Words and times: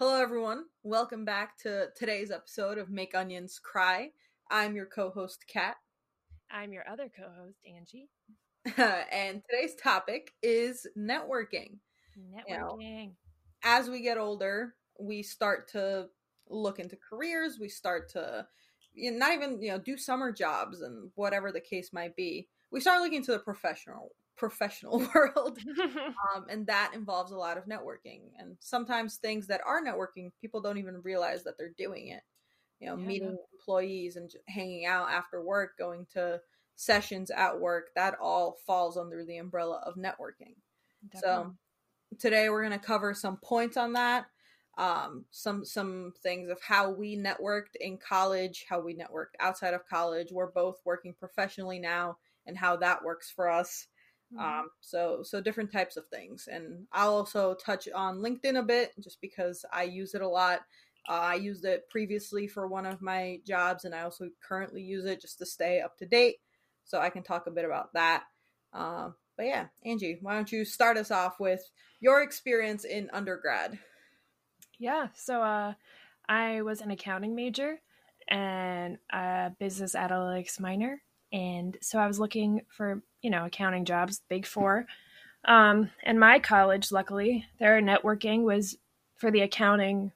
Hello, 0.00 0.18
everyone. 0.18 0.64
Welcome 0.82 1.26
back 1.26 1.58
to 1.58 1.88
today's 1.94 2.30
episode 2.30 2.78
of 2.78 2.88
Make 2.88 3.14
Onions 3.14 3.60
Cry. 3.62 4.12
I'm 4.50 4.74
your 4.74 4.86
co 4.86 5.10
host, 5.10 5.44
Kat. 5.46 5.76
I'm 6.50 6.72
your 6.72 6.88
other 6.88 7.10
co 7.14 7.24
host, 7.38 7.58
Angie. 7.66 8.08
and 9.12 9.42
today's 9.50 9.74
topic 9.74 10.32
is 10.42 10.86
networking. 10.96 11.80
Networking. 12.18 12.48
You 12.48 12.56
know, 12.56 13.10
as 13.62 13.90
we 13.90 14.00
get 14.00 14.16
older, 14.16 14.74
we 14.98 15.22
start 15.22 15.68
to 15.72 16.06
look 16.48 16.78
into 16.78 16.96
careers, 16.96 17.58
we 17.60 17.68
start 17.68 18.08
to 18.12 18.46
you 18.94 19.10
know, 19.10 19.18
not 19.18 19.34
even, 19.34 19.60
you 19.60 19.70
know, 19.70 19.78
do 19.78 19.98
summer 19.98 20.32
jobs 20.32 20.80
and 20.80 21.10
whatever 21.14 21.52
the 21.52 21.60
case 21.60 21.92
might 21.92 22.16
be. 22.16 22.48
We 22.70 22.80
start 22.80 23.02
looking 23.02 23.22
to 23.24 23.32
the 23.32 23.38
professional 23.38 24.12
professional 24.40 24.98
world 25.14 25.58
um, 26.34 26.46
and 26.48 26.66
that 26.66 26.92
involves 26.94 27.30
a 27.30 27.36
lot 27.36 27.58
of 27.58 27.66
networking 27.66 28.22
and 28.38 28.56
sometimes 28.58 29.16
things 29.16 29.46
that 29.46 29.60
are 29.66 29.84
networking 29.84 30.30
people 30.40 30.62
don't 30.62 30.78
even 30.78 31.02
realize 31.02 31.44
that 31.44 31.56
they're 31.58 31.74
doing 31.76 32.08
it. 32.08 32.22
You 32.80 32.88
know 32.88 32.96
yeah, 32.96 33.06
meeting 33.06 33.36
employees 33.52 34.16
and 34.16 34.30
hanging 34.48 34.86
out 34.86 35.10
after 35.10 35.42
work 35.42 35.72
going 35.78 36.06
to 36.14 36.40
sessions 36.76 37.30
at 37.30 37.60
work 37.60 37.88
that 37.94 38.16
all 38.18 38.56
falls 38.66 38.96
under 38.96 39.22
the 39.22 39.36
umbrella 39.36 39.82
of 39.84 39.96
networking. 39.96 40.56
Definitely. 41.12 41.20
so 41.20 41.54
today 42.18 42.48
we're 42.48 42.66
going 42.66 42.78
to 42.78 42.84
cover 42.84 43.12
some 43.12 43.36
points 43.36 43.76
on 43.76 43.92
that 43.92 44.24
um, 44.78 45.26
some 45.30 45.62
some 45.62 46.14
things 46.22 46.48
of 46.48 46.58
how 46.62 46.90
we 46.90 47.18
networked 47.18 47.76
in 47.78 47.98
college 47.98 48.64
how 48.66 48.80
we 48.80 48.94
networked 48.94 49.36
outside 49.38 49.74
of 49.74 49.86
college. 49.86 50.28
We're 50.32 50.50
both 50.50 50.80
working 50.86 51.12
professionally 51.12 51.78
now 51.78 52.16
and 52.46 52.56
how 52.56 52.76
that 52.78 53.04
works 53.04 53.30
for 53.30 53.50
us 53.50 53.86
Mm-hmm. 54.32 54.60
Um, 54.60 54.68
so 54.80 55.22
so 55.22 55.40
different 55.40 55.72
types 55.72 55.96
of 55.96 56.06
things, 56.08 56.48
and 56.50 56.86
I'll 56.92 57.14
also 57.14 57.54
touch 57.54 57.88
on 57.94 58.18
LinkedIn 58.18 58.58
a 58.58 58.62
bit, 58.62 58.92
just 59.00 59.20
because 59.20 59.64
I 59.72 59.84
use 59.84 60.14
it 60.14 60.22
a 60.22 60.28
lot. 60.28 60.60
Uh, 61.08 61.12
I 61.12 61.34
used 61.34 61.64
it 61.64 61.88
previously 61.88 62.46
for 62.46 62.68
one 62.68 62.86
of 62.86 63.02
my 63.02 63.40
jobs, 63.46 63.84
and 63.84 63.94
I 63.94 64.02
also 64.02 64.28
currently 64.46 64.82
use 64.82 65.04
it 65.04 65.20
just 65.20 65.38
to 65.38 65.46
stay 65.46 65.80
up 65.80 65.96
to 65.98 66.06
date. 66.06 66.36
So 66.84 67.00
I 67.00 67.10
can 67.10 67.22
talk 67.22 67.46
a 67.46 67.50
bit 67.50 67.64
about 67.64 67.92
that. 67.94 68.24
Uh, 68.72 69.10
but 69.36 69.46
yeah, 69.46 69.66
Angie, 69.84 70.18
why 70.20 70.34
don't 70.34 70.52
you 70.52 70.64
start 70.64 70.96
us 70.96 71.10
off 71.10 71.40
with 71.40 71.62
your 71.98 72.22
experience 72.22 72.84
in 72.84 73.10
undergrad? 73.12 73.78
Yeah, 74.78 75.08
so 75.14 75.42
uh, 75.42 75.74
I 76.28 76.62
was 76.62 76.80
an 76.80 76.90
accounting 76.90 77.34
major 77.34 77.80
and 78.28 78.98
a 79.12 79.50
business 79.58 79.94
analytics 79.94 80.60
minor, 80.60 81.02
and 81.32 81.76
so 81.80 81.98
I 81.98 82.06
was 82.06 82.20
looking 82.20 82.62
for 82.68 83.02
you 83.22 83.30
know, 83.30 83.46
accounting 83.46 83.84
jobs, 83.84 84.22
big 84.28 84.46
four. 84.46 84.86
Um, 85.44 85.90
and 86.02 86.20
my 86.20 86.38
college, 86.38 86.92
luckily, 86.92 87.46
their 87.58 87.80
networking 87.80 88.42
was 88.42 88.76
for 89.16 89.30
the 89.30 89.40
accounting, 89.40 90.12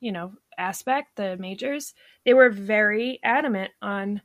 you 0.00 0.12
know, 0.12 0.32
aspect, 0.58 1.16
the 1.16 1.36
majors. 1.36 1.94
They 2.24 2.34
were 2.34 2.50
very 2.50 3.18
adamant 3.22 3.70
on 3.80 4.22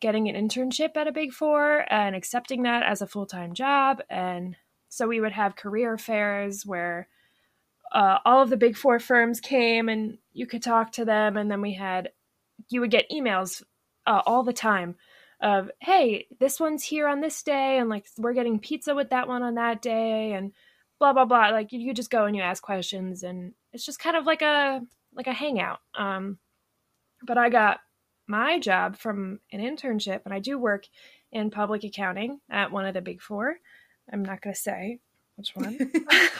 getting 0.00 0.28
an 0.28 0.36
internship 0.36 0.96
at 0.96 1.08
a 1.08 1.12
big 1.12 1.32
four 1.32 1.84
and 1.92 2.14
accepting 2.14 2.62
that 2.62 2.84
as 2.84 3.02
a 3.02 3.06
full 3.06 3.26
time 3.26 3.54
job. 3.54 4.00
And 4.08 4.56
so 4.88 5.08
we 5.08 5.20
would 5.20 5.32
have 5.32 5.56
career 5.56 5.98
fairs 5.98 6.64
where 6.64 7.08
uh, 7.92 8.18
all 8.24 8.42
of 8.42 8.50
the 8.50 8.56
big 8.56 8.76
four 8.76 9.00
firms 9.00 9.40
came 9.40 9.88
and 9.88 10.18
you 10.32 10.46
could 10.46 10.62
talk 10.62 10.92
to 10.92 11.04
them. 11.04 11.36
And 11.36 11.50
then 11.50 11.60
we 11.60 11.74
had, 11.74 12.10
you 12.68 12.80
would 12.80 12.90
get 12.90 13.10
emails 13.10 13.62
uh, 14.06 14.22
all 14.24 14.42
the 14.42 14.52
time 14.52 14.96
of 15.40 15.70
hey 15.80 16.26
this 16.40 16.58
one's 16.58 16.82
here 16.82 17.06
on 17.06 17.20
this 17.20 17.42
day 17.42 17.78
and 17.78 17.88
like 17.88 18.06
we're 18.16 18.32
getting 18.32 18.58
pizza 18.58 18.94
with 18.94 19.10
that 19.10 19.28
one 19.28 19.42
on 19.42 19.54
that 19.54 19.80
day 19.80 20.32
and 20.32 20.52
blah 20.98 21.12
blah 21.12 21.24
blah. 21.24 21.48
Like 21.48 21.72
you, 21.72 21.80
you 21.80 21.94
just 21.94 22.10
go 22.10 22.24
and 22.24 22.34
you 22.34 22.42
ask 22.42 22.62
questions 22.62 23.22
and 23.22 23.52
it's 23.72 23.86
just 23.86 24.00
kind 24.00 24.16
of 24.16 24.26
like 24.26 24.42
a 24.42 24.80
like 25.14 25.26
a 25.26 25.32
hangout. 25.32 25.78
Um 25.96 26.38
but 27.22 27.36
i 27.36 27.48
got 27.48 27.80
my 28.26 28.58
job 28.58 28.96
from 28.96 29.40
an 29.52 29.60
internship 29.60 30.20
and 30.24 30.32
i 30.32 30.38
do 30.38 30.58
work 30.58 30.84
in 31.32 31.50
public 31.50 31.82
accounting 31.82 32.40
at 32.50 32.70
one 32.70 32.86
of 32.86 32.94
the 32.94 33.00
big 33.00 33.20
four. 33.20 33.56
I'm 34.12 34.24
not 34.24 34.40
going 34.40 34.54
to 34.54 34.60
say 34.60 35.00
which 35.36 35.50
one. 35.54 35.92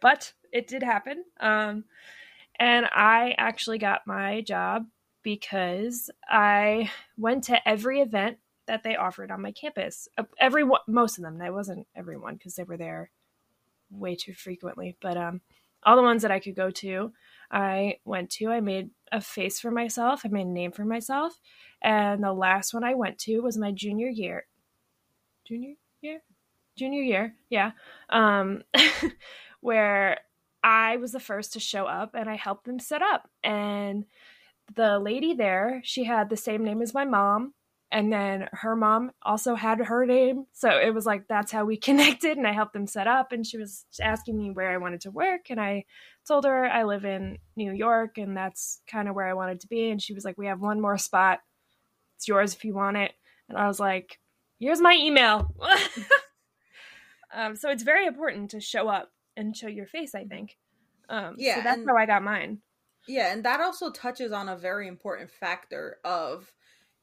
But 0.00 0.32
it 0.52 0.66
did 0.66 0.82
happen. 0.82 1.24
Um 1.40 1.84
and 2.56 2.86
i 2.92 3.34
actually 3.38 3.78
got 3.78 4.06
my 4.06 4.42
job 4.42 4.84
because 5.22 6.10
I 6.28 6.90
went 7.16 7.44
to 7.44 7.68
every 7.68 8.00
event 8.00 8.38
that 8.66 8.82
they 8.82 8.96
offered 8.96 9.30
on 9.30 9.42
my 9.42 9.52
campus. 9.52 10.08
Uh, 10.16 10.24
every 10.38 10.64
most 10.86 11.18
of 11.18 11.24
them. 11.24 11.40
I 11.42 11.50
wasn't 11.50 11.86
everyone 11.94 12.34
because 12.34 12.54
they 12.54 12.62
were 12.64 12.76
there 12.76 13.10
way 13.90 14.14
too 14.14 14.34
frequently, 14.34 14.96
but 15.00 15.16
um, 15.16 15.40
all 15.82 15.96
the 15.96 16.02
ones 16.02 16.22
that 16.22 16.30
I 16.30 16.40
could 16.40 16.54
go 16.54 16.70
to, 16.70 17.12
I 17.50 17.98
went 18.04 18.30
to. 18.30 18.50
I 18.50 18.60
made 18.60 18.90
a 19.10 19.20
face 19.20 19.60
for 19.60 19.70
myself. 19.70 20.22
I 20.24 20.28
made 20.28 20.46
a 20.46 20.50
name 20.50 20.72
for 20.72 20.84
myself, 20.84 21.38
and 21.82 22.22
the 22.22 22.32
last 22.32 22.72
one 22.72 22.84
I 22.84 22.94
went 22.94 23.18
to 23.20 23.40
was 23.40 23.58
my 23.58 23.72
junior 23.72 24.08
year. 24.08 24.46
Junior 25.44 25.74
year, 26.00 26.22
junior 26.76 27.02
year, 27.02 27.34
yeah. 27.50 27.72
Um, 28.08 28.62
where 29.60 30.18
I 30.62 30.96
was 30.96 31.12
the 31.12 31.20
first 31.20 31.52
to 31.54 31.60
show 31.60 31.86
up, 31.86 32.14
and 32.14 32.30
I 32.30 32.36
helped 32.36 32.64
them 32.64 32.78
set 32.78 33.02
up 33.02 33.28
and 33.42 34.04
the 34.74 34.98
lady 34.98 35.34
there, 35.34 35.80
she 35.84 36.04
had 36.04 36.30
the 36.30 36.36
same 36.36 36.64
name 36.64 36.82
as 36.82 36.94
my 36.94 37.04
mom. 37.04 37.54
And 37.90 38.10
then 38.10 38.48
her 38.52 38.74
mom 38.74 39.10
also 39.22 39.54
had 39.54 39.78
her 39.78 40.06
name. 40.06 40.46
So 40.52 40.70
it 40.70 40.94
was 40.94 41.04
like 41.04 41.28
that's 41.28 41.52
how 41.52 41.66
we 41.66 41.76
connected. 41.88 42.38
And 42.38 42.46
I 42.46 42.52
helped 42.52 42.72
them 42.72 42.86
set 42.86 43.06
up. 43.06 43.32
And 43.32 43.46
she 43.46 43.58
was 43.58 43.84
asking 44.00 44.38
me 44.38 44.50
where 44.50 44.70
I 44.70 44.78
wanted 44.78 45.02
to 45.02 45.10
work. 45.10 45.50
And 45.50 45.60
I 45.60 45.84
told 46.26 46.44
her 46.44 46.64
I 46.64 46.84
live 46.84 47.04
in 47.04 47.38
New 47.54 47.72
York 47.72 48.16
and 48.16 48.36
that's 48.36 48.80
kind 48.86 49.08
of 49.08 49.14
where 49.14 49.26
I 49.26 49.34
wanted 49.34 49.60
to 49.60 49.68
be. 49.68 49.90
And 49.90 50.00
she 50.00 50.14
was 50.14 50.24
like, 50.24 50.38
We 50.38 50.46
have 50.46 50.60
one 50.60 50.80
more 50.80 50.96
spot. 50.96 51.40
It's 52.16 52.28
yours 52.28 52.54
if 52.54 52.64
you 52.64 52.72
want 52.74 52.96
it. 52.96 53.12
And 53.48 53.58
I 53.58 53.66
was 53.66 53.78
like, 53.78 54.18
Here's 54.58 54.80
my 54.80 54.94
email. 54.98 55.54
um, 57.34 57.56
so 57.56 57.68
it's 57.68 57.82
very 57.82 58.06
important 58.06 58.52
to 58.52 58.60
show 58.60 58.88
up 58.88 59.12
and 59.36 59.56
show 59.56 59.66
your 59.66 59.86
face, 59.86 60.14
I 60.14 60.24
think. 60.24 60.56
Um, 61.08 61.34
yeah. 61.36 61.56
So 61.56 61.62
that's 61.62 61.78
and- 61.80 61.88
how 61.90 61.96
I 61.96 62.06
got 62.06 62.22
mine. 62.22 62.60
Yeah, 63.08 63.32
and 63.32 63.44
that 63.44 63.60
also 63.60 63.90
touches 63.90 64.32
on 64.32 64.48
a 64.48 64.56
very 64.56 64.88
important 64.88 65.30
factor 65.30 65.98
of 66.04 66.52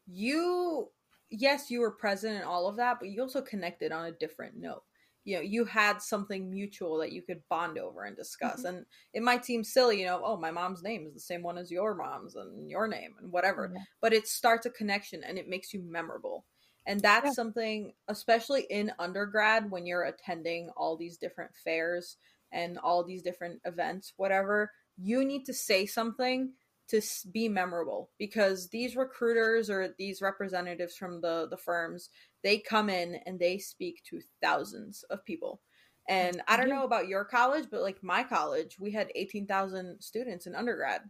you 0.07 0.89
yes, 1.29 1.69
you 1.69 1.81
were 1.81 1.91
present 1.91 2.35
in 2.35 2.43
all 2.43 2.67
of 2.67 2.77
that, 2.77 2.97
but 2.99 3.09
you 3.09 3.21
also 3.21 3.41
connected 3.41 3.91
on 3.91 4.05
a 4.05 4.11
different 4.11 4.57
note. 4.57 4.83
You 5.25 5.35
know, 5.35 5.41
you 5.41 5.65
had 5.65 6.01
something 6.01 6.49
mutual 6.49 6.97
that 6.99 7.11
you 7.11 7.21
could 7.21 7.41
bond 7.49 7.77
over 7.77 8.03
and 8.03 8.15
discuss. 8.15 8.59
Mm-hmm. 8.59 8.77
And 8.77 8.85
it 9.13 9.21
might 9.21 9.45
seem 9.45 9.63
silly, 9.63 9.99
you 9.99 10.05
know, 10.05 10.21
oh, 10.23 10.37
my 10.37 10.49
mom's 10.49 10.81
name 10.81 11.05
is 11.05 11.13
the 11.13 11.19
same 11.19 11.43
one 11.43 11.57
as 11.57 11.69
your 11.69 11.93
mom's 11.93 12.35
and 12.35 12.69
your 12.69 12.87
name 12.87 13.13
and 13.21 13.31
whatever. 13.31 13.67
Mm-hmm. 13.67 13.77
But 14.01 14.13
it 14.13 14.27
starts 14.27 14.65
a 14.65 14.71
connection 14.71 15.23
and 15.23 15.37
it 15.37 15.47
makes 15.47 15.73
you 15.73 15.81
memorable. 15.83 16.45
And 16.87 16.99
that's 17.01 17.25
yeah. 17.25 17.31
something, 17.33 17.93
especially 18.07 18.65
in 18.69 18.91
undergrad, 18.97 19.69
when 19.69 19.85
you're 19.85 20.05
attending 20.05 20.69
all 20.75 20.97
these 20.97 21.17
different 21.17 21.51
fairs 21.63 22.17
and 22.51 22.79
all 22.79 23.03
these 23.03 23.21
different 23.21 23.61
events, 23.65 24.13
whatever, 24.17 24.71
you 25.01 25.23
need 25.23 25.45
to 25.45 25.53
say 25.53 25.85
something 25.85 26.51
to 26.89 27.01
be 27.31 27.47
memorable 27.47 28.09
because 28.17 28.67
these 28.69 28.95
recruiters 28.95 29.69
or 29.69 29.93
these 29.97 30.21
representatives 30.21 30.95
from 30.95 31.21
the 31.21 31.47
the 31.49 31.57
firms 31.57 32.09
they 32.43 32.57
come 32.57 32.89
in 32.89 33.19
and 33.25 33.39
they 33.39 33.57
speak 33.57 34.01
to 34.03 34.19
thousands 34.41 35.03
of 35.09 35.23
people. 35.25 35.61
And 36.07 36.41
i 36.47 36.57
don't 36.57 36.69
know 36.69 36.83
about 36.85 37.07
your 37.07 37.23
college 37.23 37.65
but 37.69 37.81
like 37.81 38.03
my 38.03 38.23
college 38.23 38.77
we 38.79 38.91
had 38.91 39.11
18,000 39.15 40.01
students 40.01 40.47
in 40.47 40.55
undergrad. 40.55 41.01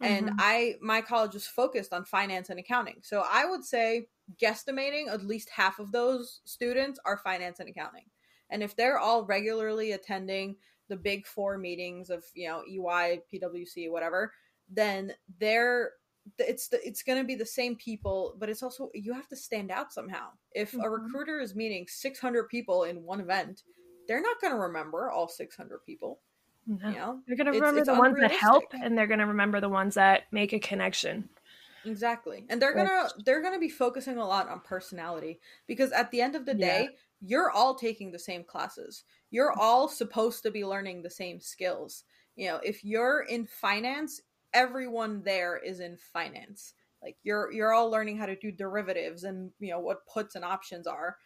And 0.00 0.26
mm-hmm. 0.26 0.36
i 0.38 0.74
my 0.80 1.02
college 1.02 1.34
was 1.34 1.46
focused 1.46 1.92
on 1.92 2.04
finance 2.04 2.48
and 2.48 2.58
accounting. 2.58 2.96
So 3.02 3.24
i 3.30 3.44
would 3.44 3.64
say 3.64 4.08
guesstimating 4.42 5.08
at 5.08 5.24
least 5.24 5.50
half 5.50 5.78
of 5.78 5.92
those 5.92 6.40
students 6.44 6.98
are 7.04 7.18
finance 7.18 7.60
and 7.60 7.68
accounting. 7.68 8.06
And 8.48 8.62
if 8.62 8.74
they're 8.74 8.98
all 8.98 9.24
regularly 9.26 9.92
attending 9.92 10.56
the 10.88 10.96
big 10.96 11.26
four 11.26 11.58
meetings 11.58 12.10
of 12.10 12.24
you 12.34 12.48
know 12.48 12.62
EY, 12.68 13.20
PwC, 13.32 13.90
whatever, 13.90 14.32
then 14.70 15.12
they're 15.38 15.92
it's 16.38 16.68
the, 16.68 16.86
it's 16.86 17.02
going 17.02 17.18
to 17.18 17.24
be 17.24 17.34
the 17.34 17.46
same 17.46 17.76
people, 17.76 18.34
but 18.38 18.48
it's 18.48 18.62
also 18.62 18.90
you 18.94 19.12
have 19.12 19.28
to 19.28 19.36
stand 19.36 19.70
out 19.70 19.92
somehow. 19.92 20.28
If 20.52 20.72
mm-hmm. 20.72 20.82
a 20.82 20.90
recruiter 20.90 21.40
is 21.40 21.54
meeting 21.54 21.86
600 21.88 22.48
people 22.48 22.84
in 22.84 23.02
one 23.04 23.20
event, 23.20 23.62
they're 24.08 24.22
not 24.22 24.40
going 24.40 24.52
to 24.52 24.58
remember 24.58 25.10
all 25.10 25.28
600 25.28 25.84
people. 25.84 26.20
No. 26.66 26.88
You 26.88 26.96
know, 26.96 27.20
they're 27.26 27.36
going 27.36 27.46
to 27.46 27.52
remember 27.52 27.80
it's, 27.80 27.88
it's 27.88 27.96
the 27.96 28.00
ones 28.00 28.16
that 28.18 28.32
help, 28.32 28.64
and 28.72 28.98
they're 28.98 29.06
going 29.06 29.20
to 29.20 29.26
remember 29.26 29.60
the 29.60 29.68
ones 29.68 29.94
that 29.94 30.24
make 30.32 30.52
a 30.52 30.58
connection. 30.58 31.28
Exactly, 31.84 32.44
and 32.48 32.60
they're 32.60 32.74
gonna 32.74 33.08
they're 33.24 33.40
gonna 33.40 33.60
be 33.60 33.68
focusing 33.68 34.18
a 34.18 34.26
lot 34.26 34.48
on 34.48 34.58
personality 34.58 35.38
because 35.68 35.92
at 35.92 36.10
the 36.10 36.20
end 36.20 36.34
of 36.34 36.44
the 36.44 36.54
day, 36.54 36.88
yeah. 36.90 36.96
you're 37.20 37.50
all 37.52 37.76
taking 37.76 38.10
the 38.10 38.18
same 38.18 38.42
classes 38.42 39.04
you're 39.36 39.54
all 39.58 39.88
supposed 39.88 40.42
to 40.44 40.50
be 40.50 40.64
learning 40.64 41.02
the 41.02 41.10
same 41.10 41.40
skills. 41.40 42.04
You 42.36 42.48
know, 42.48 42.60
if 42.64 42.84
you're 42.84 43.22
in 43.22 43.46
finance, 43.46 44.20
everyone 44.54 45.22
there 45.24 45.58
is 45.58 45.80
in 45.80 45.98
finance. 45.98 46.74
Like 47.02 47.16
you're 47.24 47.52
you're 47.52 47.74
all 47.74 47.90
learning 47.90 48.18
how 48.18 48.26
to 48.26 48.36
do 48.36 48.52
derivatives 48.52 49.24
and 49.24 49.52
you 49.60 49.70
know 49.70 49.80
what 49.80 50.06
puts 50.06 50.36
and 50.36 50.44
options 50.44 50.86
are. 50.86 51.18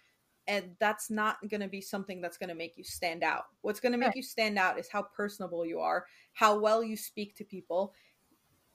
and 0.48 0.76
that's 0.80 1.10
not 1.10 1.36
going 1.48 1.60
to 1.62 1.68
be 1.68 1.80
something 1.82 2.20
that's 2.20 2.38
going 2.38 2.48
to 2.48 2.54
make 2.54 2.76
you 2.76 2.84
stand 2.84 3.22
out 3.22 3.44
what's 3.62 3.80
going 3.80 3.92
to 3.92 3.98
make 3.98 4.14
Right. 4.14 4.16
you 4.16 4.22
stand 4.22 4.58
out 4.58 4.78
is 4.78 4.88
how 4.90 5.02
personable 5.16 5.66
you 5.66 5.80
are 5.80 6.06
how 6.34 6.58
well 6.58 6.82
you 6.84 6.96
speak 6.96 7.36
to 7.36 7.44
people 7.44 7.94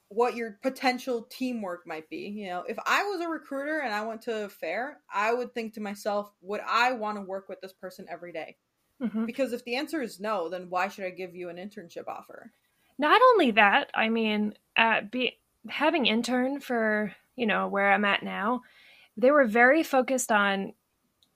what 0.08 0.36
your 0.36 0.58
potential 0.62 1.26
teamwork 1.30 1.86
might 1.86 2.08
be 2.10 2.28
you 2.28 2.48
know 2.48 2.62
if 2.68 2.78
i 2.86 3.02
was 3.04 3.20
a 3.20 3.28
recruiter 3.28 3.80
and 3.80 3.94
i 3.94 4.04
went 4.06 4.22
to 4.22 4.44
a 4.44 4.48
fair 4.48 5.00
i 5.12 5.34
would 5.34 5.54
think 5.54 5.74
to 5.74 5.80
myself 5.80 6.32
would 6.42 6.60
i 6.66 6.92
want 6.92 7.16
to 7.18 7.22
work 7.22 7.48
with 7.48 7.60
this 7.60 7.72
person 7.72 8.06
every 8.08 8.32
day 8.32 8.56
Mhm. 9.00 9.26
because 9.26 9.52
if 9.52 9.64
the 9.64 9.76
answer 9.76 10.00
is 10.02 10.20
no 10.20 10.48
then 10.48 10.70
why 10.70 10.88
should 10.88 11.04
i 11.04 11.10
give 11.10 11.34
you 11.34 11.48
an 11.48 11.56
internship 11.56 12.08
offer 12.08 12.52
Not 12.98 13.20
only 13.32 13.50
that, 13.52 13.90
I 13.94 14.08
mean, 14.08 14.54
uh, 14.76 15.02
be 15.02 15.38
having 15.68 16.06
intern 16.06 16.60
for 16.60 17.14
you 17.36 17.46
know 17.46 17.68
where 17.68 17.92
I'm 17.92 18.04
at 18.06 18.22
now, 18.22 18.62
they 19.16 19.30
were 19.30 19.44
very 19.46 19.82
focused 19.82 20.32
on 20.32 20.72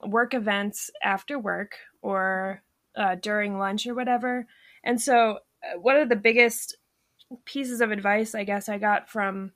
work 0.05 0.33
events 0.33 0.89
after 1.03 1.37
work 1.37 1.77
or 2.01 2.63
uh, 2.95 3.15
during 3.15 3.57
lunch 3.59 3.85
or 3.87 3.93
whatever. 3.95 4.47
And 4.83 4.99
so, 4.99 5.39
uh, 5.63 5.79
one 5.79 5.97
of 5.97 6.09
the 6.09 6.15
biggest 6.15 6.77
pieces 7.45 7.81
of 7.81 7.91
advice 7.91 8.35
I 8.35 8.43
guess 8.43 8.67
I 8.69 8.77
got 8.79 9.09
from 9.09 9.53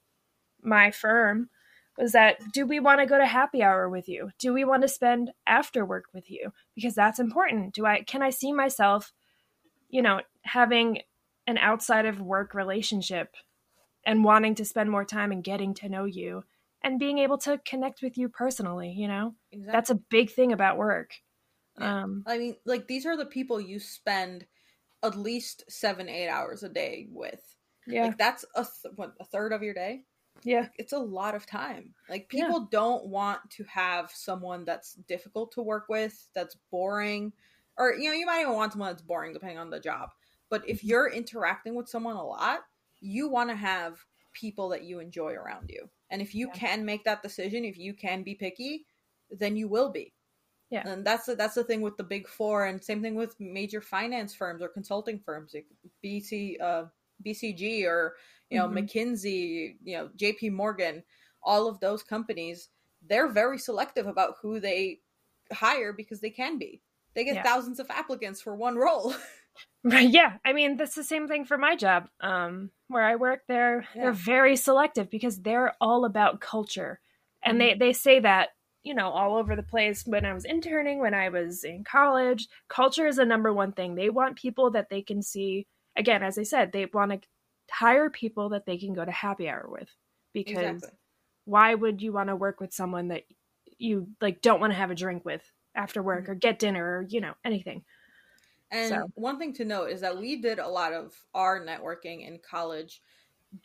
my 0.62 0.92
firm 0.92 1.50
was 1.98 2.12
that 2.12 2.38
do 2.52 2.66
we 2.66 2.80
want 2.80 3.00
to 3.00 3.06
go 3.06 3.18
to 3.18 3.26
happy 3.26 3.64
hour 3.64 3.90
with 3.90 4.10
you? 4.10 4.32
Do 4.38 4.54
we 4.54 4.66
want 4.66 4.82
to 4.82 4.88
spend 4.88 5.32
after 5.48 5.86
work 5.86 6.06
with 6.14 6.30
you? 6.30 6.52
Because 6.76 6.96
that's 6.96 7.20
important. 7.20 7.74
Do 7.74 7.86
I 7.86 8.02
can 8.02 8.22
I 8.22 8.30
see 8.30 8.52
myself, 8.52 9.14
you 9.90 10.02
know, 10.02 10.22
having 10.44 11.00
an 11.48 11.58
outside 11.58 12.06
of 12.06 12.20
work 12.20 12.54
relationship 12.54 13.36
and 14.06 14.24
wanting 14.24 14.56
to 14.56 14.66
spend 14.66 14.92
more 14.92 15.06
time 15.06 15.32
and 15.32 15.44
getting 15.44 15.74
to 15.76 15.90
know 15.90 16.06
you 16.06 16.44
and 16.84 17.00
being 17.00 17.18
able 17.20 17.38
to 17.40 17.60
connect 17.66 18.02
with 18.02 18.18
you 18.18 18.30
personally, 18.30 18.92
you 18.92 19.08
know? 19.08 19.36
exactly 19.52 19.72
That's 19.72 19.90
a 19.90 19.96
big 19.96 20.32
thing 20.32 20.52
about 20.52 20.78
work. 20.78 21.12
Yeah. 21.80 22.04
Um 22.04 22.24
I 22.28 22.38
mean, 22.38 22.56
like 22.66 22.88
these 22.88 23.06
are 23.06 23.18
the 23.18 23.26
people 23.26 23.60
you 23.62 23.80
spend 23.80 24.46
at 25.02 25.18
least 25.18 25.64
seven, 25.70 26.10
eight 26.10 26.30
hours 26.30 26.64
a 26.64 26.70
day 26.70 27.08
with. 27.12 27.42
yeah. 27.88 28.08
Like 28.08 28.18
that's 28.18 28.44
a 28.56 28.64
th- 28.64 28.96
what 28.96 29.14
a 29.20 29.26
third 29.26 29.54
of 29.54 29.64
your 29.64 29.74
day. 29.74 30.04
Yeah. 30.44 30.70
It's 30.78 30.94
a 30.94 31.00
lot 31.00 31.36
of 31.36 31.46
time. 31.46 31.96
Like 32.10 32.30
Yeah. 32.32 32.54
people 32.54 32.68
don't 32.68 33.08
want 33.08 33.50
to 33.52 33.64
have 33.66 34.12
someone 34.12 34.66
that's 34.66 34.94
difficult 34.94 35.52
to 35.54 35.62
work 35.62 35.88
with, 35.90 36.30
that's 36.34 36.56
boring, 36.72 37.34
or 37.78 37.94
you 37.96 38.10
know, 38.10 38.16
you 38.16 38.26
might 38.26 38.42
even 38.42 38.54
want 38.54 38.74
someone 38.74 38.90
that's 38.90 39.02
boring 39.02 39.34
depending 39.34 39.58
on 39.58 39.70
the 39.70 39.80
job. 39.80 40.12
But 40.50 40.68
if 40.70 40.84
Mhm. 40.84 40.90
you're 40.90 41.10
interacting 41.10 41.76
with 41.76 41.90
someone 41.90 42.16
a 42.16 42.24
lot, 42.24 42.62
you 43.00 43.28
want 43.30 43.50
to 43.50 43.56
have 43.56 44.06
people 44.34 44.70
that 44.70 44.84
you 44.84 45.00
enjoy 45.00 45.34
around 45.34 45.70
you. 45.72 45.90
And 46.10 46.22
if 46.22 46.36
you 46.36 46.48
Yeah. 46.48 46.52
can 46.52 46.86
make 46.86 47.04
that 47.06 47.24
decision, 47.24 47.66
if 47.66 47.78
you 47.78 47.94
can 47.94 48.24
be 48.24 48.36
picky, 48.36 48.86
then 49.30 49.56
you 49.56 49.68
will 49.68 49.90
be. 49.92 50.14
Yeah. 50.70 50.86
And 50.86 51.06
that's 51.06 51.26
the, 51.26 51.36
that's 51.36 51.56
the 51.56 51.64
thing 51.64 51.82
with 51.82 51.98
the 51.98 52.04
big 52.04 52.28
four, 52.28 52.66
and 52.66 52.84
same 52.84 53.02
thing 53.02 53.16
with 53.16 53.40
major 53.40 53.82
finance 53.82 54.34
firms 54.36 54.62
or 54.62 54.70
consulting 54.70 55.20
firms, 55.20 55.54
like 55.54 55.68
BC, 56.04 56.60
uh, 56.62 56.86
BCG 57.24 57.86
or 57.86 58.16
you 58.50 58.58
know 58.60 58.68
Mhm. 58.68 58.90
McKinsey, 58.90 59.78
you 59.84 59.98
know 59.98 60.10
J.P. 60.16 60.50
Morgan, 60.52 61.04
all 61.44 61.68
of 61.68 61.80
those 61.80 62.04
companies. 62.04 62.70
They're 63.08 63.28
very 63.28 63.58
selective 63.60 64.08
about 64.08 64.36
who 64.42 64.60
they 64.60 65.02
hire 65.54 65.94
because 65.94 66.22
they 66.22 66.32
can 66.32 66.58
be. 66.58 66.82
They 67.14 67.24
get 67.24 67.36
Yeah. 67.36 67.44
thousands 67.44 67.80
of 67.80 67.90
applicants 67.90 68.42
for 68.42 68.56
one 68.56 68.76
role. 68.76 69.14
Right. 69.84 70.10
Yeah. 70.10 70.38
I 70.44 70.54
mean, 70.54 70.78
that's 70.78 70.96
the 70.96 71.04
same 71.04 71.28
thing 71.28 71.46
for 71.46 71.58
my 71.58 71.76
job. 71.76 72.10
Um, 72.20 72.72
where 72.88 73.04
I 73.04 73.16
work, 73.18 73.44
they're 73.48 73.88
Yeah. 73.94 74.02
they're 74.04 74.12
very 74.14 74.56
selective 74.56 75.10
because 75.10 75.42
they're 75.42 75.76
all 75.80 76.06
about 76.06 76.40
culture, 76.42 77.00
and 77.44 77.60
Mm-hmm. 77.60 77.80
they 77.80 77.88
they 77.88 77.94
say 77.94 78.20
that 78.20 78.50
you 78.84 78.94
know 78.96 79.10
all 79.12 79.36
over 79.38 79.56
the 79.56 79.64
place. 79.64 80.06
When 80.06 80.26
I 80.26 80.34
was 80.34 80.46
interning, 80.46 81.00
when 81.00 81.14
I 81.14 81.30
was 81.30 81.64
in 81.64 81.84
college, 81.84 82.48
culture 82.68 83.06
is 83.08 83.18
the 83.18 83.26
number 83.26 83.54
one 83.54 83.74
thing. 83.74 83.96
They 83.96 84.10
want 84.10 84.38
people 84.38 84.72
that 84.72 84.90
they 84.90 85.02
can 85.04 85.22
see. 85.22 85.68
Again, 85.96 86.24
as 86.24 86.38
I 86.38 86.44
said, 86.44 86.72
they 86.72 86.88
want 86.88 87.12
to 87.12 87.22
hire 87.72 88.10
people 88.10 88.50
that 88.50 88.66
they 88.66 88.78
can 88.78 88.94
go 88.94 89.04
to 89.06 89.12
happy 89.12 89.50
hour 89.50 89.68
with 89.70 89.90
because 90.34 90.58
exactly. 90.84 90.90
why 91.46 91.74
would 91.74 92.02
you 92.02 92.12
want 92.14 92.30
to 92.30 92.36
work 92.36 92.60
with 92.60 92.74
someone 92.74 93.10
that 93.10 93.24
you 93.78 94.08
like 94.22 94.42
don't 94.42 94.60
want 94.60 94.72
to 94.72 94.78
have 94.78 94.92
a 94.92 94.96
drink 94.96 95.26
with 95.26 95.42
after 95.76 96.02
work 96.02 96.24
Mm-hmm. 96.24 96.32
or 96.32 96.36
get 96.36 96.60
dinner 96.60 97.00
or 97.00 97.06
you 97.10 97.22
know 97.22 97.34
anything? 97.44 97.84
And 98.72 98.90
So- 98.90 99.08
one 99.16 99.38
thing 99.40 99.54
to 99.54 99.66
note 99.66 99.90
is 99.92 100.02
that 100.02 100.18
we 100.18 100.38
did 100.42 100.60
a 100.60 100.68
lot 100.68 100.94
of 100.94 101.14
our 101.34 101.60
networking 101.64 102.28
in 102.28 102.40
college 102.40 103.02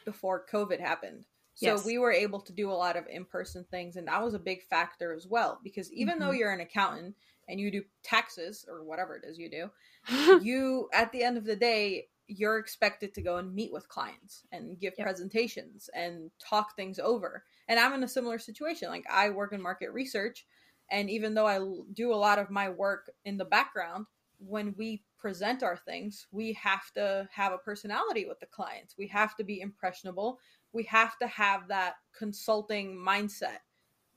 before 0.04 0.46
COVID 0.52 0.80
happened. 0.80 1.24
So 1.54 1.66
Yes. 1.66 1.84
we 1.84 1.98
were 1.98 2.12
able 2.12 2.40
to 2.42 2.52
do 2.52 2.70
a 2.70 2.72
lot 2.72 2.96
of 2.96 3.06
in-person 3.08 3.64
things 3.70 3.96
and 3.96 4.08
that 4.08 4.22
was 4.22 4.34
a 4.34 4.38
big 4.38 4.62
factor 4.68 5.12
as 5.12 5.26
well 5.26 5.60
because 5.62 5.92
even 5.92 6.18
though 6.18 6.30
Mhm. 6.30 6.38
you're 6.38 6.52
an 6.52 6.60
accountant 6.60 7.16
and 7.48 7.58
you 7.60 7.70
do 7.70 7.84
taxes 8.02 8.64
or 8.68 8.84
whatever 8.84 9.16
it 9.16 9.24
is 9.24 9.38
you 9.38 9.50
do, 9.50 9.70
you 10.42 10.88
at 10.92 11.12
the 11.12 11.22
end 11.22 11.36
of 11.36 11.44
the 11.44 11.56
day 11.56 12.08
you're 12.30 12.58
expected 12.58 13.14
to 13.14 13.22
go 13.22 13.36
and 13.38 13.54
meet 13.54 13.72
with 13.72 13.88
clients 13.88 14.44
and 14.52 14.78
give 14.78 14.94
Yep. 14.98 15.06
presentations 15.06 15.90
and 15.94 16.30
talk 16.38 16.76
things 16.76 16.98
over. 16.98 17.44
And 17.68 17.78
I'm 17.80 17.92
in 17.94 18.02
a 18.04 18.08
similar 18.08 18.38
situation. 18.38 18.88
Like 18.88 19.04
I 19.10 19.30
work 19.30 19.52
in 19.52 19.62
market 19.62 19.92
research 19.92 20.46
and 20.90 21.10
even 21.10 21.34
though 21.34 21.46
I 21.46 21.60
do 21.92 22.12
a 22.12 22.16
lot 22.16 22.38
of 22.38 22.50
my 22.50 22.68
work 22.68 23.10
in 23.24 23.36
the 23.36 23.44
background, 23.44 24.06
when 24.38 24.74
we 24.76 25.02
present 25.18 25.62
our 25.62 25.76
things, 25.76 26.26
we 26.32 26.52
have 26.54 26.90
to 26.94 27.28
have 27.32 27.52
a 27.52 27.58
personality 27.58 28.26
with 28.26 28.40
the 28.40 28.46
clients. 28.46 28.96
We 28.98 29.06
have 29.08 29.36
to 29.36 29.44
be 29.44 29.60
impressionable. 29.60 30.40
We 30.72 30.84
have 30.84 31.18
to 31.18 31.26
have 31.28 31.68
that 31.68 31.96
consulting 32.16 32.96
mindset 32.96 33.58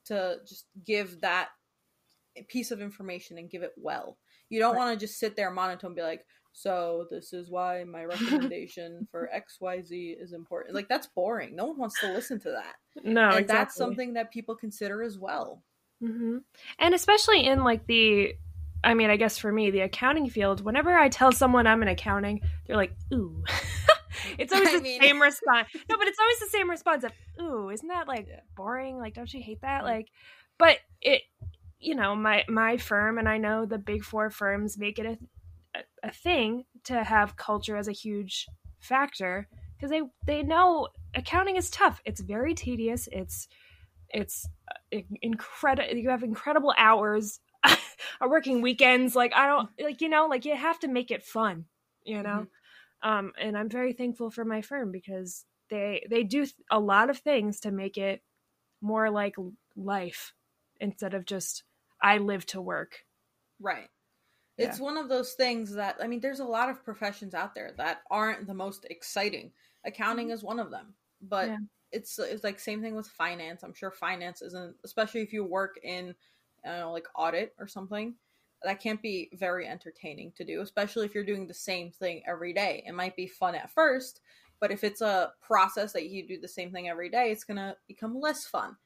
to 0.06 0.38
just 0.46 0.66
give 0.84 1.20
that 1.20 1.50
piece 2.48 2.70
of 2.70 2.80
information 2.80 3.38
and 3.38 3.50
give 3.50 3.62
it 3.62 3.74
well. 3.76 4.18
You 4.48 4.58
don't 4.60 4.72
Right. 4.72 4.78
want 4.78 4.98
to 4.98 5.06
just 5.06 5.18
sit 5.18 5.36
there 5.36 5.50
monotone 5.50 5.90
and 5.90 5.96
be 5.96 6.02
like, 6.02 6.26
so 6.56 7.06
this 7.10 7.32
is 7.32 7.50
why 7.50 7.82
my 7.84 8.04
recommendation 8.14 9.06
for 9.10 9.28
XYZ 9.34 10.16
is 10.22 10.32
important. 10.32 10.74
Like 10.74 10.88
that's 10.88 11.08
boring. 11.08 11.54
No 11.56 11.66
one 11.66 11.78
wants 11.78 11.98
to 12.00 12.12
listen 12.12 12.38
to 12.40 12.50
that. 12.52 12.76
no, 13.04 13.22
and 13.30 13.40
exactly. 13.40 13.46
that's 13.46 13.74
something 13.74 14.14
that 14.14 14.30
people 14.32 14.54
consider 14.54 15.02
as 15.02 15.18
well. 15.18 15.62
hmm 16.00 16.38
And 16.78 16.94
especially 16.94 17.44
in 17.44 17.64
like 17.64 17.86
the, 17.86 18.34
I 18.84 18.94
mean, 18.94 19.10
I 19.10 19.16
guess 19.16 19.36
for 19.36 19.50
me, 19.50 19.70
the 19.70 19.80
accounting 19.80 20.30
field, 20.30 20.64
whenever 20.64 20.96
I 20.96 21.08
tell 21.08 21.32
someone 21.32 21.66
I'm 21.66 21.82
in 21.82 21.88
accounting, 21.88 22.40
they're 22.66 22.76
like, 22.76 22.92
ooh. 23.12 23.42
it's 24.38 24.52
always 24.52 24.68
I 24.74 24.76
the 24.76 24.82
mean- 24.82 25.02
same 25.02 25.20
response. 25.20 25.68
No, 25.90 25.98
but 25.98 26.06
it's 26.06 26.18
always 26.20 26.38
the 26.38 26.46
same 26.50 26.70
response 26.70 27.02
of, 27.04 27.12
ooh, 27.42 27.70
isn't 27.70 27.88
that 27.88 28.06
like 28.06 28.26
Yeah. 28.28 28.40
boring? 28.56 28.96
Like, 28.98 29.14
don't 29.14 29.32
you 29.34 29.42
hate 29.42 29.60
that? 29.62 29.82
Mhm. 29.82 29.86
Like, 29.86 30.08
but 30.58 30.78
it, 31.02 31.22
you 31.80 31.94
know, 31.96 32.14
my 32.14 32.44
my 32.48 32.76
firm 32.76 33.18
and 33.18 33.28
I 33.28 33.38
know 33.38 33.66
the 33.66 33.76
big 33.78 34.04
four 34.04 34.30
firms 34.30 34.78
make 34.78 34.98
it 35.00 35.06
a 35.06 35.18
a, 36.02 36.12
thing 36.12 36.64
to 36.84 37.02
have 37.02 37.36
culture 37.36 37.76
as 37.76 37.88
a 37.88 37.92
huge 37.92 38.46
factor 38.80 39.48
because 39.76 39.90
they 39.90 40.02
they 40.26 40.42
know 40.42 40.88
accounting 41.14 41.56
is 41.56 41.70
tough. 41.70 42.00
It's 42.04 42.20
very 42.20 42.54
tedious. 42.54 43.08
It's 43.10 43.48
it's 44.10 44.46
incredible. 45.22 45.96
You 45.96 46.10
have 46.10 46.22
incredible 46.22 46.74
hours, 46.76 47.40
are 48.20 48.30
working 48.30 48.62
weekends. 48.62 49.16
Like 49.16 49.34
I 49.34 49.46
don't 49.46 49.70
like 49.82 50.00
you 50.00 50.08
know 50.08 50.26
like 50.26 50.44
you 50.44 50.56
have 50.56 50.78
to 50.80 50.88
make 50.88 51.10
it 51.10 51.24
fun. 51.24 51.66
You 52.04 52.22
know, 52.22 52.46
um, 53.02 53.32
and 53.40 53.56
I'm 53.56 53.70
very 53.70 53.92
thankful 53.92 54.30
for 54.30 54.44
my 54.44 54.62
firm 54.62 54.92
because 54.92 55.44
they 55.70 56.06
they 56.10 56.22
do 56.22 56.42
th- 56.42 56.54
a 56.70 56.78
lot 56.78 57.10
of 57.10 57.18
things 57.18 57.60
to 57.60 57.70
make 57.70 57.96
it 57.96 58.22
more 58.80 59.10
like 59.10 59.36
life 59.76 60.34
instead 60.80 61.14
of 61.14 61.24
just 61.24 61.64
I 62.02 62.18
live 62.18 62.44
to 62.46 62.60
work. 62.60 63.04
Right. 63.60 63.88
Yeah. 64.56 64.68
It's 64.68 64.80
one 64.80 64.96
of 64.96 65.08
those 65.08 65.32
things 65.32 65.74
that 65.74 65.96
I 66.00 66.06
mean 66.06 66.20
there's 66.20 66.40
a 66.40 66.44
lot 66.44 66.70
of 66.70 66.84
professions 66.84 67.34
out 67.34 67.54
there 67.54 67.72
that 67.76 68.02
aren't 68.10 68.46
the 68.46 68.54
most 68.54 68.86
exciting. 68.88 69.52
Accounting 69.84 70.26
mm-hmm. 70.26 70.34
is 70.34 70.42
one 70.42 70.58
of 70.58 70.70
them. 70.70 70.94
But 71.20 71.48
Yeah. 71.48 71.58
it's 71.92 72.18
it's 72.18 72.44
like 72.44 72.60
same 72.60 72.80
thing 72.80 72.94
with 72.94 73.06
finance. 73.06 73.62
I'm 73.62 73.74
sure 73.74 73.90
finance 73.90 74.42
isn't 74.42 74.76
especially 74.84 75.22
if 75.22 75.32
you 75.32 75.44
work 75.44 75.78
in 75.82 76.14
know 76.64 76.92
like 76.92 77.06
audit 77.14 77.54
or 77.58 77.66
something. 77.66 78.14
That 78.62 78.80
can't 78.80 79.02
be 79.02 79.28
very 79.34 79.66
entertaining 79.66 80.32
to 80.36 80.44
do, 80.44 80.62
especially 80.62 81.04
if 81.04 81.14
you're 81.14 81.24
doing 81.24 81.46
the 81.46 81.52
same 81.52 81.90
thing 81.90 82.22
every 82.26 82.54
day. 82.54 82.82
It 82.86 82.92
might 82.92 83.14
be 83.14 83.26
fun 83.26 83.54
at 83.54 83.70
first, 83.70 84.22
but 84.58 84.70
if 84.70 84.82
it's 84.84 85.02
a 85.02 85.32
process 85.42 85.92
that 85.92 86.08
you 86.08 86.26
do 86.26 86.40
the 86.40 86.48
same 86.48 86.72
thing 86.72 86.88
every 86.88 87.10
day, 87.10 87.30
it's 87.30 87.44
going 87.44 87.58
to 87.58 87.76
become 87.86 88.18
less 88.18 88.46
fun. 88.46 88.76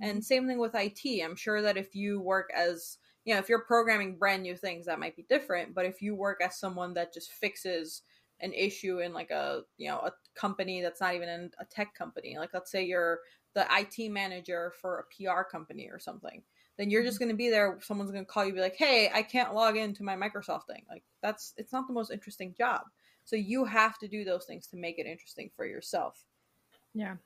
And 0.00 0.12
mm-hmm. 0.12 0.20
same 0.20 0.46
thing 0.46 0.58
with 0.58 0.74
IT. 0.74 1.22
I'm 1.22 1.36
sure 1.36 1.60
that 1.60 1.76
if 1.76 1.94
you 1.94 2.20
work 2.20 2.48
as, 2.56 2.96
you 3.26 3.34
know, 3.34 3.40
if 3.40 3.48
you're 3.48 3.64
programming 3.64 4.16
brand 4.16 4.44
new 4.44 4.56
things, 4.56 4.86
that 4.86 5.00
might 5.00 5.16
be 5.16 5.26
different. 5.28 5.74
But 5.74 5.84
if 5.84 6.00
you 6.00 6.14
work 6.14 6.40
as 6.40 6.58
someone 6.58 6.94
that 6.94 7.12
just 7.12 7.32
fixes 7.32 8.02
an 8.40 8.52
issue 8.52 9.00
in 9.00 9.12
like 9.12 9.30
a, 9.30 9.62
you 9.78 9.88
know, 9.88 9.98
a 9.98 10.12
company 10.38 10.80
that's 10.80 11.00
not 11.00 11.14
even 11.14 11.28
in 11.28 11.50
a 11.58 11.64
tech 11.64 11.92
company, 11.94 12.38
like 12.38 12.50
let's 12.54 12.70
say 12.70 12.84
you're 12.84 13.18
the 13.54 13.66
IT 13.70 14.12
manager 14.12 14.72
for 14.80 15.00
a 15.00 15.24
PR 15.24 15.42
company 15.42 15.88
or 15.90 15.98
something, 15.98 16.40
then 16.78 16.88
you're 16.88 17.02
just 17.02 17.16
mm-hmm. 17.16 17.24
going 17.24 17.34
to 17.34 17.36
be 17.36 17.50
there. 17.50 17.78
Someone's 17.82 18.12
going 18.12 18.24
to 18.24 18.30
call 18.30 18.44
you, 18.44 18.52
be 18.52 18.60
like, 18.60 18.76
hey, 18.76 19.10
I 19.12 19.22
can't 19.22 19.54
log 19.54 19.76
into 19.76 20.04
my 20.04 20.14
Microsoft 20.14 20.66
thing. 20.68 20.84
Like 20.88 21.02
that's, 21.20 21.52
it's 21.56 21.72
not 21.72 21.88
the 21.88 21.94
most 21.94 22.12
interesting 22.12 22.54
job. 22.56 22.82
So 23.24 23.34
you 23.34 23.64
have 23.64 23.98
to 23.98 24.08
do 24.08 24.24
those 24.24 24.44
things 24.44 24.68
to 24.68 24.76
make 24.76 25.00
it 25.00 25.06
interesting 25.06 25.50
for 25.56 25.66
yourself. 25.66 26.22
Yeah. 26.94 27.16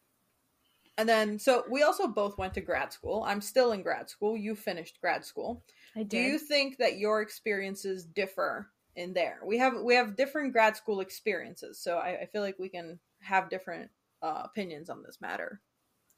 And 1.01 1.09
then, 1.09 1.39
so 1.39 1.65
we 1.71 1.83
also 1.83 2.07
both 2.07 2.37
went 2.37 2.53
to 2.55 2.61
grad 2.61 2.93
school. 2.93 3.25
I'm 3.27 3.41
still 3.41 3.73
in 3.73 3.83
grad 3.83 4.11
school. 4.11 4.37
You 4.37 4.55
finished 4.55 5.01
grad 5.01 5.25
school. 5.25 5.65
I 5.97 6.01
did. 6.01 6.11
Do 6.11 6.19
you 6.19 6.39
think 6.39 6.77
that 6.77 6.99
your 6.99 7.23
experiences 7.23 8.05
differ 8.05 8.69
in 8.97 9.15
there? 9.15 9.39
We 9.43 9.57
have 9.57 9.81
we 9.83 9.95
have 9.95 10.15
different 10.15 10.53
grad 10.53 10.77
school 10.77 11.01
experiences, 11.01 11.81
so 11.81 11.97
I, 11.97 12.21
I 12.21 12.27
feel 12.27 12.43
like 12.43 12.59
we 12.59 12.69
can 12.69 12.99
have 13.23 13.49
different 13.49 13.91
uh, 14.21 14.43
opinions 14.45 14.91
on 14.91 15.03
this 15.03 15.23
matter. 15.23 15.63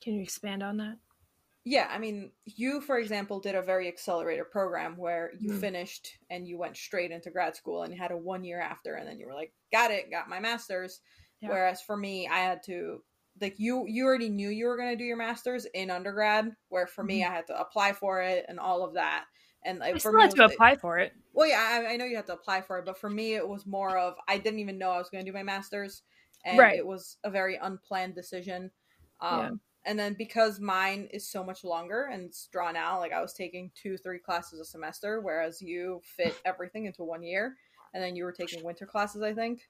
Can 0.02 0.14
you 0.14 0.22
expand 0.22 0.64
on 0.64 0.78
that? 0.78 0.96
Yeah, 1.64 1.86
I 1.88 1.98
mean, 1.98 2.32
you, 2.44 2.80
for 2.80 2.98
example, 2.98 3.38
did 3.38 3.54
a 3.54 3.62
very 3.62 3.86
accelerated 3.86 4.50
program 4.50 4.96
where 4.96 5.30
you 5.38 5.52
Mm. 5.52 5.60
finished 5.60 6.18
and 6.28 6.48
you 6.48 6.58
went 6.58 6.76
straight 6.76 7.12
into 7.12 7.30
grad 7.30 7.54
school 7.54 7.84
and 7.84 7.94
you 7.94 8.00
had 8.00 8.10
a 8.10 8.16
one 8.16 8.42
year 8.42 8.60
after, 8.60 8.96
and 8.96 9.06
then 9.06 9.20
you 9.20 9.28
were 9.28 9.34
like, 9.34 9.52
got 9.70 9.92
it, 9.92 10.10
got 10.10 10.28
my 10.28 10.40
master's. 10.40 11.00
Yeah. 11.40 11.50
Whereas 11.50 11.80
for 11.80 11.96
me, 11.96 12.26
I 12.26 12.38
had 12.38 12.64
to, 12.64 13.04
like, 13.40 13.58
you 13.58 13.86
you 13.86 14.04
already 14.06 14.28
knew 14.28 14.48
you 14.50 14.66
were 14.66 14.76
going 14.76 14.90
to 14.90 14.96
do 14.96 15.04
your 15.04 15.16
master's 15.16 15.64
in 15.66 15.90
undergrad, 15.90 16.54
where 16.68 16.86
for 16.86 17.02
me, 17.04 17.22
Mhm. 17.22 17.24
I 17.24 17.32
had 17.32 17.46
to 17.48 17.58
apply 17.60 17.92
for 17.94 18.20
it 18.22 18.44
and 18.48 18.60
all 18.60 18.84
of 18.84 18.94
that. 18.94 19.26
And 19.64 19.78
like, 19.80 19.94
I 19.94 19.98
for 19.98 20.12
still 20.12 20.18
me, 20.18 20.24
had 20.24 20.34
to 20.34 20.44
apply 20.44 20.76
for 20.76 20.98
it. 20.98 21.14
well, 21.32 21.48
yeah, 21.48 21.84
I, 21.88 21.94
I 21.94 21.96
know 21.96 22.04
you 22.04 22.16
have 22.16 22.26
to 22.26 22.34
apply 22.34 22.60
for 22.62 22.78
it, 22.78 22.84
but 22.84 22.98
for 22.98 23.08
me, 23.10 23.34
it 23.34 23.46
was 23.48 23.66
more 23.66 23.96
of 23.96 24.16
I 24.28 24.38
didn't 24.38 24.60
even 24.60 24.78
know 24.78 24.90
I 24.90 24.98
was 24.98 25.08
going 25.10 25.24
to 25.24 25.30
do 25.30 25.34
my 25.34 25.42
master's, 25.42 26.02
and 26.44 26.70
Right. 26.70 26.74
it 26.74 26.86
was 26.86 27.18
a 27.24 27.30
very 27.30 27.56
unplanned 27.56 28.14
decision. 28.14 28.70
Um, 29.20 29.48
Yeah. 29.48 29.52
And 29.84 29.98
then 29.98 30.14
because 30.14 30.60
mine 30.60 31.08
is 31.12 31.28
so 31.28 31.42
much 31.42 31.64
longer 31.64 32.04
and 32.04 32.22
it's 32.24 32.46
drawn 32.46 32.76
out, 32.76 33.00
like 33.00 33.12
I 33.12 33.20
was 33.20 33.32
taking 33.34 33.72
two, 33.74 33.96
three 33.96 34.20
classes 34.20 34.60
a 34.60 34.64
semester, 34.64 35.20
whereas 35.20 35.60
you 35.60 36.00
fit 36.04 36.38
everything 36.44 36.84
into 36.86 37.02
one 37.04 37.22
year, 37.24 37.56
and 37.92 38.00
then 38.02 38.14
you 38.16 38.24
were 38.24 38.32
taking 38.32 38.62
winter 38.62 38.86
classes, 38.86 39.22
I 39.22 39.34
think. 39.34 39.68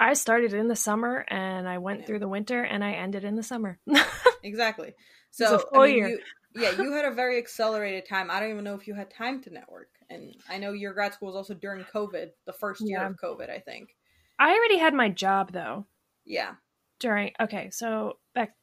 I 0.00 0.14
started 0.14 0.54
in 0.54 0.66
the 0.66 0.74
summer 0.76 1.24
and 1.28 1.68
I 1.68 1.78
went 1.78 2.00
Yeah. 2.00 2.06
through 2.06 2.18
the 2.20 2.28
winter 2.28 2.62
and 2.62 2.82
I 2.82 2.92
ended 2.92 3.22
in 3.22 3.36
the 3.36 3.42
summer. 3.42 3.78
Exactly. 4.42 4.94
So 5.30 5.58
full 5.58 5.82
I 5.82 5.86
mean, 5.88 5.96
year. 5.96 6.08
you, 6.08 6.20
yeah, 6.54 6.70
you 6.70 6.92
had 6.94 7.04
a 7.04 7.10
very 7.10 7.36
accelerated 7.36 8.06
time. 8.08 8.30
I 8.30 8.40
don't 8.40 8.50
even 8.50 8.64
know 8.64 8.74
if 8.74 8.88
you 8.88 8.94
had 8.94 9.10
time 9.10 9.42
to 9.42 9.50
network, 9.50 9.90
and 10.08 10.34
I 10.48 10.56
know 10.56 10.72
your 10.72 10.94
grad 10.94 11.12
school 11.12 11.26
was 11.28 11.36
also 11.36 11.52
during 11.52 11.84
COVID, 11.84 12.30
the 12.46 12.52
first 12.54 12.80
year 12.80 13.00
Yeah. 13.00 13.06
of 13.08 13.16
COVID, 13.22 13.50
I 13.50 13.58
think. 13.58 13.94
I 14.38 14.54
already 14.54 14.78
had 14.78 14.94
my 14.94 15.10
job 15.10 15.52
though 15.52 15.84
Yeah. 16.24 16.54
during 16.98 17.32
okay, 17.38 17.68
so 17.70 18.16
back 18.34 18.54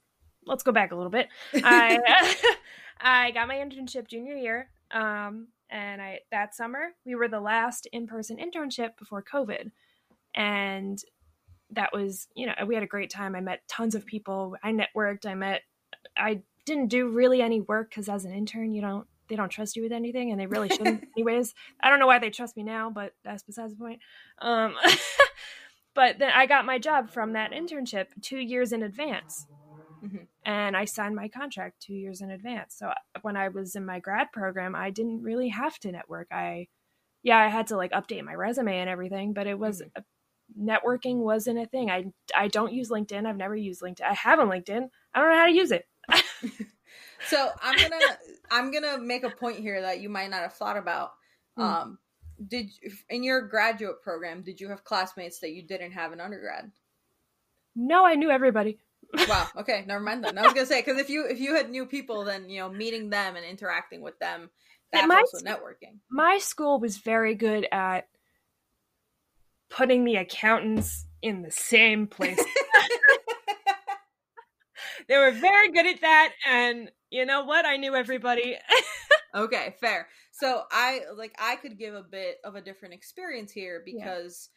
let's 0.48 0.64
go 0.64 0.72
back 0.72 0.92
a 0.92 0.96
little 0.96 1.12
bit. 1.12 1.28
I 1.64 2.00
I 3.00 3.30
got 3.32 3.48
my 3.48 3.56
internship 3.58 4.08
junior 4.08 4.36
year. 4.36 4.70
Um 4.90 5.50
and 5.70 6.02
I 6.02 6.22
that 6.32 6.56
summer 6.56 6.90
we 7.06 7.14
were 7.14 7.28
the 7.28 7.40
last 7.40 7.88
in-person 7.94 8.38
internship 8.38 8.98
before 8.98 9.24
COVID. 9.24 9.72
And 10.34 11.00
that 11.72 11.92
was, 11.94 12.28
you 12.36 12.46
know, 12.48 12.54
we 12.66 12.74
had 12.76 12.84
a 12.84 12.88
great 12.88 13.10
time. 13.10 13.36
I 13.36 13.42
met 13.42 13.68
tons 13.68 13.96
of 13.96 14.06
people. 14.06 14.56
I 14.64 14.72
networked. 14.72 15.26
I 15.26 15.36
met 15.36 15.62
I 16.18 16.42
didn't 16.66 16.88
do 16.88 17.10
really 17.10 17.42
any 17.42 17.62
work 17.62 17.94
cuz 17.94 18.10
as 18.10 18.26
an 18.26 18.34
intern, 18.34 18.74
you 18.74 18.82
don't 18.82 19.08
they 19.30 19.36
don't 19.36 19.50
trust 19.50 19.76
you 19.76 19.84
with 19.84 19.92
anything 19.92 20.32
and 20.32 20.40
they 20.40 20.48
really 20.48 20.70
shouldn't 20.70 21.04
anyways. 21.18 21.54
I 21.82 21.90
don't 21.90 22.00
know 22.00 22.08
why 22.08 22.20
they 22.20 22.30
trust 22.30 22.58
me 22.58 22.64
now, 22.64 22.90
but 22.90 23.14
that's 23.24 23.44
besides 23.44 23.74
the 23.74 23.80
point. 23.80 24.02
Um 24.40 24.76
but 25.96 26.20
then 26.20 26.32
I 26.34 26.46
got 26.46 26.66
my 26.66 26.80
job 26.80 27.10
from 27.10 27.34
that 27.34 27.52
internship 27.52 28.08
2 28.22 28.38
years 28.40 28.72
in 28.72 28.84
advance 28.84 29.48
Mhm. 30.04 30.28
and 30.46 30.78
I 30.78 30.86
signed 30.86 31.16
my 31.16 31.30
contract 31.30 31.82
two 31.82 31.94
years 31.96 32.22
in 32.22 32.32
advance. 32.32 32.76
So 32.76 32.92
when 33.24 33.38
I 33.38 33.50
was 33.50 33.76
in 33.76 33.86
my 33.86 34.00
grad 34.00 34.32
program, 34.34 34.76
I 34.76 34.92
didn't 34.92 35.24
really 35.24 35.50
have 35.50 35.80
to 35.80 35.92
network. 35.92 36.28
I, 36.32 36.68
yeah, 37.24 37.38
I 37.40 37.48
had 37.50 37.68
to 37.68 37.78
like 37.78 37.92
update 37.94 38.24
my 38.26 38.36
resume 38.36 38.80
and 38.80 38.90
everything, 38.90 39.34
but 39.34 39.48
it 39.48 39.60
was 39.60 39.82
Mhm. 39.82 39.92
Networking 40.60 41.18
wasn't 41.18 41.60
a 41.60 41.66
thing. 41.66 41.90
I 41.90 42.06
I 42.36 42.48
don't 42.48 42.74
use 42.74 42.90
LinkedIn. 42.90 43.26
I've 43.26 43.38
never 43.38 43.56
used 43.56 43.82
LinkedIn. 43.82 44.04
I 44.04 44.14
have 44.14 44.40
a 44.40 44.44
LinkedIn. 44.44 44.90
I 45.14 45.20
don't 45.20 45.32
know 45.32 45.38
how 45.38 45.48
to 45.48 45.54
use 45.54 45.72
it. 45.72 45.88
So 47.26 47.50
I'm 47.62 47.78
gonna 47.78 48.18
I'm 48.52 48.72
gonna 48.72 48.98
make 49.00 49.24
a 49.24 49.30
point 49.30 49.58
here 49.58 49.82
that 49.82 50.00
you 50.00 50.10
might 50.10 50.30
not 50.30 50.42
have 50.42 50.54
thought 50.54 50.78
about. 50.78 51.12
Hmm. 51.56 51.64
Um, 51.64 51.98
did 52.46 52.70
in 53.10 53.24
your 53.24 53.42
graduate 53.48 54.02
program 54.02 54.44
did 54.44 54.62
you 54.62 54.70
have 54.70 54.84
classmates 54.84 55.40
that 55.40 55.52
you 55.52 55.64
didn't 55.64 55.92
have 55.92 56.14
in 56.14 56.22
undergrad? 56.22 56.72
No, 57.76 58.06
I 58.06 58.16
knew 58.16 58.30
everybody. 58.30 58.80
Wow. 59.30 59.48
Okay, 59.56 59.86
never 59.88 60.02
mind 60.02 60.22
then. 60.24 60.38
I 60.38 60.42
was 60.42 60.54
gonna 60.54 60.66
say 60.66 60.82
because 60.82 61.00
if 61.00 61.10
you 61.10 61.26
if 61.28 61.40
you 61.40 61.56
had 61.56 61.70
new 61.70 61.86
people, 61.86 62.26
then 62.26 62.50
you 62.50 62.60
know 62.60 62.70
meeting 62.70 63.10
them 63.10 63.38
and 63.38 63.46
interacting 63.46 64.02
with 64.02 64.20
them, 64.20 64.50
that's 64.92 65.08
my 65.08 65.20
also 65.20 65.38
networking. 65.46 66.00
My 66.10 66.40
school 66.40 66.78
was 66.80 66.98
very 66.98 67.34
good 67.34 67.66
at 67.72 68.10
putting 69.70 70.04
the 70.04 70.16
accountants 70.16 71.06
in 71.22 71.42
the 71.42 71.52
same 71.52 72.08
place. 72.08 72.40
they 75.08 75.18
were 75.18 75.32
very 75.32 75.72
good 75.72 75.86
at 75.86 76.02
that, 76.02 76.34
and 76.48 76.92
you 77.10 77.26
know 77.26 77.44
what? 77.44 77.66
I 77.66 77.78
knew 77.78 77.96
everybody. 77.96 78.58
Okay, 79.36 79.76
fair. 79.80 80.08
So 80.32 80.64
I 80.72 81.02
like 81.16 81.36
I 81.40 81.58
could 81.58 81.78
give 81.78 81.94
a 81.94 82.02
bit 82.02 82.38
of 82.44 82.56
a 82.56 82.62
different 82.62 82.96
experience 82.96 83.52
here 83.52 83.84
Yeah. 83.86 83.94
because 83.94 84.50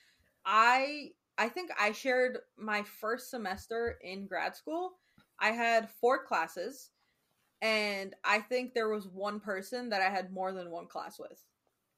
I 0.47 1.11
I 1.37 1.49
think 1.49 1.71
I 1.79 1.93
shared 1.93 2.39
my 2.57 2.83
first 2.83 3.31
semester 3.31 3.99
in 4.03 4.27
grad 4.27 4.57
school. 4.57 4.93
I 5.39 5.51
had 5.51 5.91
four 6.01 6.25
classes 6.25 6.91
and 7.63 8.15
I 8.25 8.41
think 8.41 8.73
there 8.73 8.89
was 8.89 9.07
one 9.07 9.41
person 9.41 9.91
that 9.91 10.01
I 10.01 10.11
had 10.11 10.33
more 10.33 10.53
than 10.53 10.71
one 10.71 10.87
class 10.87 11.19
with. 11.19 11.45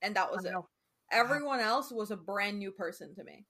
And 0.01 0.17
that 0.17 0.31
was 0.31 0.45
oh, 0.45 0.49
it. 0.49 0.55
Wow. 0.55 0.69
Everyone 1.13 1.61
else 1.61 1.93
was 1.93 2.11
a 2.11 2.17
brand 2.17 2.59
new 2.59 2.73
person 2.73 3.15
to 3.15 3.25
me. 3.25 3.47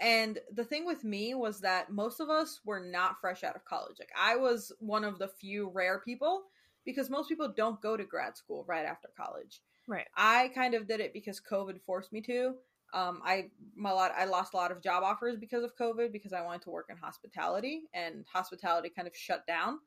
And 0.00 0.38
the 0.52 0.64
thing 0.64 0.86
with 0.86 1.02
me 1.02 1.34
was 1.34 1.60
that 1.62 1.90
most 1.90 2.20
of 2.20 2.30
us 2.30 2.60
were 2.64 2.80
not 2.80 3.20
fresh 3.20 3.42
out 3.42 3.56
of 3.56 3.64
college. 3.64 3.96
Like 3.98 4.12
I 4.16 4.36
was 4.36 4.72
one 4.78 5.02
of 5.02 5.18
the 5.18 5.28
few 5.28 5.70
rare 5.70 6.00
people 6.04 6.44
because 6.84 7.10
most 7.10 7.28
people 7.28 7.52
don't 7.56 7.80
go 7.80 7.96
to 7.96 8.04
grad 8.04 8.36
school 8.36 8.64
right 8.68 8.84
after 8.84 9.08
college. 9.16 9.60
Right. 9.88 10.06
I 10.16 10.48
kind 10.54 10.74
of 10.74 10.86
did 10.86 11.00
it 11.00 11.12
because 11.12 11.40
COVID 11.40 11.80
forced 11.84 12.12
me 12.12 12.20
to. 12.22 12.54
Um, 12.94 13.20
I 13.24 13.50
my 13.76 13.90
lot 13.90 14.12
I 14.16 14.24
lost 14.24 14.54
a 14.54 14.56
lot 14.56 14.70
of 14.70 14.82
job 14.82 15.02
offers 15.02 15.36
because 15.36 15.62
of 15.62 15.76
COVID 15.76 16.12
because 16.12 16.32
I 16.32 16.42
wanted 16.42 16.62
to 16.62 16.70
work 16.70 16.86
in 16.88 16.96
hospitality 16.96 17.82
and 17.92 18.24
hospitality 18.32 18.90
kind 18.94 19.08
of 19.08 19.16
shut 19.16 19.46
down. 19.46 19.78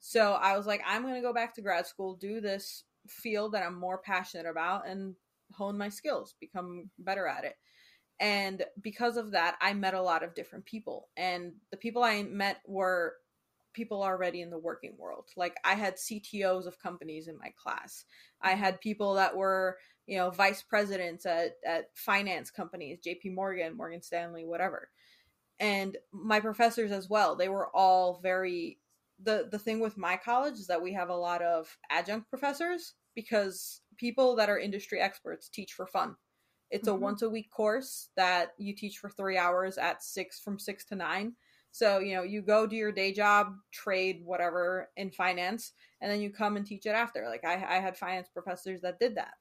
So 0.00 0.32
I 0.32 0.56
was 0.56 0.66
like, 0.66 0.82
I'm 0.86 1.02
gonna 1.02 1.22
go 1.22 1.32
back 1.32 1.54
to 1.54 1.62
grad 1.62 1.86
school, 1.86 2.14
do 2.14 2.40
this 2.40 2.84
field 3.08 3.52
that 3.52 3.62
I'm 3.62 3.78
more 3.78 3.98
passionate 3.98 4.46
about, 4.46 4.86
and 4.86 5.14
hone 5.52 5.78
my 5.78 5.88
skills, 5.88 6.34
become 6.40 6.90
better 6.98 7.26
at 7.26 7.44
it. 7.44 7.56
And 8.20 8.64
because 8.80 9.16
of 9.16 9.32
that, 9.32 9.56
I 9.60 9.72
met 9.72 9.94
a 9.94 10.02
lot 10.02 10.22
of 10.22 10.34
different 10.34 10.64
people, 10.64 11.08
and 11.16 11.52
the 11.70 11.76
people 11.76 12.02
I 12.02 12.22
met 12.22 12.58
were 12.66 13.14
people 13.72 14.02
already 14.02 14.42
in 14.42 14.50
the 14.50 14.58
working 14.58 14.94
world. 14.98 15.30
Like 15.36 15.56
I 15.64 15.74
had 15.74 15.96
CTOs 15.96 16.66
of 16.66 16.78
companies 16.78 17.28
in 17.28 17.38
my 17.38 17.52
class. 17.60 18.04
I 18.40 18.52
had 18.52 18.80
people 18.80 19.14
that 19.14 19.36
were, 19.36 19.78
you 20.06 20.18
know, 20.18 20.30
vice 20.30 20.62
presidents 20.62 21.26
at, 21.26 21.56
at 21.66 21.86
finance 21.94 22.50
companies, 22.50 22.98
JP 23.04 23.34
Morgan, 23.34 23.76
Morgan 23.76 24.02
Stanley, 24.02 24.44
whatever. 24.44 24.90
And 25.58 25.96
my 26.12 26.40
professors 26.40 26.92
as 26.92 27.08
well, 27.08 27.36
they 27.36 27.48
were 27.48 27.68
all 27.74 28.20
very 28.22 28.78
the 29.22 29.48
the 29.50 29.58
thing 29.58 29.78
with 29.78 29.96
my 29.96 30.16
college 30.16 30.54
is 30.54 30.66
that 30.66 30.82
we 30.82 30.92
have 30.92 31.08
a 31.08 31.16
lot 31.16 31.42
of 31.42 31.76
adjunct 31.90 32.28
professors 32.28 32.94
because 33.14 33.80
people 34.02 34.36
that 34.36 34.50
are 34.50 34.58
industry 34.58 35.00
experts 35.00 35.48
teach 35.48 35.72
for 35.74 35.86
fun. 35.86 36.16
It's 36.70 36.88
a 36.88 36.94
Mhm. 36.94 36.94
once 36.94 37.22
a 37.22 37.30
week 37.30 37.50
course 37.50 38.10
that 38.16 38.54
you 38.58 38.74
teach 38.74 38.98
for 38.98 39.10
3 39.10 39.36
hours 39.36 39.78
at 39.78 40.02
6 40.02 40.40
from 40.40 40.58
6 40.58 40.84
to 40.86 40.96
9 40.96 41.36
so, 41.74 42.00
you 42.00 42.14
know, 42.14 42.22
you 42.22 42.42
go 42.42 42.66
do 42.66 42.76
your 42.76 42.92
day 42.92 43.12
job, 43.14 43.56
trade, 43.70 44.22
whatever 44.26 44.90
in 44.96 45.10
finance, 45.10 45.72
and 46.02 46.12
then 46.12 46.20
you 46.20 46.30
come 46.30 46.58
and 46.58 46.66
teach 46.66 46.84
it 46.84 46.90
after. 46.90 47.26
Like 47.30 47.44
I, 47.46 47.54
I 47.54 47.80
had 47.80 47.96
finance 47.96 48.28
professors 48.28 48.82
that 48.82 49.00
did 49.00 49.14
that. 49.14 49.34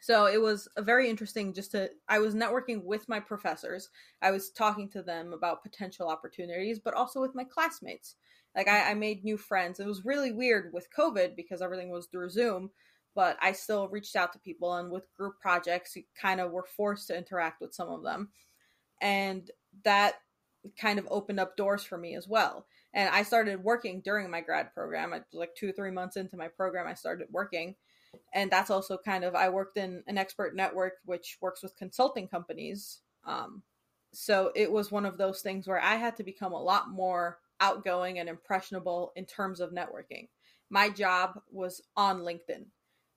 So 0.00 0.26
it 0.26 0.40
was 0.40 0.68
a 0.76 0.82
very 0.82 1.08
interesting 1.08 1.52
just 1.52 1.72
to, 1.72 1.90
I 2.08 2.18
was 2.20 2.34
networking 2.34 2.84
with 2.84 3.08
my 3.08 3.20
professors. 3.20 3.90
I 4.22 4.30
was 4.30 4.50
talking 4.50 4.88
to 4.90 5.02
them 5.02 5.32
about 5.32 5.62
potential 5.62 6.08
opportunities, 6.08 6.78
but 6.78 6.94
also 6.94 7.20
with 7.20 7.34
my 7.34 7.44
classmates. 7.44 8.16
Like 8.54 8.68
I, 8.68 8.90
I 8.90 8.94
made 8.94 9.24
new 9.24 9.36
friends. 9.36 9.80
It 9.80 9.86
was 9.86 10.04
really 10.04 10.32
weird 10.32 10.72
with 10.72 10.90
COVID 10.96 11.36
because 11.36 11.62
everything 11.62 11.90
was 11.90 12.06
through 12.06 12.30
Zoom, 12.30 12.70
but 13.18 13.36
I 13.42 13.50
still 13.50 13.88
reached 13.88 14.14
out 14.14 14.32
to 14.32 14.38
people. 14.38 14.76
And 14.76 14.92
with 14.92 15.12
group 15.12 15.40
projects, 15.40 15.96
you 15.96 16.04
kind 16.14 16.40
of 16.40 16.52
were 16.52 16.68
forced 16.76 17.08
to 17.08 17.18
interact 17.18 17.60
with 17.60 17.74
some 17.74 17.88
of 17.88 18.04
them. 18.04 18.28
And 19.00 19.50
that 19.82 20.14
kind 20.80 21.00
of 21.00 21.08
opened 21.10 21.40
up 21.40 21.56
doors 21.56 21.82
for 21.82 21.98
me 21.98 22.14
as 22.14 22.28
well. 22.28 22.66
And 22.94 23.12
I 23.12 23.24
started 23.24 23.64
working 23.64 24.02
during 24.02 24.30
my 24.30 24.40
grad 24.40 24.72
program. 24.72 25.12
I 25.12 25.22
like 25.32 25.56
two 25.56 25.70
or 25.70 25.72
three 25.72 25.90
months 25.90 26.16
into 26.16 26.36
my 26.36 26.46
program, 26.46 26.86
I 26.86 26.94
started 26.94 27.26
working. 27.32 27.74
And 28.32 28.52
that's 28.52 28.70
also 28.70 28.96
kind 28.96 29.24
of 29.24 29.34
I 29.34 29.48
worked 29.48 29.78
in 29.78 30.04
an 30.06 30.16
expert 30.16 30.54
network 30.54 30.98
which 31.04 31.38
works 31.40 31.60
with 31.60 31.74
consulting 31.74 32.28
companies. 32.28 33.00
Um, 33.26 33.64
so 34.14 34.52
it 34.54 34.70
was 34.70 34.92
one 34.92 35.04
of 35.04 35.18
those 35.18 35.40
things 35.40 35.66
where 35.66 35.82
I 35.82 35.96
had 35.96 36.16
to 36.18 36.22
become 36.22 36.52
a 36.52 36.62
lot 36.62 36.88
more 36.88 37.40
outgoing 37.60 38.20
and 38.20 38.28
impressionable 38.28 39.10
in 39.16 39.26
terms 39.26 39.58
of 39.58 39.72
networking. 39.72 40.28
My 40.70 40.88
job 40.88 41.40
was 41.50 41.82
on 41.96 42.20
LinkedIn. 42.20 42.66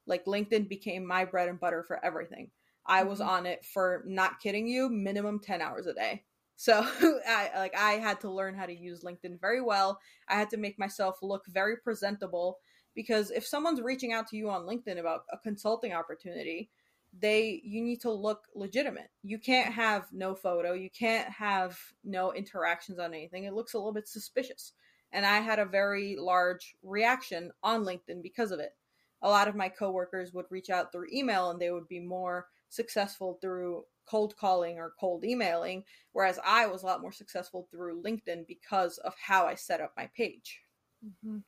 Like 0.05 0.25
LinkedIn 0.25 0.67
became 0.69 1.05
my 1.05 1.25
bread 1.25 1.49
and 1.49 1.59
butter 1.59 1.83
for 1.83 2.03
everything. 2.03 2.51
I 2.85 3.03
was 3.03 3.21
Mhm. 3.21 3.21
on 3.21 3.45
it 3.45 3.65
for 3.65 4.03
not 4.07 4.39
kidding 4.39 4.67
you, 4.67 4.89
minimum 4.89 5.39
10 5.39 5.61
hours 5.61 5.87
a 5.87 5.93
day. 5.93 6.25
So 6.61 6.83
I 6.83 7.49
like 7.55 7.75
I 7.75 7.93
had 7.93 8.21
to 8.21 8.29
learn 8.29 8.53
how 8.53 8.67
to 8.67 8.73
use 8.75 9.03
LinkedIn 9.03 9.39
very 9.41 9.61
well. 9.61 9.99
I 10.27 10.35
had 10.35 10.51
to 10.51 10.57
make 10.57 10.77
myself 10.77 11.17
look 11.23 11.47
very 11.47 11.75
presentable 11.77 12.59
because 12.93 13.31
if 13.31 13.47
someone's 13.47 13.81
reaching 13.81 14.13
out 14.13 14.27
to 14.27 14.37
you 14.37 14.49
on 14.51 14.67
LinkedIn 14.67 14.99
about 14.99 15.25
a 15.31 15.39
consulting 15.39 15.91
opportunity, 15.93 16.69
they 17.13 17.61
you 17.63 17.81
need 17.81 18.01
to 18.01 18.11
look 18.11 18.47
legitimate. 18.55 19.09
You 19.23 19.39
can't 19.39 19.73
have 19.73 20.11
no 20.13 20.35
photo, 20.35 20.73
you 20.73 20.89
can't 20.89 21.29
have 21.33 21.79
no 22.03 22.33
interactions 22.33 22.99
on 22.99 23.13
anything. 23.13 23.43
It 23.45 23.53
looks 23.53 23.73
a 23.73 23.77
little 23.77 23.93
bit 23.93 24.07
suspicious. 24.07 24.73
And 25.11 25.25
I 25.25 25.39
had 25.39 25.59
a 25.59 25.65
very 25.65 26.15
large 26.15 26.75
reaction 26.81 27.51
on 27.63 27.83
LinkedIn 27.83 28.21
because 28.23 28.51
of 28.51 28.59
it. 28.61 28.77
A 29.21 29.29
lot 29.29 29.47
of 29.47 29.55
my 29.55 29.69
coworkers 29.69 30.33
would 30.33 30.45
reach 30.49 30.69
out 30.69 30.91
through 30.91 31.07
email 31.13 31.49
and 31.49 31.59
they 31.59 31.71
would 31.71 31.87
be 31.87 31.99
more 31.99 32.47
successful 32.69 33.37
through 33.41 33.83
cold 34.09 34.35
calling 34.35 34.77
or 34.77 34.93
cold 34.99 35.23
emailing, 35.23 35.83
whereas 36.11 36.39
I 36.45 36.67
was 36.67 36.83
a 36.83 36.85
lot 36.85 37.01
more 37.01 37.11
successful 37.11 37.67
through 37.71 38.01
LinkedIn 38.01 38.47
because 38.47 38.97
of 38.99 39.13
how 39.21 39.45
I 39.45 39.55
set 39.55 39.81
up 39.81 39.93
my 39.95 40.09
page. 40.15 40.61
Mm-hmm. 41.05 41.39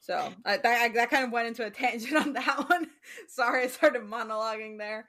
So 0.00 0.32
I, 0.44 0.56
that, 0.58 0.94
that 0.94 1.10
kind 1.10 1.24
of 1.24 1.32
went 1.32 1.48
into 1.48 1.66
a 1.66 1.70
tangent 1.70 2.16
on 2.16 2.32
that 2.34 2.68
one. 2.68 2.86
Sorry, 3.28 3.64
I 3.64 3.66
started 3.66 4.02
monologuing 4.02 4.78
there. 4.78 5.06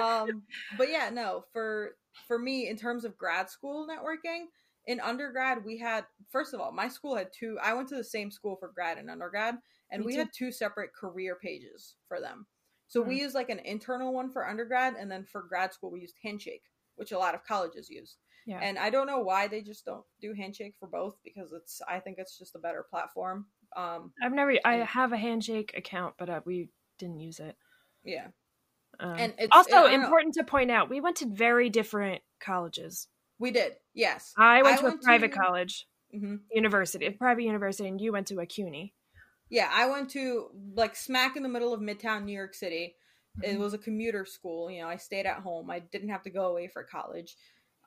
Um, 0.00 0.42
but 0.78 0.90
yeah, 0.90 1.10
no, 1.12 1.44
for 1.52 1.96
for 2.26 2.38
me, 2.38 2.68
in 2.68 2.76
terms 2.76 3.04
of 3.04 3.18
grad 3.18 3.50
school 3.50 3.86
networking, 3.86 4.46
in 4.86 5.00
undergrad 5.00 5.64
we 5.64 5.78
had 5.78 6.04
first 6.30 6.54
of 6.54 6.60
all, 6.60 6.72
my 6.72 6.88
school 6.88 7.16
had 7.16 7.28
two. 7.38 7.58
I 7.62 7.74
went 7.74 7.88
to 7.88 7.96
the 7.96 8.04
same 8.04 8.30
school 8.30 8.56
for 8.56 8.72
grad 8.74 8.98
and 8.98 9.10
undergrad, 9.10 9.56
and 9.90 10.00
me 10.00 10.06
we 10.06 10.12
too. 10.12 10.18
had 10.18 10.28
two 10.36 10.52
separate 10.52 10.90
career 10.94 11.36
pages 11.40 11.94
for 12.08 12.20
them. 12.20 12.46
So 12.88 13.00
mm-hmm. 13.00 13.10
we 13.10 13.20
used 13.20 13.34
like 13.34 13.50
an 13.50 13.60
internal 13.60 14.12
one 14.12 14.30
for 14.30 14.46
undergrad, 14.46 14.94
and 14.98 15.10
then 15.10 15.24
for 15.24 15.42
grad 15.42 15.72
school 15.72 15.90
we 15.90 16.00
used 16.00 16.16
Handshake, 16.22 16.62
which 16.96 17.12
a 17.12 17.18
lot 17.18 17.34
of 17.34 17.44
colleges 17.44 17.90
use. 17.90 18.16
Yeah. 18.46 18.60
And 18.62 18.78
I 18.78 18.90
don't 18.90 19.08
know 19.08 19.18
why 19.18 19.48
they 19.48 19.60
just 19.60 19.84
don't 19.84 20.04
do 20.20 20.32
Handshake 20.32 20.74
for 20.78 20.86
both 20.86 21.16
because 21.24 21.52
it's 21.52 21.82
I 21.88 21.98
think 21.98 22.18
it's 22.18 22.38
just 22.38 22.54
a 22.54 22.60
better 22.60 22.86
platform. 22.88 23.46
Um, 23.76 24.12
I've 24.22 24.32
never 24.32 24.54
I 24.64 24.76
have 24.76 25.12
a 25.12 25.16
Handshake 25.16 25.74
account, 25.76 26.14
but 26.16 26.30
uh, 26.30 26.40
we 26.44 26.70
didn't 26.98 27.20
use 27.20 27.40
it. 27.40 27.56
Yeah. 28.04 28.28
Um, 29.00 29.16
and 29.18 29.34
it's 29.38 29.54
also 29.54 29.86
important 29.86 30.36
know. 30.36 30.42
to 30.42 30.46
point 30.46 30.70
out 30.70 30.88
we 30.88 31.00
went 31.00 31.16
to 31.16 31.26
very 31.26 31.68
different 31.68 32.22
colleges. 32.40 33.08
We 33.38 33.50
did, 33.50 33.74
yes. 33.92 34.32
I 34.38 34.62
went 34.62 34.76
I 34.76 34.78
to 34.78 34.84
went 34.84 35.00
a 35.02 35.04
private 35.04 35.32
to, 35.32 35.38
college, 35.38 35.86
mm-hmm. 36.14 36.36
university, 36.50 37.06
a 37.06 37.12
private 37.12 37.42
university, 37.42 37.88
and 37.88 38.00
you 38.00 38.12
went 38.12 38.28
to 38.28 38.40
a 38.40 38.46
CUNY. 38.46 38.94
Yeah, 39.48 39.70
I 39.72 39.88
went 39.88 40.10
to 40.10 40.48
like 40.74 40.96
smack 40.96 41.36
in 41.36 41.42
the 41.42 41.48
middle 41.48 41.72
of 41.72 41.80
Midtown 41.80 42.24
New 42.24 42.32
York 42.32 42.54
City. 42.54 42.96
Mm-hmm. 43.38 43.56
It 43.56 43.58
was 43.58 43.74
a 43.74 43.78
commuter 43.78 44.24
school. 44.24 44.70
You 44.70 44.82
know, 44.82 44.88
I 44.88 44.96
stayed 44.96 45.26
at 45.26 45.40
home. 45.40 45.70
I 45.70 45.80
didn't 45.80 46.08
have 46.08 46.22
to 46.22 46.30
go 46.30 46.46
away 46.46 46.68
for 46.68 46.82
college. 46.82 47.36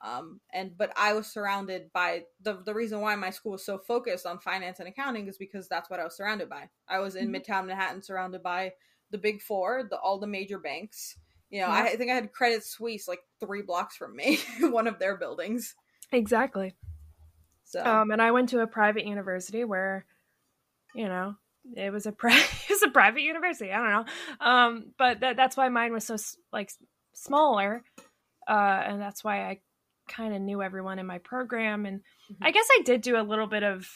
Um, 0.02 0.40
and 0.52 0.76
but 0.78 0.92
I 0.96 1.12
was 1.12 1.26
surrounded 1.26 1.92
by 1.92 2.22
the 2.40 2.62
the 2.64 2.72
reason 2.72 3.00
why 3.00 3.14
my 3.16 3.30
school 3.30 3.52
was 3.52 3.66
so 3.66 3.76
focused 3.76 4.24
on 4.24 4.38
finance 4.38 4.78
and 4.78 4.88
accounting 4.88 5.28
is 5.28 5.36
because 5.36 5.68
that's 5.68 5.90
what 5.90 6.00
I 6.00 6.04
was 6.04 6.16
surrounded 6.16 6.48
by. 6.48 6.70
I 6.88 7.00
was 7.00 7.16
in 7.16 7.30
mm-hmm. 7.30 7.52
Midtown 7.52 7.66
Manhattan, 7.66 8.02
surrounded 8.02 8.42
by 8.42 8.72
the 9.10 9.18
big 9.18 9.42
four, 9.42 9.86
the 9.88 9.98
all 9.98 10.18
the 10.18 10.26
major 10.26 10.58
banks. 10.58 11.16
You 11.50 11.60
know, 11.60 11.66
yeah. 11.66 11.74
I, 11.74 11.86
I 11.88 11.96
think 11.96 12.10
I 12.10 12.14
had 12.14 12.32
Credit 12.32 12.64
Suisse 12.64 13.08
like 13.08 13.20
three 13.40 13.62
blocks 13.62 13.96
from 13.96 14.16
me, 14.16 14.38
one 14.60 14.86
of 14.86 14.98
their 14.98 15.18
buildings. 15.18 15.74
Exactly. 16.12 16.74
So, 17.64 17.84
um, 17.84 18.10
and 18.10 18.22
I 18.22 18.30
went 18.30 18.48
to 18.50 18.60
a 18.60 18.66
private 18.66 19.04
university 19.04 19.64
where, 19.64 20.06
you 20.94 21.08
know, 21.08 21.36
it 21.76 21.92
was 21.92 22.06
a 22.06 22.12
pri- 22.12 22.36
it 22.68 22.70
was 22.70 22.82
a 22.82 22.90
private 22.90 23.22
university. 23.22 23.72
I 23.72 23.76
don't 23.76 23.90
know, 23.90 24.46
um, 24.46 24.92
but 24.98 25.20
that, 25.20 25.36
that's 25.36 25.56
why 25.56 25.68
mine 25.68 25.92
was 25.92 26.04
so 26.04 26.16
like 26.52 26.70
smaller, 27.14 27.84
uh, 28.48 28.82
and 28.86 29.00
that's 29.00 29.24
why 29.24 29.42
I 29.42 29.60
kind 30.08 30.34
of 30.34 30.42
knew 30.42 30.62
everyone 30.62 30.98
in 30.98 31.06
my 31.06 31.18
program. 31.18 31.86
And 31.86 32.00
mm-hmm. 32.00 32.44
I 32.44 32.50
guess 32.50 32.66
I 32.70 32.82
did 32.84 33.00
do 33.00 33.16
a 33.16 33.22
little 33.22 33.46
bit 33.46 33.62
of 33.62 33.88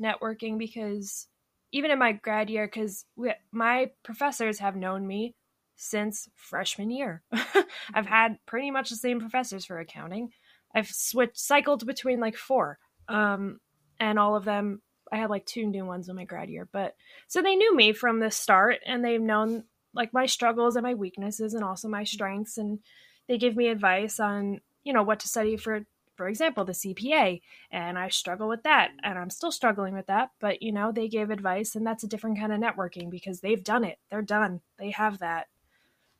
networking 0.00 0.58
because 0.58 1.26
even 1.72 1.90
in 1.90 1.98
my 1.98 2.12
grad 2.12 2.50
year, 2.50 2.66
because 2.66 3.04
my 3.52 3.90
professors 4.04 4.58
have 4.58 4.76
known 4.76 5.06
me 5.06 5.34
since 5.76 6.28
freshman 6.34 6.90
year. 6.90 7.22
I've 7.32 7.44
mm-hmm. 7.54 8.04
had 8.04 8.38
pretty 8.46 8.70
much 8.70 8.90
the 8.90 8.96
same 8.96 9.20
professors 9.20 9.64
for 9.64 9.78
accounting. 9.78 10.30
I've 10.74 10.88
switched 10.88 11.38
cycled 11.38 11.86
between 11.86 12.20
like 12.20 12.36
four. 12.36 12.78
Um, 13.08 13.60
and 14.00 14.18
all 14.18 14.36
of 14.36 14.44
them 14.44 14.80
I 15.12 15.16
had 15.16 15.30
like 15.30 15.46
two 15.46 15.66
new 15.66 15.84
ones 15.84 16.08
in 16.08 16.16
my 16.16 16.24
grad 16.24 16.50
year, 16.50 16.68
but 16.70 16.94
so 17.26 17.42
they 17.42 17.56
knew 17.56 17.74
me 17.74 17.92
from 17.92 18.20
the 18.20 18.30
start 18.30 18.78
and 18.86 19.04
they've 19.04 19.20
known 19.20 19.64
like 19.94 20.12
my 20.12 20.26
struggles 20.26 20.76
and 20.76 20.84
my 20.84 20.94
weaknesses 20.94 21.54
and 21.54 21.64
also 21.64 21.88
my 21.88 22.04
strengths 22.04 22.58
and 22.58 22.80
they 23.26 23.38
give 23.38 23.56
me 23.56 23.68
advice 23.68 24.20
on, 24.20 24.60
you 24.84 24.92
know, 24.92 25.02
what 25.02 25.20
to 25.20 25.28
study 25.28 25.56
for 25.56 25.82
for 26.18 26.28
example, 26.28 26.64
the 26.64 26.72
CPA, 26.72 27.40
and 27.70 27.96
I 27.96 28.08
struggle 28.08 28.48
with 28.48 28.64
that, 28.64 28.90
and 29.04 29.16
I'm 29.16 29.30
still 29.30 29.52
struggling 29.52 29.94
with 29.94 30.08
that. 30.08 30.30
But 30.40 30.62
you 30.62 30.72
know, 30.72 30.90
they 30.90 31.06
gave 31.06 31.30
advice, 31.30 31.76
and 31.76 31.86
that's 31.86 32.02
a 32.02 32.08
different 32.08 32.40
kind 32.40 32.52
of 32.52 32.58
networking 32.58 33.08
because 33.08 33.40
they've 33.40 33.62
done 33.62 33.84
it. 33.84 33.98
They're 34.10 34.20
done. 34.20 34.60
They 34.80 34.90
have 34.90 35.20
that. 35.20 35.46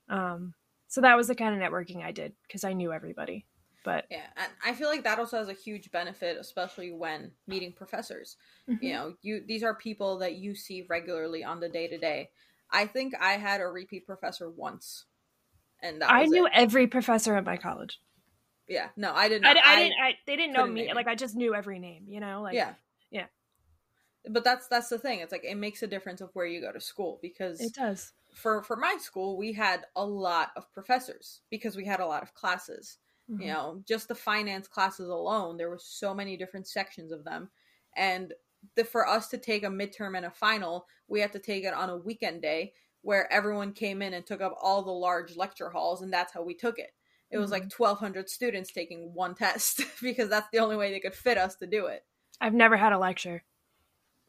Um, 0.08 0.54
so 0.86 1.00
that 1.00 1.16
was 1.16 1.26
the 1.26 1.34
kind 1.34 1.52
of 1.52 1.60
networking 1.60 2.04
I 2.04 2.12
did 2.12 2.34
because 2.46 2.62
I 2.62 2.74
knew 2.74 2.92
everybody. 2.92 3.44
But 3.88 4.04
yeah, 4.10 4.26
and 4.36 4.52
I 4.62 4.74
feel 4.74 4.88
like 4.88 5.04
that 5.04 5.18
also 5.18 5.38
has 5.38 5.48
a 5.48 5.54
huge 5.54 5.90
benefit, 5.90 6.36
especially 6.38 6.92
when 6.92 7.30
meeting 7.46 7.72
professors. 7.72 8.36
Mm-hmm. 8.68 8.84
You 8.84 8.92
know, 8.92 9.14
you 9.22 9.42
these 9.46 9.62
are 9.62 9.74
people 9.74 10.18
that 10.18 10.34
you 10.34 10.54
see 10.54 10.84
regularly 10.90 11.42
on 11.42 11.58
the 11.58 11.70
day 11.70 11.88
to 11.88 11.96
day. 11.96 12.28
I 12.70 12.84
think 12.84 13.14
I 13.18 13.38
had 13.38 13.62
a 13.62 13.66
repeat 13.66 14.04
professor 14.04 14.50
once, 14.50 15.06
and 15.80 16.04
I 16.04 16.26
knew 16.26 16.44
it. 16.44 16.52
every 16.54 16.86
professor 16.86 17.34
at 17.34 17.46
my 17.46 17.56
college. 17.56 17.98
Yeah, 18.68 18.88
no, 18.94 19.14
I 19.14 19.30
didn't. 19.30 19.46
I, 19.46 19.52
I, 19.52 19.52
I 19.64 19.76
didn't. 19.76 19.94
I, 20.02 20.14
they 20.26 20.36
didn't 20.36 20.52
know 20.52 20.66
me. 20.66 20.92
Like 20.92 21.08
I 21.08 21.14
just 21.14 21.34
knew 21.34 21.54
every 21.54 21.78
name. 21.78 22.04
You 22.08 22.20
know, 22.20 22.42
like 22.42 22.56
yeah, 22.56 22.74
yeah. 23.10 23.24
But 24.28 24.44
that's 24.44 24.68
that's 24.68 24.90
the 24.90 24.98
thing. 24.98 25.20
It's 25.20 25.32
like 25.32 25.44
it 25.44 25.56
makes 25.56 25.82
a 25.82 25.86
difference 25.86 26.20
of 26.20 26.28
where 26.34 26.44
you 26.44 26.60
go 26.60 26.72
to 26.72 26.80
school 26.80 27.18
because 27.22 27.58
it 27.58 27.72
does. 27.72 28.12
For 28.34 28.62
for 28.62 28.76
my 28.76 28.98
school, 29.00 29.38
we 29.38 29.54
had 29.54 29.86
a 29.96 30.04
lot 30.04 30.50
of 30.56 30.70
professors 30.74 31.40
because 31.48 31.74
we 31.74 31.86
had 31.86 32.00
a 32.00 32.06
lot 32.06 32.22
of 32.22 32.34
classes. 32.34 32.98
Mm-hmm. 33.30 33.42
You 33.42 33.48
know, 33.48 33.82
just 33.86 34.08
the 34.08 34.14
finance 34.14 34.68
classes 34.68 35.08
alone, 35.08 35.56
there 35.56 35.68
were 35.68 35.80
so 35.80 36.14
many 36.14 36.36
different 36.36 36.66
sections 36.66 37.12
of 37.12 37.24
them, 37.24 37.50
and 37.96 38.32
the, 38.74 38.84
for 38.84 39.06
us 39.06 39.28
to 39.28 39.38
take 39.38 39.64
a 39.64 39.68
midterm 39.68 40.16
and 40.16 40.26
a 40.26 40.30
final, 40.30 40.86
we 41.08 41.20
had 41.20 41.32
to 41.32 41.38
take 41.38 41.64
it 41.64 41.74
on 41.74 41.90
a 41.90 41.96
weekend 41.96 42.42
day 42.42 42.72
where 43.02 43.32
everyone 43.32 43.72
came 43.72 44.02
in 44.02 44.14
and 44.14 44.26
took 44.26 44.40
up 44.40 44.56
all 44.60 44.82
the 44.82 44.90
large 44.90 45.36
lecture 45.36 45.70
halls, 45.70 46.02
and 46.02 46.12
that's 46.12 46.32
how 46.32 46.42
we 46.42 46.54
took 46.54 46.78
it. 46.78 46.90
It 47.30 47.34
mm-hmm. 47.34 47.42
was 47.42 47.50
like 47.50 47.70
1,200 47.72 48.20
mm-hmm. 48.20 48.28
students 48.28 48.72
taking 48.72 49.12
one 49.14 49.34
test 49.34 49.82
because 50.02 50.28
that's 50.28 50.48
the 50.52 50.58
only 50.58 50.76
way 50.76 50.90
they 50.90 51.00
could 51.00 51.14
fit 51.14 51.38
us 51.38 51.56
to 51.56 51.66
do 51.66 51.86
it. 51.86 52.04
I've 52.40 52.54
never 52.54 52.76
had 52.76 52.92
a 52.92 52.98
lecture. 52.98 53.42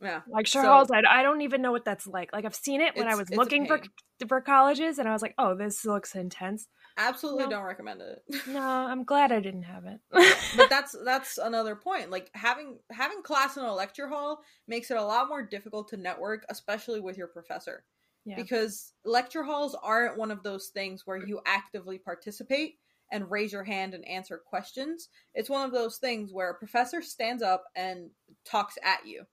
Yeah. 0.02 0.22
Lecture 0.30 0.62
so, 0.62 0.68
halls, 0.68 0.92
I, 0.92 1.02
I 1.08 1.24
don't 1.24 1.42
even 1.42 1.62
know 1.62 1.72
what 1.72 1.84
that's 1.84 2.08
like. 2.08 2.32
Like, 2.32 2.46
I've 2.46 2.56
seen 2.56 2.82
it 2.82 2.96
when 2.96 3.08
I 3.08 3.16
was 3.16 3.30
looking 3.30 3.66
for 3.68 3.82
for 4.28 4.40
colleges, 4.42 4.98
and 4.98 5.10
I 5.10 5.14
was 5.14 5.22
like, 5.22 5.36
oh, 5.38 5.56
this 5.56 5.86
looks 5.86 6.16
intense. 6.16 6.68
Absolutely 7.00 7.46
no. 7.46 7.50
don't 7.50 7.64
recommend 7.64 8.02
it. 8.02 8.22
no, 8.48 8.62
I'm 8.62 9.06
glad 9.06 9.32
I 9.32 9.40
didn't 9.40 9.64
have 9.64 9.86
it. 9.86 10.00
but 10.12 10.70
that's 10.70 10.96
that's 11.06 11.38
another 11.38 11.76
point. 11.76 12.12
Like 12.12 12.30
having 12.34 12.78
having 12.92 13.24
class 13.24 13.56
in 13.56 13.64
a 13.64 13.74
lecture 13.74 14.10
hall 14.10 14.42
makes 14.68 14.92
it 14.92 14.98
a 14.98 15.04
lot 15.04 15.30
more 15.30 15.42
difficult 15.42 15.88
to 15.90 15.98
network, 15.98 16.46
especially 16.50 17.00
with 17.00 17.18
your 17.18 17.28
professor. 17.28 17.86
Yeah. 18.26 18.36
Because 18.36 18.92
lecture 19.06 19.44
halls 19.44 19.78
aren't 19.82 20.18
one 20.18 20.30
of 20.30 20.44
those 20.44 20.68
things 20.68 21.04
where 21.06 21.26
you 21.26 21.40
actively 21.46 21.98
participate 21.98 22.76
and 23.12 23.32
raise 23.32 23.54
your 23.54 23.64
hand 23.64 23.94
and 23.94 24.06
answer 24.08 24.38
questions. 24.38 25.08
It's 25.34 25.50
one 25.50 25.66
of 25.66 25.72
those 25.72 25.98
things 25.98 26.32
where 26.34 26.52
a 26.52 26.58
professor 26.58 27.02
stands 27.02 27.42
up 27.42 27.64
and 27.76 28.10
talks 28.46 28.78
at 28.84 29.08
you 29.08 29.24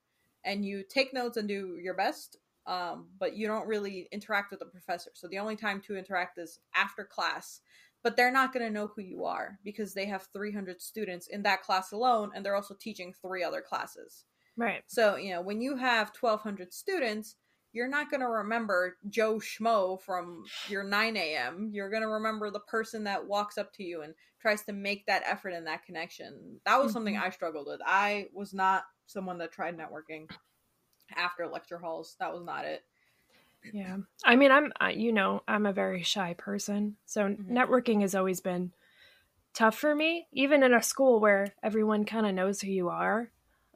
and 0.44 0.64
you 0.64 0.85
take 0.88 1.12
notes 1.12 1.37
and 1.37 1.48
do 1.48 1.76
your 1.83 1.94
best 1.94 2.38
um, 2.66 3.09
but 3.18 3.37
you 3.37 3.46
don't 3.46 3.66
really 3.66 4.09
interact 4.12 4.50
with 4.50 4.61
the 4.61 4.66
professor. 4.66 5.11
So 5.14 5.29
the 5.29 5.38
only 5.38 5.57
time 5.57 5.81
to 5.83 5.96
interact 5.96 6.38
is 6.38 6.59
after 6.74 7.05
class. 7.05 7.61
But 8.02 8.16
they're 8.16 8.31
not 8.31 8.52
going 8.52 8.64
to 8.64 8.72
know 8.72 8.88
who 8.94 9.02
you 9.02 9.24
are 9.24 9.59
because 9.64 9.92
they 9.92 10.07
have 10.07 10.29
300 10.33 10.81
students 10.81 11.26
in 11.26 11.42
that 11.42 11.62
class 11.62 11.90
alone, 11.90 12.31
and 12.35 12.44
they're 12.44 12.55
also 12.55 12.76
teaching 12.79 13.12
three 13.20 13.42
other 13.42 13.61
classes. 13.61 14.26
Right. 14.57 14.83
So, 14.87 15.16
you 15.16 15.31
know, 15.31 15.40
when 15.40 15.61
you 15.61 15.76
have 15.76 16.12
1,200 16.20 16.72
students, 16.72 17.35
you're 17.72 17.88
not 17.88 18.11
going 18.11 18.20
to 18.20 18.29
remember 18.29 18.96
Joe 19.11 19.37
Schmo 19.37 20.00
from 20.00 20.44
your 20.68 20.85
9 20.85 21.16
a.m. 21.16 21.70
You're 21.72 21.90
going 21.90 22.02
to 22.02 22.09
remember 22.09 22.50
the 22.50 22.61
person 22.61 23.05
that 23.05 23.26
walks 23.26 23.59
up 23.59 23.72
to 23.74 23.83
you 23.83 24.02
and 24.02 24.14
tries 24.40 24.62
to 24.64 24.72
make 24.72 25.05
that 25.07 25.24
effort 25.26 25.50
and 25.50 25.66
that 25.66 25.85
connection. 25.85 26.61
That 26.64 26.76
was 26.76 26.87
mm-hmm. 26.87 26.92
something 26.92 27.16
I 27.16 27.31
struggled 27.31 27.66
with. 27.66 27.81
I 27.85 28.29
was 28.33 28.55
not 28.55 28.85
someone 29.07 29.38
that 29.38 29.52
tried 29.52 29.76
networking 29.76 30.31
after 31.14 31.47
lecture 31.47 31.79
halls. 31.79 32.16
That 32.21 32.33
was 32.33 32.45
not 32.45 32.64
it. 32.64 32.83
Yeah. 33.73 33.97
I 34.25 34.37
mean, 34.37 34.51
I'm, 34.53 34.73
you 34.95 35.12
know, 35.12 35.42
I'm 35.49 35.66
a 35.66 35.73
very 35.73 36.03
shy 36.03 36.35
person. 36.35 36.97
So 37.05 37.23
mm-hmm. 37.23 37.57
networking 37.57 38.03
has 38.03 38.14
always 38.14 38.40
been 38.40 38.73
tough 39.55 39.77
for 39.77 39.95
me, 39.95 40.29
even 40.33 40.62
in 40.62 40.75
a 40.75 40.83
school 40.83 41.21
where 41.21 41.49
everyone 41.62 42.05
kind 42.05 42.27
of 42.27 42.35
knows 42.35 42.61
who 42.61 42.71
you 42.71 42.88
are. 42.88 43.31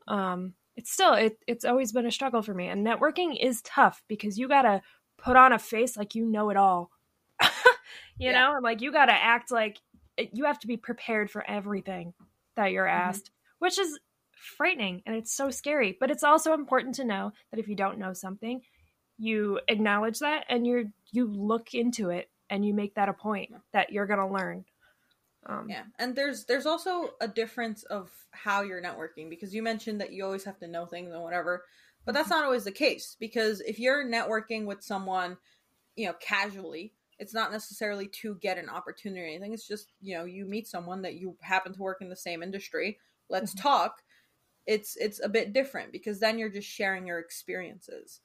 Um, 0.07 0.55
it's 0.77 0.93
still, 0.93 1.15
it, 1.15 1.39
it's 1.47 1.65
always 1.65 1.93
been 1.93 2.07
a 2.07 2.11
struggle 2.13 2.43
for 2.43 2.55
me. 2.55 2.69
And 2.69 2.87
networking 2.87 3.37
is 3.41 3.63
tough 3.63 4.03
because 4.09 4.39
you 4.39 4.49
got 4.49 4.63
to 4.63 4.83
put 5.19 5.37
on 5.37 5.53
a 5.53 5.59
face 5.59 5.97
like 5.97 6.15
you 6.15 6.25
know 6.25 6.51
it 6.51 6.57
all. 6.57 6.91
you 7.43 8.31
yeah. 8.31 8.33
know, 8.33 8.59
like 8.63 8.81
you 8.81 8.93
got 8.93 9.07
to 9.07 9.13
act 9.13 9.51
like 9.51 9.79
you 10.33 10.45
have 10.45 10.59
to 10.61 10.67
be 10.67 10.77
prepared 10.77 11.31
for 11.31 11.49
everything. 11.49 12.15
that 12.57 12.73
you're 12.73 12.87
Mm-hmm. 12.87 13.09
asked, 13.09 13.31
which 13.59 13.79
is 13.79 13.99
frightening 14.41 15.03
and 15.07 15.15
it's 15.17 15.35
so 15.35 15.51
scary. 15.51 15.97
But 15.99 16.11
it's 16.11 16.25
also 16.25 16.55
important 16.55 16.97
to 16.97 17.05
know 17.05 17.33
that 17.51 17.61
if 17.61 17.69
you 17.69 17.77
don't 17.77 17.99
know 17.99 18.13
something, 18.13 18.63
you 19.19 19.61
acknowledge 19.69 20.21
that 20.21 20.47
and 20.49 20.67
you're 20.67 20.85
you 21.13 21.27
look 21.27 21.75
into 21.75 22.11
it 22.11 22.31
and 22.51 22.65
you 22.65 22.75
make 22.75 22.95
that 22.95 23.09
a 23.09 23.15
point 23.15 23.53
that 23.73 23.93
you're 23.93 24.07
gonna 24.07 24.31
learn. 24.31 24.65
Um, 25.47 25.69
Yeah, 25.69 25.85
and 25.99 26.17
there's 26.17 26.47
there's 26.47 26.67
also 26.67 27.11
a 27.21 27.29
difference 27.29 27.85
of 27.85 28.11
how 28.33 28.63
you're 28.63 28.83
networking 28.83 29.31
because 29.31 29.55
you 29.55 29.63
mentioned 29.63 30.01
that 30.01 30.13
you 30.13 30.25
always 30.25 30.45
have 30.45 30.59
to 30.61 30.67
know 30.69 30.87
things 30.87 31.13
and 31.13 31.23
whatever, 31.23 31.65
but 32.05 32.13
that's 32.13 32.31
not 32.31 32.45
always 32.45 32.65
the 32.65 32.73
case 32.73 33.17
because 33.21 33.61
if 33.61 33.79
you're 33.79 34.05
networking 34.05 34.65
with 34.65 34.83
someone, 34.83 35.37
you 35.97 36.07
know, 36.07 36.15
casually, 36.15 36.95
it's 37.19 37.35
not 37.35 37.53
necessarily 37.53 38.09
to 38.09 38.37
get 38.37 38.59
an 38.59 38.69
opportunity 38.71 39.21
or 39.23 39.27
anything. 39.27 39.55
It's 39.55 39.69
just 39.69 39.93
you 40.01 40.17
know 40.17 40.25
you 40.25 40.47
meet 40.47 40.69
someone 40.69 41.03
that 41.03 41.15
you 41.17 41.37
happen 41.43 41.73
to 41.75 41.83
work 41.83 42.03
in 42.03 42.09
the 42.11 42.17
same 42.17 42.43
industry. 42.43 42.99
Let's 43.29 43.53
Mhm. 43.53 43.55
talk. 43.55 44.03
It's 44.67 44.97
it's 44.97 45.21
a 45.23 45.29
bit 45.29 45.53
different 45.53 45.93
because 45.93 46.21
then 46.21 46.39
you're 46.39 46.49
just 46.51 46.69
sharing 46.69 47.07
your 47.07 47.19
experiences, 47.19 48.21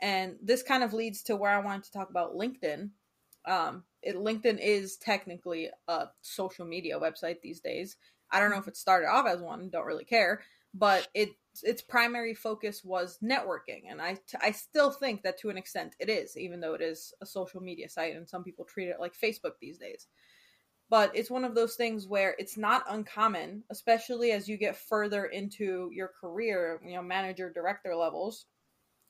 and 0.00 0.36
this 0.42 0.62
kind 0.62 0.82
of 0.82 0.92
leads 0.92 1.22
to 1.24 1.36
where 1.36 1.50
I 1.50 1.58
wanted 1.64 1.84
to 1.84 1.92
talk 1.92 2.10
about 2.10 2.34
LinkedIn. 2.36 2.90
Um 3.46 3.84
it 4.02 4.16
linkedin 4.16 4.58
is 4.60 4.96
technically 4.96 5.70
a 5.88 6.08
social 6.22 6.66
media 6.66 6.98
website 6.98 7.40
these 7.42 7.60
days. 7.60 7.96
I 8.30 8.40
don't 8.40 8.50
know 8.50 8.58
if 8.58 8.68
it 8.68 8.76
started 8.76 9.08
off 9.08 9.26
as 9.26 9.40
one 9.40 9.70
don't 9.70 9.86
really 9.86 10.04
care 10.04 10.42
but 10.74 11.08
it 11.14 11.30
its 11.62 11.82
primary 11.82 12.32
focus 12.34 12.84
was 12.84 13.18
networking. 13.22 13.82
And 13.88 14.00
i 14.00 14.18
i 14.40 14.52
still 14.52 14.90
think 14.90 15.22
that 15.22 15.38
to 15.40 15.50
an 15.50 15.58
extent 15.58 15.96
it 15.98 16.08
is 16.08 16.36
even 16.36 16.60
though 16.60 16.74
it 16.74 16.80
is 16.80 17.12
a 17.20 17.26
social 17.26 17.60
media 17.60 17.88
site 17.88 18.14
and 18.14 18.28
some 18.28 18.44
people 18.44 18.64
treat 18.64 18.88
it 18.88 19.00
like 19.00 19.14
facebook 19.18 19.54
these 19.60 19.78
days 19.78 20.06
but 20.90 21.10
it's 21.14 21.30
one 21.30 21.44
of 21.44 21.54
those 21.54 21.76
things 21.76 22.06
where 22.06 22.34
it's 22.38 22.58
not 22.58 22.84
uncommon 22.88 23.62
especially 23.70 24.32
as 24.32 24.48
you 24.48 24.56
get 24.56 24.76
further 24.76 25.26
into 25.26 25.88
your 25.92 26.10
career 26.20 26.80
you 26.84 26.94
know 26.94 27.02
manager 27.02 27.50
director 27.50 27.94
levels 27.94 28.46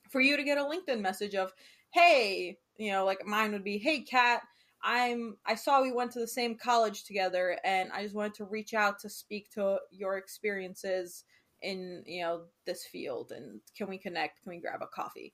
for 0.09 0.21
you 0.21 0.37
to 0.37 0.43
get 0.43 0.57
a 0.57 0.63
linkedin 0.63 1.01
message 1.01 1.35
of 1.35 1.51
hey 1.91 2.57
you 2.77 2.91
know 2.91 3.05
like 3.05 3.25
mine 3.25 3.51
would 3.51 3.63
be 3.63 3.77
hey 3.77 4.01
kat 4.01 4.41
i'm 4.83 5.37
i 5.45 5.55
saw 5.55 5.81
we 5.81 5.91
went 5.91 6.11
to 6.11 6.19
the 6.19 6.27
same 6.27 6.55
college 6.55 7.03
together 7.03 7.57
and 7.63 7.91
i 7.91 8.01
just 8.03 8.15
wanted 8.15 8.33
to 8.33 8.45
reach 8.45 8.73
out 8.73 8.99
to 8.99 9.09
speak 9.09 9.49
to 9.51 9.77
your 9.91 10.17
experiences 10.17 11.25
in 11.61 12.03
you 12.05 12.21
know 12.21 12.43
this 12.65 12.85
field 12.85 13.31
and 13.35 13.61
can 13.77 13.87
we 13.87 13.97
connect? 13.97 14.41
Can 14.43 14.51
we 14.51 14.59
grab 14.59 14.81
a 14.81 14.87
coffee? 14.87 15.33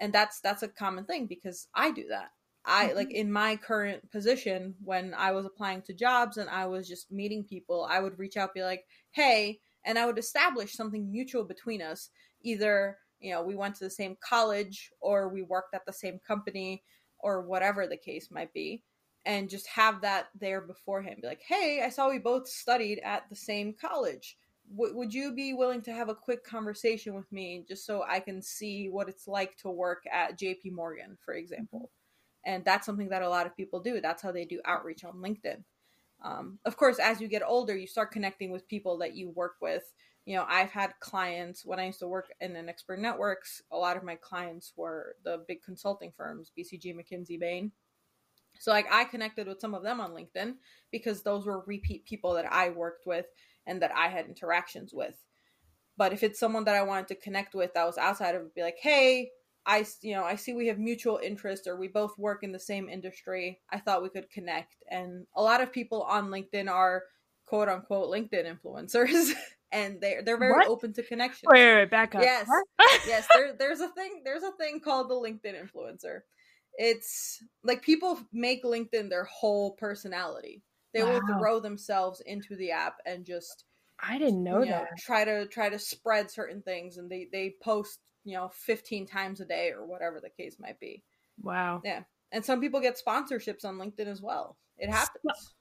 And 0.00 0.12
that's 0.12 0.40
that's 0.40 0.62
a 0.62 0.68
common 0.68 1.04
thing 1.04 1.26
because 1.26 1.66
i 1.74 1.90
do 1.90 2.06
that 2.08 2.30
i 2.68 2.88
Mhm. 2.88 2.94
like 2.94 3.10
in 3.12 3.32
my 3.32 3.56
current 3.56 4.10
position 4.10 4.74
when 4.84 5.14
i 5.14 5.32
was 5.32 5.46
applying 5.46 5.82
to 5.82 5.94
jobs 5.94 6.36
and 6.36 6.50
i 6.50 6.66
was 6.66 6.88
just 6.88 7.10
meeting 7.10 7.44
people 7.44 7.86
i 7.90 7.98
would 8.00 8.18
reach 8.18 8.36
out 8.36 8.54
be 8.54 8.62
like 8.62 8.86
hey 9.12 9.60
and 9.84 9.98
i 9.98 10.06
would 10.06 10.18
establish 10.18 10.72
something 10.74 11.10
mutual 11.10 11.44
between 11.44 11.82
us. 11.82 12.10
Either 12.42 12.98
you 13.20 13.32
know 13.32 13.42
we 13.42 13.56
went 13.56 13.74
to 13.76 13.84
the 13.84 13.90
same 13.90 14.16
college 14.20 14.90
or 15.00 15.28
we 15.28 15.42
worked 15.42 15.74
at 15.74 15.84
the 15.86 15.92
same 15.92 16.18
company 16.26 16.82
or 17.18 17.42
whatever 17.42 17.86
the 17.86 17.96
case 17.96 18.30
might 18.30 18.52
be 18.52 18.82
and 19.26 19.50
just 19.50 19.66
have 19.66 20.00
that 20.02 20.28
there 20.38 20.60
beforehand. 20.60 21.18
Be 21.22 21.28
like 21.28 21.42
hey 21.46 21.82
i 21.84 21.88
saw 21.90 22.08
we 22.08 22.18
both 22.18 22.48
studied 22.48 23.00
at 23.00 23.28
the 23.30 23.36
same 23.36 23.72
college. 23.74 24.36
W- 24.76 24.94
would 24.96 25.14
you 25.14 25.32
be 25.34 25.54
willing 25.54 25.82
to 25.82 25.92
have 25.92 26.08
a 26.10 26.14
quick 26.14 26.44
conversation 26.44 27.14
with 27.14 27.30
me 27.32 27.64
just 27.66 27.86
so 27.86 28.04
i 28.08 28.20
can 28.20 28.42
see 28.42 28.88
what 28.88 29.08
it's 29.08 29.26
like 29.26 29.56
to 29.58 29.70
work 29.70 30.04
at 30.12 30.38
jp 30.38 30.70
morgan 30.72 31.16
for 31.24 31.34
example 31.34 31.90
and 32.44 32.64
that's 32.64 32.86
something 32.86 33.08
that 33.08 33.22
a 33.22 33.28
lot 33.28 33.46
of 33.46 33.56
people 33.56 33.80
do. 33.80 34.00
That's 34.00 34.22
how 34.22 34.32
they 34.32 34.44
do 34.44 34.60
outreach 34.64 35.04
on 35.04 35.14
linkedin. 35.14 35.64
Um, 36.22 36.58
of 36.64 36.76
course 36.76 36.98
as 36.98 37.20
you 37.20 37.28
get 37.28 37.42
older 37.46 37.76
you 37.76 37.86
start 37.86 38.10
connecting 38.10 38.50
with 38.50 38.68
people 38.68 38.98
that 38.98 39.14
you 39.14 39.30
work 39.30 39.56
with. 39.60 39.92
You 40.24 40.36
know 40.36 40.44
i've 40.46 40.70
had 40.70 40.92
clients 41.00 41.64
when 41.64 41.78
i 41.78 41.86
used 41.86 42.00
to 42.00 42.08
work 42.08 42.26
in 42.40 42.54
an 42.54 42.68
expert 42.68 42.98
networks 42.98 43.62
a 43.70 43.78
lot 43.78 43.96
of 43.96 44.02
my 44.02 44.16
clients 44.16 44.74
were 44.76 45.16
the 45.24 45.42
big 45.48 45.62
consulting 45.62 46.12
firms 46.14 46.52
bcg 46.58 46.94
mckinsey 46.94 47.38
bain. 47.38 47.72
So 48.58 48.72
like 48.72 48.86
i 48.92 49.04
connected 49.04 49.46
with 49.46 49.60
some 49.60 49.74
of 49.74 49.82
them 49.82 50.00
on 50.00 50.10
linkedin 50.10 50.56
because 50.90 51.22
those 51.22 51.46
were 51.46 51.62
repeat 51.66 52.04
people 52.04 52.34
that 52.34 52.52
i 52.52 52.68
worked 52.68 53.06
with 53.06 53.26
and 53.66 53.80
that 53.80 53.92
i 53.94 54.08
had 54.08 54.26
interactions 54.26 54.92
with. 54.92 55.14
But 55.96 56.12
if 56.12 56.22
it's 56.22 56.40
someone 56.40 56.64
that 56.64 56.74
i 56.74 56.82
wanted 56.82 57.08
to 57.08 57.14
connect 57.14 57.54
with 57.54 57.72
that 57.74 57.86
was 57.86 57.96
outside 57.96 58.34
of 58.34 58.42
it 58.42 58.54
be 58.54 58.62
like 58.62 58.78
hey 58.82 59.30
i 59.68 59.84
you 60.00 60.14
know 60.14 60.24
i 60.24 60.34
see 60.34 60.54
we 60.54 60.66
have 60.66 60.78
mutual 60.78 61.20
interest 61.22 61.68
or 61.68 61.76
we 61.76 61.86
both 61.86 62.18
work 62.18 62.42
in 62.42 62.50
the 62.50 62.58
same 62.58 62.88
industry 62.88 63.60
i 63.70 63.78
thought 63.78 64.02
we 64.02 64.08
could 64.08 64.28
connect 64.30 64.74
and 64.90 65.26
a 65.36 65.42
lot 65.42 65.60
of 65.60 65.72
people 65.72 66.02
on 66.02 66.28
linkedin 66.28 66.68
are 66.68 67.04
quote 67.46 67.68
unquote 67.68 68.10
linkedin 68.10 68.52
influencers 68.52 69.32
and 69.72 70.00
they're 70.00 70.22
they're 70.22 70.38
very 70.38 70.54
What? 70.54 70.68
open 70.68 70.92
to 70.94 71.02
connection. 71.02 71.48
Wait, 71.50 71.64
wait, 71.66 71.74
wait, 71.76 71.90
back 71.90 72.14
up. 72.14 72.22
Yes. 72.22 72.48
Yes 73.06 73.28
there, 73.32 73.54
there's 73.58 73.80
a 73.80 73.88
thing 73.88 74.22
there's 74.24 74.42
a 74.42 74.52
thing 74.52 74.80
called 74.80 75.10
the 75.10 75.14
linkedin 75.14 75.54
influencer 75.54 76.20
it's 76.74 77.42
like 77.64 77.82
people 77.82 78.18
make 78.32 78.64
linkedin 78.64 79.10
their 79.10 79.24
whole 79.24 79.72
personality 79.72 80.62
they 80.94 81.02
will 81.02 81.20
throw 81.38 81.60
themselves 81.60 82.22
into 82.24 82.56
the 82.56 82.70
app 82.70 82.96
and 83.04 83.24
just 83.26 83.64
I 84.00 84.18
didn't 84.18 84.42
know 84.44 84.60
you 84.60 84.70
know, 84.70 84.78
that. 84.78 84.98
try 84.98 85.24
to 85.24 85.46
try 85.46 85.68
to 85.68 85.78
spread 85.78 86.30
certain 86.30 86.62
things 86.62 86.96
and 86.96 87.10
they 87.10 87.28
they 87.30 87.54
post 87.62 88.00
you 88.28 88.36
know 88.36 88.48
15 88.52 89.06
times 89.06 89.40
a 89.40 89.44
day 89.44 89.70
or 89.70 89.86
whatever 89.86 90.20
the 90.20 90.30
case 90.30 90.56
might 90.58 90.78
be 90.80 91.02
Wow. 91.42 91.82
yeah 91.84 92.02
and 92.32 92.44
some 92.44 92.60
people 92.60 92.80
get 92.80 93.00
sponsorships 93.04 93.64
on 93.64 93.78
linkedin 93.78 94.06
as 94.06 94.20
well 94.20 94.56
it 94.78 94.90
happens 94.90 95.54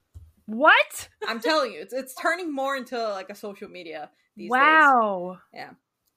What? 0.46 1.10
i'm 1.28 1.40
telling 1.40 1.74
you 1.74 1.82
it's 1.82 1.94
it's 1.94 2.16
turning 2.16 2.54
more 2.54 2.76
into 2.76 2.98
like 2.98 3.30
a 3.30 3.36
social 3.36 3.70
media 3.70 4.10
these 4.36 4.50
wow. 4.50 5.38
days 5.54 5.68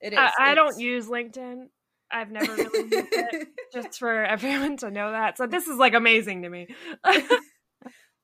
it 0.01 0.13
is 0.15 0.19
I, 0.19 0.33
I 0.39 0.55
don't 0.55 0.79
use 0.79 1.07
LinkedIn. 1.09 1.67
I've 2.11 2.31
never 2.31 2.55
really 2.55 2.83
used 2.91 3.09
it. 3.13 3.49
Just 3.73 3.99
for 3.99 4.25
everyone 4.25 4.77
to 4.79 4.91
know 4.91 5.13
that. 5.13 5.37
So 5.39 5.47
this 5.47 5.69
is 5.69 5.77
like 5.77 5.95
amazing 5.95 6.43
to 6.43 6.49
me. 6.49 6.69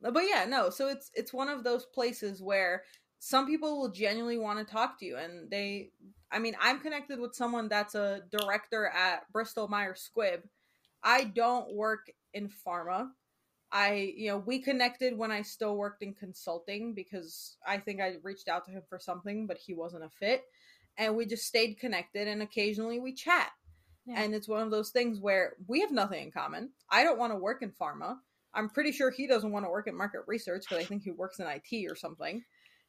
but 0.01 0.23
yeah 0.29 0.45
no 0.47 0.71
so 0.71 0.89
it's 0.89 1.11
it's 1.15 1.33
one 1.33 1.49
of 1.49 1.65
those 1.65 1.87
places 1.87 2.43
where 2.43 2.83
some 3.19 3.47
people 3.47 3.79
will 3.79 3.91
genuinely 3.91 4.39
want 4.39 4.59
to 4.59 4.73
talk 4.73 4.99
to 4.99 5.07
you 5.07 5.17
and 5.17 5.51
they 5.51 5.91
i 6.31 6.39
mean 6.39 6.55
i'm 6.61 6.81
connected 6.81 7.19
with 7.19 7.35
someone 7.35 7.69
that's 7.69 7.95
a 7.95 8.21
director 8.31 8.87
at 8.87 9.31
bristol 9.33 9.69
myers 9.69 10.11
squibb. 10.17 10.43
I 11.03 11.25
don't 11.25 11.73
work 11.73 12.11
in 12.35 12.49
pharma. 12.67 13.09
I 13.71 14.13
you 14.17 14.29
know 14.29 14.39
we 14.39 14.61
connected 14.61 15.17
when 15.17 15.31
i 15.31 15.43
still 15.43 15.77
worked 15.77 16.03
in 16.03 16.15
consulting 16.15 16.95
because 16.95 17.57
i 17.67 17.79
think 17.79 18.01
i 18.01 18.15
reached 18.23 18.49
out 18.49 18.65
to 18.67 18.71
him 18.71 18.83
for 18.89 18.99
something 18.99 19.47
but 19.47 19.59
he 19.59 19.75
wasn't 19.75 20.05
a 20.05 20.11
fit 20.11 20.45
and 20.97 21.17
we 21.17 21.27
just 21.27 21.47
stayed 21.47 21.79
connected 21.79 22.29
and 22.29 22.43
occasionally 22.43 23.01
we 23.01 23.13
chat. 23.13 23.51
Yeah. 24.07 24.23
and 24.23 24.37
it's 24.37 24.47
one 24.47 24.63
of 24.63 24.71
those 24.71 24.91
things 24.91 25.19
where 25.19 25.55
we 25.67 25.81
have 25.81 25.91
nothing 25.91 26.23
in 26.23 26.31
common. 26.31 26.71
I 26.89 27.03
don't 27.03 27.19
want 27.19 27.33
to 27.33 27.37
work 27.37 27.63
in 27.63 27.73
pharma. 27.73 28.19
I'm 28.55 28.71
pretty 28.71 28.93
sure 28.93 29.11
he 29.11 29.27
doesn't 29.27 29.51
want 29.51 29.67
to 29.67 29.71
work 29.71 29.89
in 29.89 29.97
market 29.97 30.21
research 30.29 30.63
because 30.69 30.85
i 30.85 30.87
think 30.87 31.03
he 31.03 31.11
works 31.11 31.41
in 31.41 31.47
it 31.47 31.91
or 31.91 31.97
something 31.97 32.45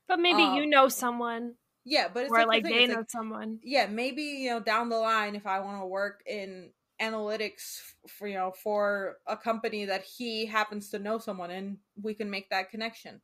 but 0.08 0.20
maybe 0.20 0.44
um, 0.44 0.56
you 0.56 0.66
know 0.66 0.88
someone 0.88 1.54
yeah 1.86 2.08
but 2.14 2.24
it's 2.24 2.32
or 2.32 2.40
like, 2.40 2.48
like 2.48 2.64
the 2.64 2.70
they 2.70 2.84
it's 2.84 2.90
know 2.90 3.00
like, 3.00 3.10
someone. 3.10 3.60
yeah 3.64 3.86
maybe 3.88 4.24
you 4.24 4.50
know 4.50 4.60
down 4.60 4.90
the 4.90 4.98
line 4.98 5.36
if 5.36 5.46
i 5.46 5.60
want 5.60 5.80
to 5.82 5.86
work 5.86 6.22
in 6.26 6.70
analytics 7.02 7.80
for 8.08 8.28
you 8.28 8.36
know 8.36 8.52
for 8.52 9.18
a 9.28 9.38
company 9.38 9.86
that 9.86 10.04
he 10.04 10.46
happens 10.46 10.90
to 10.90 11.00
know 11.00 11.18
someone 11.18 11.52
and 11.52 11.78
we 12.02 12.14
can 12.14 12.30
make 12.30 12.50
that 12.50 12.72
connection. 12.72 13.22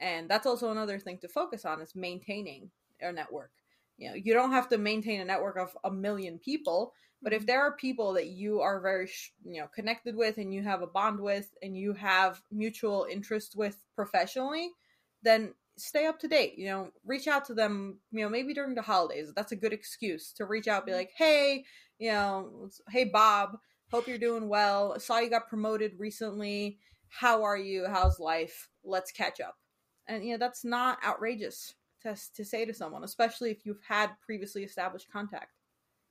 And 0.00 0.28
that's 0.28 0.46
also 0.46 0.70
another 0.70 0.98
thing 0.98 1.18
to 1.18 1.28
focus 1.28 1.64
on 1.64 1.80
is 1.80 1.94
maintaining 1.94 2.70
a 3.00 3.12
network. 3.12 3.52
You 3.98 4.08
know 4.08 4.14
you 4.14 4.32
don't 4.32 4.52
have 4.52 4.68
to 4.70 4.78
maintain 4.78 5.20
a 5.20 5.24
network 5.24 5.58
of 5.58 5.76
a 5.84 5.90
million 5.90 6.38
people 6.38 6.94
but 7.20 7.32
if 7.32 7.46
there 7.46 7.60
are 7.60 7.76
people 7.76 8.14
that 8.14 8.26
you 8.26 8.60
are 8.60 8.80
very 8.80 9.06
sh- 9.06 9.32
you 9.44 9.60
know 9.60 9.68
connected 9.72 10.16
with 10.16 10.38
and 10.38 10.52
you 10.52 10.62
have 10.62 10.82
a 10.82 10.86
bond 10.86 11.20
with 11.20 11.54
and 11.62 11.76
you 11.76 11.92
have 11.92 12.42
mutual 12.50 13.06
interest 13.10 13.54
with 13.54 13.84
professionally 13.94 14.70
then 15.22 15.54
stay 15.78 16.06
up 16.06 16.18
to 16.18 16.28
date 16.28 16.58
you 16.58 16.66
know 16.66 16.90
reach 17.04 17.26
out 17.26 17.44
to 17.44 17.54
them 17.54 17.98
you 18.10 18.20
know 18.20 18.28
maybe 18.28 18.52
during 18.52 18.74
the 18.74 18.82
holidays 18.82 19.32
that's 19.34 19.52
a 19.52 19.56
good 19.56 19.72
excuse 19.72 20.32
to 20.32 20.44
reach 20.44 20.68
out 20.68 20.84
be 20.86 20.92
like 20.92 21.10
hey 21.16 21.64
you 21.98 22.10
know 22.10 22.68
hey 22.90 23.04
bob 23.04 23.56
hope 23.92 24.08
you're 24.08 24.18
doing 24.18 24.48
well. 24.48 24.98
Saw 24.98 25.18
you 25.18 25.30
got 25.30 25.48
promoted 25.48 25.92
recently. 25.98 26.78
How 27.08 27.44
are 27.44 27.58
you? 27.58 27.86
How's 27.86 28.18
life? 28.18 28.68
Let's 28.82 29.12
catch 29.12 29.38
up. 29.40 29.56
And 30.08 30.24
you 30.24 30.32
know 30.32 30.38
that's 30.38 30.64
not 30.64 30.98
outrageous 31.04 31.74
to, 32.02 32.16
to 32.34 32.44
say 32.44 32.64
to 32.64 32.74
someone 32.74 33.04
especially 33.04 33.52
if 33.52 33.64
you've 33.64 33.82
had 33.86 34.10
previously 34.24 34.64
established 34.64 35.12
contact. 35.12 35.52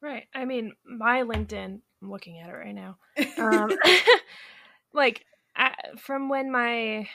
Right. 0.01 0.23
I 0.33 0.45
mean, 0.45 0.73
my 0.85 1.21
LinkedIn, 1.23 1.79
I'm 2.01 2.11
looking 2.11 2.39
at 2.39 2.49
it 2.49 2.53
right 2.53 2.73
now. 2.73 2.97
Um, 3.37 3.71
like, 4.93 5.25
I, 5.55 5.75
from 5.99 6.27
when 6.27 6.51
my 6.51 7.07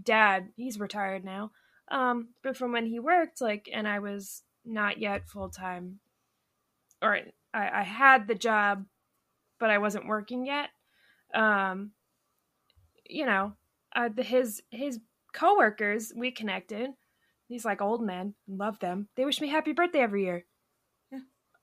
dad, 0.00 0.50
he's 0.56 0.78
retired 0.78 1.24
now, 1.24 1.50
um, 1.90 2.28
but 2.42 2.56
from 2.56 2.72
when 2.72 2.86
he 2.86 2.98
worked, 3.00 3.40
like, 3.40 3.68
and 3.72 3.86
I 3.88 3.98
was 3.98 4.42
not 4.64 4.98
yet 4.98 5.28
full 5.28 5.48
time, 5.48 6.00
or 7.02 7.18
I, 7.54 7.80
I 7.80 7.82
had 7.82 8.28
the 8.28 8.34
job, 8.34 8.84
but 9.58 9.70
I 9.70 9.78
wasn't 9.78 10.06
working 10.06 10.46
yet. 10.46 10.68
Um, 11.34 11.92
you 13.08 13.26
know, 13.26 13.54
uh, 13.94 14.08
the, 14.14 14.22
his 14.22 14.62
his 14.70 15.00
coworkers, 15.32 16.12
we 16.14 16.30
connected, 16.30 16.90
these 17.48 17.64
like 17.64 17.80
old 17.82 18.02
men, 18.02 18.34
love 18.48 18.78
them. 18.80 19.08
They 19.16 19.24
wish 19.24 19.40
me 19.40 19.48
happy 19.48 19.72
birthday 19.72 20.00
every 20.00 20.24
year. 20.24 20.44
Yeah. 21.10 21.18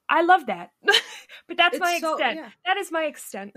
I 0.10 0.24
love 0.24 0.48
that. 0.48 0.72
but 0.84 1.58
that's 1.58 1.76
It's 1.76 1.82
my 1.82 2.00
so- 2.00 2.13
extent. 2.16 2.38
yeah. 2.38 2.50
That 2.66 2.78
is 2.78 2.92
my 2.92 3.04
extent. 3.04 3.54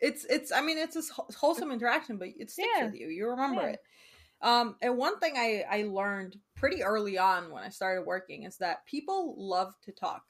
it's 0.00 0.24
it's 0.24 0.50
i 0.50 0.60
mean 0.60 0.78
it's 0.78 0.94
this 0.96 1.10
wholesome 1.38 1.70
interaction 1.70 2.16
but 2.18 2.26
it 2.36 2.50
sticks 2.50 2.68
Yeah. 2.76 2.86
with 2.86 2.94
you 2.96 3.06
you 3.06 3.28
remember 3.28 3.68
it 3.68 3.78
um 4.42 4.76
and 4.82 4.96
one 4.96 5.18
thing 5.18 5.34
i 5.36 5.64
i 5.70 5.82
learned 5.84 6.36
pretty 6.56 6.82
early 6.82 7.18
on 7.18 7.50
when 7.50 7.62
i 7.62 7.68
started 7.68 8.02
working 8.02 8.44
is 8.44 8.56
that 8.58 8.84
people 8.86 9.34
love 9.38 9.74
to 9.82 9.92
talk 9.92 10.22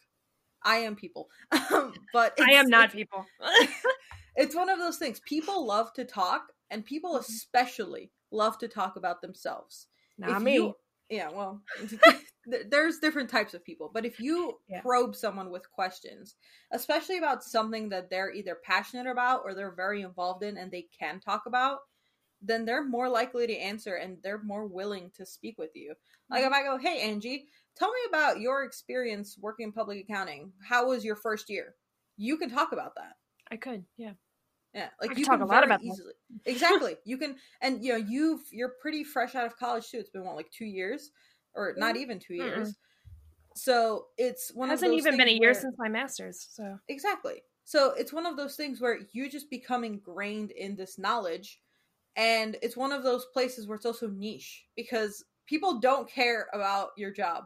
i 0.62 0.76
am 0.76 0.96
people 0.96 1.28
Um, 1.72 1.94
but 2.12 2.34
I 2.40 2.52
am 2.52 2.68
not 2.68 2.92
people. 2.92 3.26
it's 4.36 4.54
one 4.54 4.68
of 4.68 4.78
those 4.78 4.98
things 4.98 5.20
people 5.20 5.66
love 5.66 5.92
to 5.94 6.04
talk 6.04 6.52
and 6.70 6.84
people 6.84 7.12
Mhm. 7.12 7.20
especially 7.20 8.10
love 8.30 8.58
to 8.58 8.68
talk 8.68 8.96
about 8.96 9.20
themselves 9.22 9.88
not 10.18 10.38
if 10.38 10.44
me. 10.44 10.56
you- 10.56 10.74
yeah, 11.10 11.28
well, 11.28 11.60
there's 12.46 12.98
different 13.00 13.28
types 13.28 13.52
of 13.52 13.62
people, 13.62 13.90
but 13.92 14.06
if 14.06 14.18
you 14.18 14.58
Yeah. 14.66 14.80
probe 14.80 15.14
someone 15.14 15.50
with 15.50 15.70
questions, 15.70 16.36
especially 16.72 17.18
about 17.18 17.44
something 17.44 17.90
that 17.90 18.08
they're 18.08 18.32
either 18.32 18.56
passionate 18.64 19.06
about 19.06 19.42
or 19.44 19.52
they're 19.52 19.74
very 19.74 20.00
involved 20.00 20.42
in 20.42 20.56
and 20.56 20.70
they 20.72 20.88
can 20.98 21.20
talk 21.20 21.42
about, 21.46 21.80
then 22.42 22.64
they're 22.64 22.84
more 22.84 23.08
likely 23.08 23.46
to 23.46 23.56
answer 23.56 23.94
and 23.94 24.18
they're 24.22 24.42
more 24.42 24.66
willing 24.66 25.10
to 25.16 25.24
speak 25.24 25.56
with 25.58 25.70
you. 25.74 25.94
Like 26.30 26.40
if 26.40 26.52
mm-hmm. 26.52 26.54
I 26.54 26.62
go, 26.62 26.78
"Hey 26.78 27.00
Angie, 27.00 27.46
tell 27.76 27.90
me 27.90 28.00
about 28.08 28.40
your 28.40 28.64
experience 28.64 29.38
working 29.40 29.68
in 29.68 29.72
public 29.72 30.00
accounting. 30.00 30.52
How 30.66 30.88
was 30.88 31.04
your 31.04 31.16
first 31.16 31.48
year?" 31.48 31.74
You 32.16 32.36
can 32.36 32.50
talk 32.50 32.72
about 32.72 32.94
that. 32.96 33.14
I 33.50 33.56
could, 33.56 33.84
yeah. 33.96 34.12
Yeah, 34.74 34.88
like 35.00 35.18
you 35.18 35.24
talk 35.24 35.34
can 35.34 35.42
a 35.42 35.46
lot 35.46 35.64
about 35.64 35.80
that. 35.80 35.86
easily. 35.86 36.14
Exactly, 36.46 36.96
you 37.04 37.18
can, 37.18 37.36
and 37.60 37.84
you 37.84 37.92
know 37.92 37.98
you've 37.98 38.40
you're 38.50 38.72
pretty 38.80 39.04
fresh 39.04 39.34
out 39.34 39.44
of 39.44 39.56
college 39.58 39.90
too. 39.90 39.98
It's 39.98 40.08
been 40.08 40.24
what 40.24 40.34
like 40.34 40.50
two 40.50 40.64
years, 40.64 41.10
or 41.54 41.74
not 41.76 41.96
even 41.96 42.18
2 42.18 42.32
Mm-mm. 42.32 42.36
years. 42.38 42.74
So 43.54 44.06
it's 44.16 44.50
one 44.54 44.70
Hasn't 44.70 44.90
of 44.90 44.96
those 44.96 45.06
even 45.06 45.18
been 45.18 45.28
a 45.28 45.32
year 45.32 45.50
where- 45.52 45.60
since 45.60 45.74
my 45.78 45.88
master's, 45.88 46.46
so 46.50 46.78
exactly. 46.88 47.42
So 47.64 47.92
it's 47.92 48.12
one 48.12 48.26
of 48.26 48.36
those 48.36 48.56
things 48.56 48.80
where 48.80 48.98
you 49.12 49.30
just 49.30 49.50
become 49.50 49.84
ingrained 49.84 50.50
in 50.50 50.74
this 50.74 50.98
knowledge, 50.98 51.60
and 52.16 52.56
it's 52.62 52.76
one 52.76 52.92
of 52.92 53.02
those 53.02 53.26
places 53.32 53.66
where 53.66 53.76
it's 53.76 53.86
also 53.86 54.08
niche 54.08 54.66
because 54.76 55.24
people 55.46 55.80
don't 55.80 56.08
care 56.08 56.48
about 56.52 56.90
your 56.96 57.10
job. 57.10 57.44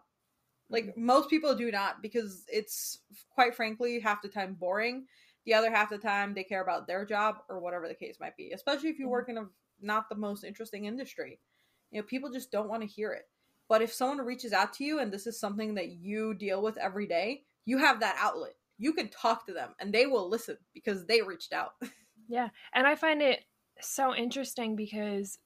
Like 0.69 0.97
most 0.97 1.31
people 1.31 1.55
do 1.55 1.71
not 1.71 2.03
because 2.03 2.45
it's 2.49 3.01
quite 3.31 3.55
frankly 3.55 4.01
half 4.01 4.23
the 4.23 4.29
time 4.29 4.55
boring. 4.55 5.07
The 5.45 5.55
other 5.55 5.71
half 5.71 5.91
the 5.91 5.99
time 5.99 6.35
they 6.35 6.43
care 6.45 6.63
about 6.63 6.89
their 6.89 7.05
job 7.05 7.37
or 7.49 7.61
whatever 7.61 7.87
the 7.87 7.95
case 7.95 8.19
might 8.21 8.37
be. 8.37 8.51
Especially 8.53 8.91
if 8.91 8.99
you 8.99 9.09
Mhm. 9.09 9.11
work 9.11 9.29
in 9.29 9.39
a 9.39 9.47
not 9.81 10.09
the 10.09 10.17
most 10.17 10.43
interesting 10.45 10.87
industry. 10.87 11.41
You 11.93 12.01
know, 12.01 12.07
people 12.07 12.31
just 12.33 12.51
don't 12.51 12.69
want 12.69 12.83
to 12.83 12.89
hear 12.89 13.13
it. 13.13 13.29
But 13.69 13.83
if 13.83 13.93
someone 13.93 14.25
reaches 14.27 14.53
out 14.53 14.73
to 14.75 14.85
you 14.85 14.99
and 14.99 15.13
this 15.13 15.27
is 15.27 15.39
something 15.39 15.75
that 15.75 15.91
you 15.91 16.35
deal 16.35 16.63
with 16.63 16.77
every 16.79 17.07
day, 17.07 17.45
you 17.65 17.79
have 17.79 18.01
that 18.01 18.17
outlet. 18.19 18.55
You 18.79 18.93
can 18.93 19.09
talk 19.09 19.47
to 19.47 19.53
them 19.53 19.75
and 19.79 19.93
they 19.93 20.07
will 20.07 20.29
listen 20.29 20.59
because 20.75 21.07
they 21.07 21.23
reached 21.23 21.53
out. 21.53 21.73
Yeah. 22.29 22.49
And 22.73 22.87
I 22.87 22.97
find 22.97 23.23
it 23.23 23.45
so 23.81 24.15
interesting 24.15 24.77
because 24.77 25.39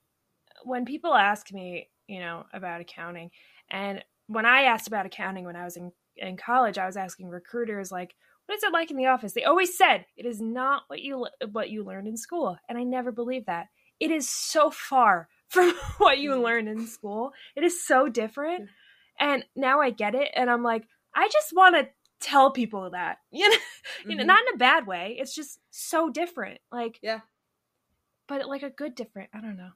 when 0.65 0.85
people 0.85 1.15
ask 1.15 1.53
me, 1.53 1.89
you 2.07 2.21
know, 2.21 2.45
about 2.53 2.81
accounting, 2.81 3.31
and 3.71 4.05
when 4.27 4.47
I 4.47 4.63
asked 4.65 4.89
about 4.89 5.07
accounting 5.07 5.45
when 5.45 5.57
I 5.57 5.65
was 5.65 5.77
in, 5.77 5.93
in 6.17 6.37
college, 6.37 6.79
I 6.79 6.87
was 6.87 6.97
asking 6.97 7.29
recruiters, 7.29 7.91
like, 7.91 8.15
what 8.47 8.57
is 8.57 8.63
it 8.65 8.73
like 8.73 8.91
in 8.91 8.97
the 8.97 9.07
office? 9.07 9.33
They 9.33 9.45
always 9.45 9.77
said 9.77 10.07
it 10.17 10.27
is 10.27 10.41
not 10.41 10.83
what 10.89 11.01
you 11.01 11.27
what 11.53 11.71
you 11.71 11.85
learned 11.85 12.09
in 12.09 12.17
school, 12.17 12.57
and 12.69 12.77
I 12.79 12.83
never 12.83 13.13
believed 13.13 13.47
that. 13.47 13.67
It 14.01 14.11
is 14.11 14.29
so 14.29 14.71
far 14.71 15.29
from 15.49 15.73
what 15.99 16.19
you 16.19 16.33
Mhm. 16.33 16.43
learn 16.43 16.69
in 16.69 16.87
school. 16.87 17.33
It 17.57 17.65
is 17.65 17.85
so 17.85 18.09
different, 18.09 18.65
and 19.19 19.45
now 19.55 19.81
I 19.81 19.91
get 19.91 20.15
it, 20.15 20.31
and 20.35 20.51
I'm 20.51 20.63
like, 20.63 20.85
I 21.15 21.29
just 21.29 21.53
want 21.55 21.77
to 21.77 21.89
tell 22.21 22.51
people 22.51 22.91
that, 22.91 23.19
you 23.31 23.49
know, 23.49 23.57
you 24.09 24.17
know, 24.17 24.25
not 24.25 24.43
in 24.49 24.55
a 24.55 24.59
bad 24.59 24.87
way. 24.87 25.17
It's 25.19 25.35
just 25.35 25.59
so 25.71 26.11
different, 26.11 26.61
like 26.73 26.99
Yeah. 27.03 27.21
But 28.31 28.49
like 28.49 28.63
a 28.63 28.71
good 28.71 28.95
different. 28.95 29.29
I 29.35 29.41
don't 29.41 29.57
know. 29.57 29.73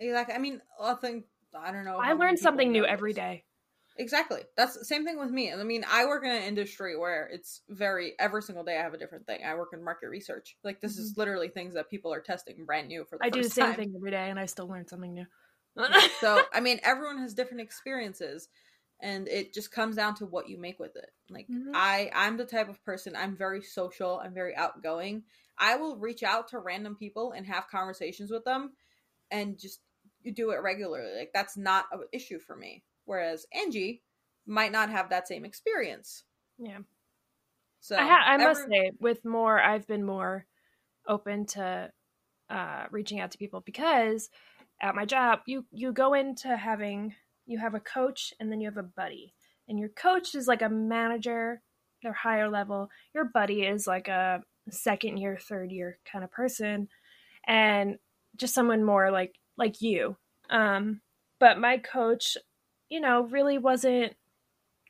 Exactly. 0.00 0.34
I 0.34 0.38
mean, 0.38 0.60
I 0.80 0.94
think 0.94 1.26
I 1.56 1.70
don't 1.70 1.84
know. 1.84 1.98
I 1.98 2.14
learn 2.14 2.36
something 2.36 2.72
new 2.72 2.84
every 2.84 3.12
day. 3.12 3.44
Exactly. 3.96 4.40
That's 4.56 4.76
the 4.76 4.84
same 4.84 5.04
thing 5.04 5.20
with 5.20 5.30
me. 5.30 5.52
I 5.52 5.62
mean, 5.62 5.84
I 5.88 6.06
work 6.06 6.24
in 6.24 6.30
an 6.30 6.42
industry 6.42 6.98
where 6.98 7.28
it's 7.32 7.60
very 7.68 8.14
every 8.18 8.42
single 8.42 8.64
day 8.64 8.76
I 8.76 8.82
have 8.82 8.94
a 8.94 8.98
different 8.98 9.24
thing. 9.26 9.44
I 9.44 9.54
work 9.54 9.68
in 9.72 9.84
market 9.84 10.08
research. 10.08 10.56
Like 10.64 10.80
this 10.80 10.98
is 10.98 11.16
literally 11.16 11.48
things 11.48 11.74
that 11.74 11.88
people 11.90 12.12
are 12.12 12.20
testing 12.20 12.64
brand 12.64 12.88
new 12.88 13.04
for 13.04 13.18
the 13.18 13.24
Mm-hmm. 13.24 13.34
I 13.34 13.38
do 13.38 13.42
the 13.42 13.50
same 13.50 13.66
time. 13.66 13.76
thing 13.76 13.92
every 13.96 14.10
day, 14.10 14.30
and 14.30 14.38
I 14.38 14.46
still 14.46 14.66
learn 14.66 14.88
something 14.88 15.14
new. 15.14 15.26
so, 16.20 16.42
I 16.52 16.60
mean, 16.60 16.80
everyone 16.82 17.18
has 17.18 17.34
different 17.34 17.60
experiences 17.60 18.48
and 19.00 19.28
it 19.28 19.52
just 19.52 19.70
comes 19.70 19.96
down 19.96 20.14
to 20.16 20.26
what 20.26 20.48
you 20.48 20.58
make 20.58 20.78
with 20.78 20.96
it. 20.96 21.10
Like 21.28 21.48
Mhm. 21.50 21.72
I 21.74 22.10
I'm 22.14 22.36
the 22.36 22.44
type 22.46 22.68
of 22.68 22.82
person 22.84 23.14
I'm 23.16 23.36
very 23.36 23.62
social, 23.62 24.20
I'm 24.20 24.34
very 24.34 24.54
outgoing. 24.56 25.24
I 25.58 25.76
will 25.76 25.96
reach 25.96 26.22
out 26.22 26.48
to 26.48 26.58
random 26.58 26.96
people 26.96 27.32
and 27.32 27.46
have 27.46 27.68
conversations 27.68 28.30
with 28.30 28.44
them 28.44 28.72
and 29.30 29.58
just 29.58 29.80
do 30.34 30.50
it 30.50 30.62
regularly. 30.62 31.18
Like 31.18 31.30
that's 31.34 31.56
not 31.56 31.86
an 31.92 32.00
issue 32.12 32.38
for 32.38 32.56
me. 32.56 32.82
Whereas 33.04 33.46
Angie 33.52 34.02
might 34.46 34.72
not 34.72 34.90
have 34.90 35.10
that 35.10 35.28
same 35.28 35.44
experience. 35.44 36.24
yeah, 36.58 36.78
So 37.80 37.96
I, 37.96 38.06
ha- 38.06 38.24
I 38.26 38.36
must 38.38 38.62
say, 38.68 38.92
with 39.00 39.24
more, 39.24 39.60
I've 39.60 39.86
been 39.86 40.04
more 40.04 40.46
open 41.06 41.46
to 41.46 41.90
uh, 42.50 42.84
reaching 42.90 43.20
out 43.20 43.30
to 43.32 43.38
people 43.38 43.62
because 43.64 44.30
at 44.80 44.94
my 44.94 45.04
job, 45.04 45.40
you 45.46 45.64
you 45.70 45.92
go 45.92 46.14
into 46.14 46.56
having 46.56 47.14
you 47.46 47.58
have 47.58 47.74
a 47.74 47.80
coach 47.80 48.32
and 48.40 48.50
then 48.50 48.60
you 48.60 48.68
have 48.68 48.76
a 48.76 48.82
buddy, 48.82 49.34
and 49.68 49.78
your 49.78 49.88
coach 49.88 50.34
is 50.34 50.46
like 50.46 50.62
a 50.62 50.68
manager, 50.68 51.62
they're 52.02 52.12
higher 52.12 52.50
level. 52.50 52.88
Your 53.14 53.24
buddy 53.24 53.62
is 53.62 53.86
like 53.86 54.08
a 54.08 54.42
second 54.70 55.18
year, 55.18 55.38
third 55.40 55.70
year 55.70 55.98
kind 56.10 56.24
of 56.24 56.30
person, 56.30 56.88
and 57.46 57.98
just 58.36 58.54
someone 58.54 58.84
more 58.84 59.10
like 59.10 59.34
like 59.56 59.80
you. 59.80 60.16
Um, 60.50 61.00
but 61.38 61.58
my 61.58 61.78
coach, 61.78 62.36
you 62.88 63.00
know, 63.00 63.24
really 63.24 63.58
wasn't 63.58 64.14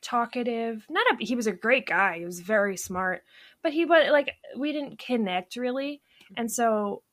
talkative. 0.01 0.85
Not 0.89 1.05
a 1.13 1.25
he 1.25 1.35
was 1.35 1.47
a 1.47 1.51
great 1.51 1.87
guy. 1.87 2.19
He 2.19 2.25
was 2.25 2.39
very 2.39 2.77
smart, 2.77 3.23
but 3.63 3.73
he 3.73 3.85
was 3.85 4.09
like 4.11 4.31
we 4.57 4.71
didn't 4.71 4.99
connect 4.99 5.55
really. 5.55 6.01
And 6.37 6.51
so 6.51 7.03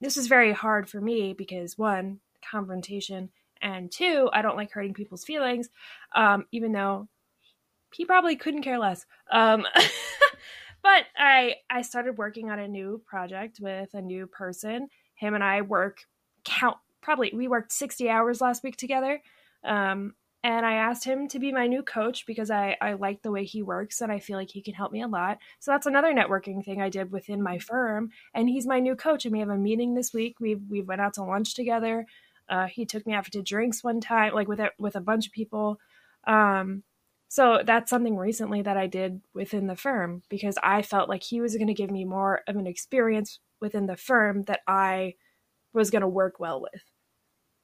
this 0.00 0.16
was 0.16 0.26
very 0.26 0.52
hard 0.52 0.88
for 0.88 1.00
me 1.00 1.32
because 1.32 1.78
one, 1.78 2.20
confrontation, 2.48 3.30
and 3.60 3.90
two, 3.90 4.28
I 4.32 4.42
don't 4.42 4.56
like 4.56 4.72
hurting 4.72 4.94
people's 4.94 5.24
feelings. 5.24 5.68
Um, 6.14 6.44
even 6.52 6.72
though 6.72 7.08
he 7.94 8.04
probably 8.04 8.36
couldn't 8.36 8.62
care 8.62 8.78
less. 8.78 9.06
Um, 9.30 9.66
but 10.84 11.06
I 11.16 11.56
I 11.68 11.82
started 11.82 12.18
working 12.18 12.50
on 12.50 12.60
a 12.60 12.68
new 12.68 13.02
project 13.06 13.58
with 13.60 13.94
a 13.94 14.02
new 14.02 14.28
person. 14.28 14.88
Him 15.16 15.34
and 15.34 15.42
I 15.42 15.62
work 15.62 16.04
count 16.44 16.76
probably 17.00 17.32
we 17.34 17.48
worked 17.48 17.72
60 17.72 18.08
hours 18.08 18.40
last 18.40 18.62
week 18.62 18.76
together. 18.76 19.20
Um, 19.64 20.14
and 20.44 20.66
I 20.66 20.74
asked 20.74 21.04
him 21.04 21.26
to 21.28 21.38
be 21.38 21.52
my 21.52 21.66
new 21.66 21.82
coach 21.82 22.26
because 22.26 22.50
I, 22.50 22.76
I 22.78 22.92
like 22.92 23.22
the 23.22 23.30
way 23.30 23.46
he 23.46 23.62
works 23.62 24.02
and 24.02 24.12
I 24.12 24.18
feel 24.18 24.36
like 24.36 24.50
he 24.50 24.60
can 24.60 24.74
help 24.74 24.92
me 24.92 25.00
a 25.00 25.08
lot. 25.08 25.38
So 25.58 25.70
that's 25.70 25.86
another 25.86 26.12
networking 26.12 26.62
thing 26.62 26.82
I 26.82 26.90
did 26.90 27.10
within 27.10 27.42
my 27.42 27.58
firm. 27.58 28.10
And 28.34 28.50
he's 28.50 28.66
my 28.66 28.78
new 28.78 28.94
coach, 28.94 29.24
and 29.24 29.32
we 29.32 29.38
have 29.38 29.48
a 29.48 29.56
meeting 29.56 29.94
this 29.94 30.12
week. 30.12 30.38
We 30.40 30.56
we 30.56 30.82
went 30.82 31.00
out 31.00 31.14
to 31.14 31.24
lunch 31.24 31.54
together. 31.54 32.04
Uh, 32.46 32.66
he 32.66 32.84
took 32.84 33.06
me 33.06 33.14
out 33.14 33.24
to 33.24 33.42
drinks 33.42 33.82
one 33.82 34.02
time, 34.02 34.34
like 34.34 34.48
with 34.48 34.60
a, 34.60 34.70
with 34.78 34.96
a 34.96 35.00
bunch 35.00 35.26
of 35.26 35.32
people. 35.32 35.80
Um, 36.26 36.82
so 37.34 37.62
that's 37.66 37.90
something 37.90 38.16
recently 38.16 38.62
that 38.62 38.76
I 38.76 38.86
did 38.86 39.20
within 39.34 39.66
the 39.66 39.74
firm 39.74 40.22
because 40.28 40.56
I 40.62 40.82
felt 40.82 41.08
like 41.08 41.24
he 41.24 41.40
was 41.40 41.56
going 41.56 41.66
to 41.66 41.74
give 41.74 41.90
me 41.90 42.04
more 42.04 42.42
of 42.46 42.54
an 42.54 42.68
experience 42.68 43.40
within 43.60 43.86
the 43.86 43.96
firm 43.96 44.44
that 44.44 44.60
I 44.68 45.14
was 45.72 45.90
going 45.90 46.02
to 46.02 46.08
work 46.08 46.38
well 46.38 46.62
with 46.62 46.80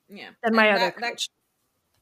yeah. 0.08 0.30
than 0.42 0.56
my 0.56 0.66
And 0.66 0.76
other 0.76 0.84
that- 0.86 1.00
that-. 1.00 1.28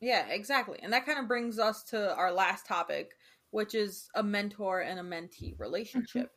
Yeah, 0.00 0.28
exactly. 0.28 0.78
And 0.82 0.94
that 0.94 1.04
kind 1.04 1.18
of 1.18 1.28
brings 1.28 1.58
us 1.58 1.82
to 1.90 2.14
our 2.14 2.32
last 2.32 2.64
topic, 2.64 3.10
which 3.50 3.74
is 3.74 4.08
a 4.14 4.22
mentor 4.22 4.80
and 4.80 4.98
a 4.98 5.02
mentee 5.02 5.52
mm-hmm. 5.52 5.62
relationship. 5.62 6.30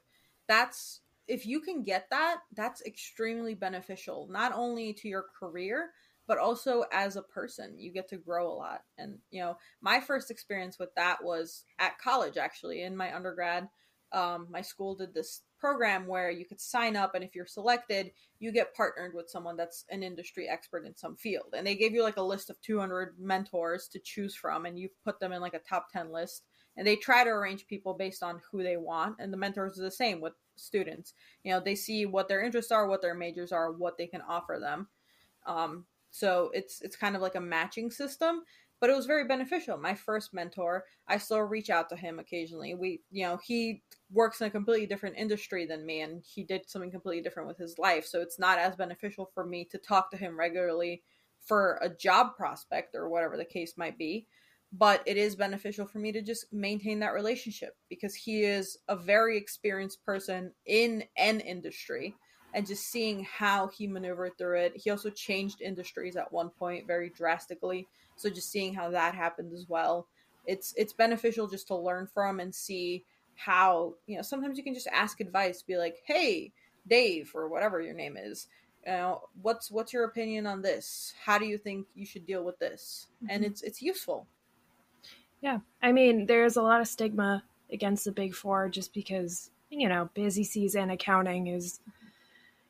That's 0.50 1.00
if 1.30 1.46
you 1.46 1.62
can 1.62 1.84
get 1.84 2.10
that, 2.10 2.40
that's 2.58 2.82
extremely 2.82 3.54
beneficial, 3.54 4.28
not 4.30 4.52
only 4.54 4.92
to 4.96 5.08
your 5.08 5.28
career, 5.40 5.92
but 6.28 6.38
also 6.38 6.84
as 6.92 7.16
a 7.16 7.22
person. 7.22 7.76
You 7.78 7.92
get 7.92 8.10
to 8.10 8.18
grow 8.18 8.52
a 8.52 8.56
lot. 8.56 8.82
And, 8.98 9.20
you 9.32 9.42
know, 9.42 9.58
my 9.82 10.00
first 10.00 10.32
experience 10.32 10.78
with 10.80 10.90
that 10.96 11.24
was 11.24 11.64
at 11.80 12.00
college, 12.00 12.38
actually, 12.38 12.84
in 12.84 12.96
my 12.96 13.16
undergrad. 13.16 13.68
Um, 14.14 14.48
my 14.50 14.62
school 14.62 14.96
did 14.96 15.14
this 15.14 15.42
program 15.60 16.06
where 16.06 16.30
you 16.30 16.46
could 16.46 16.60
sign 16.60 16.96
up, 16.96 17.16
and 17.16 17.24
if 17.24 17.34
you're 17.34 17.46
selected, 17.46 18.12
you 18.40 18.52
get 18.52 18.76
partnered 18.76 19.14
with 19.14 19.30
someone 19.30 19.56
that's 19.56 19.86
an 19.90 20.04
industry 20.04 20.50
expert 20.50 20.86
in 20.86 20.96
some 20.98 21.16
field. 21.16 21.54
And 21.56 21.66
they 21.66 21.76
gave 21.76 21.94
you 21.94 22.04
like 22.04 22.18
a 22.18 22.24
list 22.24 22.50
of 22.50 22.60
200 22.62 23.16
mentors 23.20 23.88
to 23.90 24.00
choose 24.00 24.36
from, 24.36 24.66
and 24.66 24.78
you 24.78 24.90
put 25.06 25.20
them 25.20 25.32
in 25.32 25.42
like 25.42 25.54
a 25.54 25.60
top 25.60 25.88
10 25.94 26.12
list. 26.12 26.44
And 26.78 26.88
they 26.88 26.96
try 26.96 27.24
to 27.24 27.30
arrange 27.30 27.68
people 27.68 27.94
based 27.94 28.24
on 28.24 28.42
who 28.50 28.64
they 28.64 28.78
want. 28.78 29.18
And 29.20 29.32
the 29.32 29.38
mentors 29.38 29.78
are 29.78 29.84
the 29.84 29.92
same 29.92 30.22
with 30.22 30.34
students. 30.56 31.14
You 31.44 31.52
know, 31.52 31.60
they 31.60 31.76
see 31.76 32.06
what 32.06 32.30
their 32.30 32.42
interests 32.42 32.72
are, 32.72 32.88
what 32.88 33.02
their 33.02 33.14
majors 33.14 33.52
are, 33.52 33.72
what 33.72 33.98
they 33.98 34.08
can 34.08 34.22
offer 34.22 34.58
them. 34.60 34.88
Um, 35.46 35.86
so 36.12 36.52
it's 36.54 36.82
it's 36.82 36.96
kind 36.96 37.16
of 37.16 37.22
like 37.22 37.36
a 37.36 37.42
matching 37.42 37.90
system. 37.92 38.44
but 38.80 38.90
it 38.90 38.96
was 38.96 39.06
very 39.06 39.26
beneficial. 39.28 39.78
My 39.78 39.94
first 39.94 40.34
mentor, 40.34 40.86
I 41.08 41.18
still 41.20 41.42
reach 41.42 41.70
out 41.70 41.88
to 41.90 41.96
him 41.96 42.18
occasionally. 42.18 42.74
We, 42.74 43.02
you 43.12 43.24
know, 43.24 43.38
he 43.44 43.84
works 44.12 44.42
in 44.42 44.48
a 44.48 44.50
completely 44.50 44.88
different 44.88 45.18
industry 45.18 45.68
than 45.68 45.86
me 45.86 46.02
and 46.02 46.24
he 46.26 46.44
did 46.44 46.68
something 46.68 46.90
completely 46.90 47.22
different 47.22 47.48
with 47.48 47.60
his 47.60 47.78
life. 47.78 48.08
So 48.08 48.22
it's 48.22 48.40
not 48.40 48.58
as 48.58 48.76
beneficial 48.76 49.30
for 49.36 49.46
me 49.46 49.66
to 49.66 49.78
talk 49.78 50.10
to 50.12 50.18
him 50.18 50.38
regularly 50.38 51.04
for 51.40 51.78
a 51.84 51.90
job 51.90 52.36
prospect 52.36 52.96
or 52.96 53.08
whatever 53.08 53.38
the 53.38 53.46
case 53.46 53.78
might 53.78 54.00
be. 54.00 54.28
But 54.74 55.04
it 55.06 55.18
is 55.18 55.36
beneficial 55.36 55.86
for 55.86 56.00
me 56.00 56.12
to 56.14 56.22
just 56.24 56.52
maintain 56.52 57.00
that 57.00 57.14
relationship 57.14 57.76
because 57.88 58.16
he 58.16 58.42
is 58.44 58.78
a 58.88 58.96
very 58.96 59.38
experienced 59.38 60.04
person 60.04 60.54
in 60.66 61.04
an 61.18 61.40
industry 61.42 62.16
and 62.54 62.68
just 62.68 62.88
seeing 62.88 63.24
how 63.24 63.68
he 63.68 63.88
maneuvered 63.88 64.38
through 64.38 64.60
it. 64.60 64.74
He 64.76 64.90
also 64.90 65.10
changed 65.10 65.62
industries 65.62 66.16
at 66.16 66.32
one 66.32 66.50
point 66.50 66.88
very 66.88 67.10
drastically. 67.10 67.88
So 68.16 68.30
just 68.30 68.52
seeing 68.52 68.74
how 68.74 68.90
that 68.92 69.16
happened 69.16 69.54
as 69.54 69.66
well. 69.68 70.08
It's 70.46 70.74
it's 70.76 70.94
beneficial 70.94 71.48
just 71.48 71.68
to 71.68 71.76
learn 71.76 72.08
from 72.08 72.40
and 72.40 72.54
see 72.54 73.06
how, 73.36 73.96
you 74.08 74.16
know, 74.18 74.22
sometimes 74.22 74.58
you 74.58 74.64
can 74.64 74.74
just 74.74 74.88
ask 74.88 75.20
advice, 75.22 75.62
be 75.62 75.78
like, 75.78 76.02
"Hey, 76.06 76.52
Dave 76.88 77.32
or 77.34 77.48
whatever 77.48 77.82
your 77.82 77.94
name 77.94 78.18
is, 78.18 78.48
you 78.86 78.92
know, 78.92 79.22
what's 79.42 79.72
what's 79.72 79.94
your 79.94 80.06
opinion 80.06 80.46
on 80.46 80.62
this? 80.62 81.14
How 81.24 81.38
do 81.38 81.46
you 81.46 81.58
think 81.58 81.88
you 81.96 82.06
should 82.06 82.26
deal 82.26 82.44
with 82.44 82.60
this?" 82.60 83.08
Mm-hmm. 83.24 83.28
And 83.30 83.46
it's 83.46 83.62
it's 83.62 83.82
useful. 83.82 84.28
Yeah. 85.42 85.60
I 85.82 85.92
mean, 85.92 86.26
there's 86.28 86.58
a 86.58 86.62
lot 86.62 86.82
of 86.82 86.88
stigma 86.88 87.44
against 87.72 88.06
the 88.06 88.12
big 88.12 88.36
4 88.36 88.70
just 88.70 88.94
because, 88.94 89.50
you 89.70 89.90
know, 89.90 90.10
busy 90.14 90.44
season 90.44 90.92
accounting 90.92 91.48
is 91.48 91.80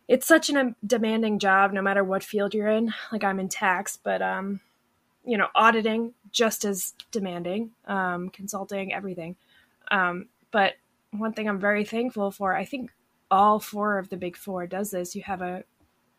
it's 0.08 0.28
such 0.28 0.50
a 0.50 0.76
demanding 0.86 1.40
job 1.40 1.74
no 1.74 1.82
matter 1.82 2.04
what 2.04 2.24
field 2.24 2.54
you're 2.54 2.68
in. 2.68 2.94
Like 3.12 3.24
i'm 3.24 3.40
in 3.40 3.50
tax 3.50 3.98
but 4.02 4.22
um 4.22 4.60
you 5.26 5.38
know 5.38 5.48
auditing 5.56 6.14
just 6.32 6.66
as 6.66 6.94
demanding 7.12 7.72
um 7.88 8.30
consulting 8.30 8.94
everything. 8.94 9.36
Um 9.90 10.28
but 10.52 10.74
one 11.12 11.34
thing 11.34 11.50
i'm 11.50 11.60
very 11.60 11.84
thankful 11.84 12.32
for 12.32 12.56
i 12.56 12.64
think 12.64 12.90
all 13.30 13.60
four 13.60 13.98
of 13.98 14.10
the 14.10 14.18
big 14.18 14.36
four 14.36 14.68
does 14.68 14.92
this. 14.92 15.16
You 15.16 15.24
have 15.24 15.42
a 15.42 15.64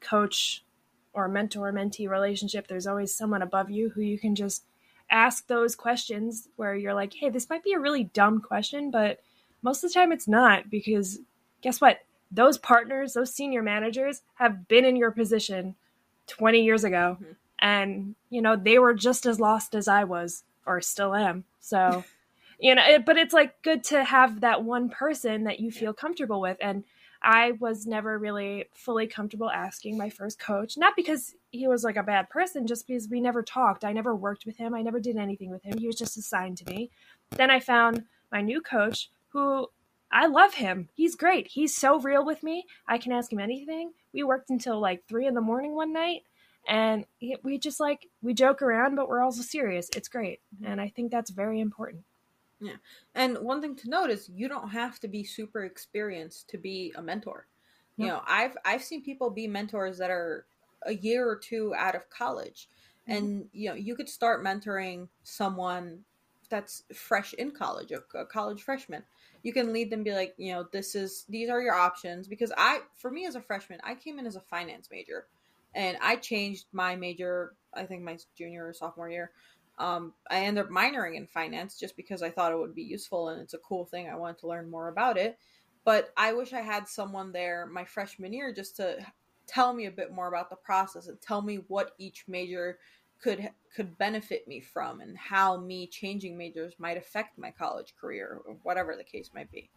coach 0.01 0.65
or 1.13 1.29
mentor 1.29 1.71
mentee 1.73 2.09
relationship. 2.09 2.67
There's 2.67 2.87
always 2.87 3.15
someone 3.15 3.43
above 3.43 3.71
you 3.71 3.91
who 3.91 4.01
you 4.01 4.19
can 4.19 4.35
just 4.35 4.65
ask 5.11 5.47
those 5.47 5.77
questions 5.77 6.49
where 6.57 6.75
you're 6.75 6.95
like 6.95 7.13
hey 7.13 7.29
this 7.29 7.51
might 7.51 7.63
be 7.63 7.75
a 7.75 7.79
really 7.79 8.05
dumb 8.05 8.41
question 8.41 8.91
but 8.91 9.21
most 9.61 9.85
of 9.85 9.91
the 9.91 9.95
time 9.95 10.11
it's 10.11 10.27
not 10.27 10.71
because 10.71 11.19
guess 11.61 11.83
what 11.83 11.99
those 12.33 12.59
partners, 12.59 13.13
those 13.13 13.35
senior 13.35 13.63
managers 13.63 14.23
have 14.35 14.67
been 14.67 14.85
in 14.85 14.97
your 14.97 15.11
position 15.11 15.75
20 16.27 16.65
years 16.65 16.83
ago. 16.83 17.19
Mm-hmm. 17.21 17.33
And, 17.59 18.15
you 18.31 18.43
know, 18.43 18.57
they 18.57 18.79
were 18.79 18.95
just 18.95 19.27
as 19.27 19.39
lost 19.39 19.75
as 19.75 19.87
I 19.87 20.05
was 20.05 20.43
or 20.67 20.81
still 20.81 21.15
am. 21.15 21.45
So, 21.61 22.05
you 22.59 22.75
know, 22.75 22.83
it, 22.85 23.05
but 23.05 23.17
it's 23.17 23.35
like 23.35 23.61
good 23.63 23.85
to 23.85 24.03
have 24.03 24.41
that 24.41 24.65
one 24.65 24.89
person 24.89 25.45
that 25.45 25.61
you 25.61 25.71
feel 25.71 25.93
comfortable 25.93 26.41
with. 26.41 26.57
And 26.61 26.85
I 27.23 27.53
was 27.53 27.87
never 27.87 28.19
really 28.19 28.65
fully 28.73 29.07
comfortable 29.07 29.49
asking 29.49 29.97
my 29.97 30.11
first 30.11 30.41
coach, 30.41 30.77
not 30.77 30.97
because 30.97 31.35
he 31.51 31.69
was 31.69 31.85
like 31.85 31.97
a 31.97 32.03
bad 32.03 32.29
person, 32.31 32.67
just 32.67 32.87
because 32.87 33.09
we 33.09 33.21
never 33.21 33.43
talked. 33.43 33.85
I 33.85 33.93
never 33.93 34.17
worked 34.17 34.45
with 34.45 34.57
him. 34.57 34.75
I 34.75 34.83
never 34.83 34.99
did 34.99 35.17
anything 35.17 35.51
with 35.51 35.63
him. 35.63 35.79
He 35.79 35.87
was 35.87 35.97
just 35.97 36.17
assigned 36.17 36.59
to 36.59 36.71
me. 36.71 36.91
Then 37.31 37.51
I 37.51 37.61
found 37.61 38.05
my 38.33 38.41
new 38.41 38.61
coach 38.61 39.11
who 39.29 39.69
I 40.13 40.27
love 40.27 40.55
him. 40.55 40.89
He's 40.95 41.17
great. 41.17 41.49
He's 41.49 41.75
so 41.75 41.99
real 41.99 42.25
with 42.25 42.43
me. 42.43 42.67
I 42.87 42.99
can 42.99 43.13
ask 43.13 43.33
him 43.33 43.41
anything. 43.41 43.93
We 44.13 44.23
worked 44.23 44.51
until 44.51 44.79
like 44.79 45.07
three 45.09 45.27
in 45.27 45.35
the 45.35 45.41
morning 45.41 45.75
one 45.75 45.93
night, 45.93 46.23
and 46.69 47.07
we 47.43 47.59
just 47.59 47.81
like 47.81 48.09
we 48.21 48.35
joke 48.35 48.61
around, 48.61 48.95
but 48.95 49.09
we're 49.09 49.23
also 49.23 49.43
serious. 49.43 49.89
It's 49.97 50.09
great, 50.09 50.41
and 50.63 50.81
I 50.81 50.89
think 50.89 51.11
that's 51.11 51.31
very 51.31 51.61
important. 51.61 52.05
Yeah, 52.61 52.77
and 53.15 53.39
one 53.39 53.63
thing 53.63 53.75
to 53.77 53.89
note 53.89 54.11
is 54.11 54.31
you 54.33 54.49
don't 54.49 54.69
have 54.69 55.01
to 55.01 55.09
be 55.09 55.25
super 55.25 55.65
experienced 55.65 56.51
to 56.51 56.59
be 56.59 56.93
a 56.95 57.03
mentor. 57.03 57.47
You 57.97 58.09
know, 58.09 58.23
I've 58.27 58.57
I've 58.65 58.83
seen 58.83 59.03
people 59.03 59.31
be 59.31 59.47
mentors 59.47 59.99
that 59.99 60.11
are 60.11 60.47
a 60.85 60.95
year 60.95 61.29
or 61.29 61.37
two 61.37 61.75
out 61.77 61.95
of 61.95 62.11
college, 62.11 62.69
mm-hmm. 63.09 63.17
and 63.17 63.49
you 63.53 63.71
know 63.71 63.75
you 63.75 63.97
could 63.97 64.09
start 64.09 64.45
mentoring 64.45 65.09
someone 65.23 66.01
that's 66.51 66.83
fresh 66.93 67.33
in 67.35 67.51
college, 67.51 67.93
a, 67.93 68.03
a 68.19 68.27
college 68.27 68.63
freshman 68.63 69.05
you 69.43 69.53
can 69.53 69.73
lead 69.73 69.91
them 69.91 70.03
be 70.03 70.13
like 70.13 70.35
you 70.37 70.53
know 70.53 70.67
this 70.73 70.95
is 70.95 71.25
these 71.29 71.49
are 71.49 71.61
your 71.61 71.75
options. 71.75 72.29
Because 72.29 72.53
i 72.57 72.81
for 72.97 73.11
me 73.11 73.27
as 73.27 73.35
a 73.35 73.41
freshman 73.41 73.81
i 73.85 73.95
came 73.95 74.19
in 74.19 74.27
as 74.27 74.37
a 74.37 74.41
finance 74.41 74.89
major. 74.91 75.27
And 75.75 75.97
i 76.01 76.17
changed 76.17 76.67
my 76.73 76.97
major 76.97 77.55
i 77.75 77.85
think 77.85 78.03
my 78.03 78.19
junior 78.37 78.67
or 78.67 78.73
sophomore 78.73 79.11
year. 79.11 79.31
Um, 79.79 80.13
i 80.31 80.41
ended 80.41 80.65
up 80.65 80.71
minoring 80.71 81.17
in 81.17 81.27
finance 81.27 81.79
just 81.79 81.97
because 81.97 82.23
i 82.23 82.31
thought 82.31 82.53
it 82.53 82.59
would 82.59 82.75
be 82.75 82.83
useful 82.83 83.29
and 83.29 83.41
it's 83.41 83.55
a 83.55 83.59
cool 83.59 83.85
thing. 83.85 84.09
I 84.09 84.17
wanted 84.17 84.39
to 84.39 84.49
learn 84.49 84.71
more 84.71 84.89
about 84.89 85.17
it. 85.17 85.39
But 85.85 86.13
i 86.17 86.33
wish 86.33 86.53
i 86.53 86.61
had 86.61 86.89
someone 86.89 87.33
there 87.33 87.67
my 87.67 87.85
freshman 87.85 88.33
year 88.33 88.53
just 88.53 88.77
to 88.77 89.05
tell 89.47 89.75
me 89.75 89.87
a 89.87 89.91
bit 89.91 90.13
more 90.13 90.29
about 90.29 90.51
the 90.51 90.57
process 90.57 91.09
and 91.09 91.21
tell 91.21 91.43
me 91.43 91.57
what 91.69 91.93
each 91.99 92.25
major 92.29 92.79
could 93.23 93.51
could 93.75 93.97
benefit 93.97 94.47
me 94.47 94.61
from 94.61 95.01
and 95.01 95.17
how 95.17 95.57
me 95.57 95.87
changing 95.87 96.37
majors 96.37 96.75
might 96.79 96.99
affect 96.99 97.39
my 97.39 97.51
college 97.51 97.95
career 97.99 98.41
or 98.45 98.57
whatever 98.65 98.97
the 98.97 99.05
case 99.05 99.31
might 99.35 99.51
be. 99.51 99.71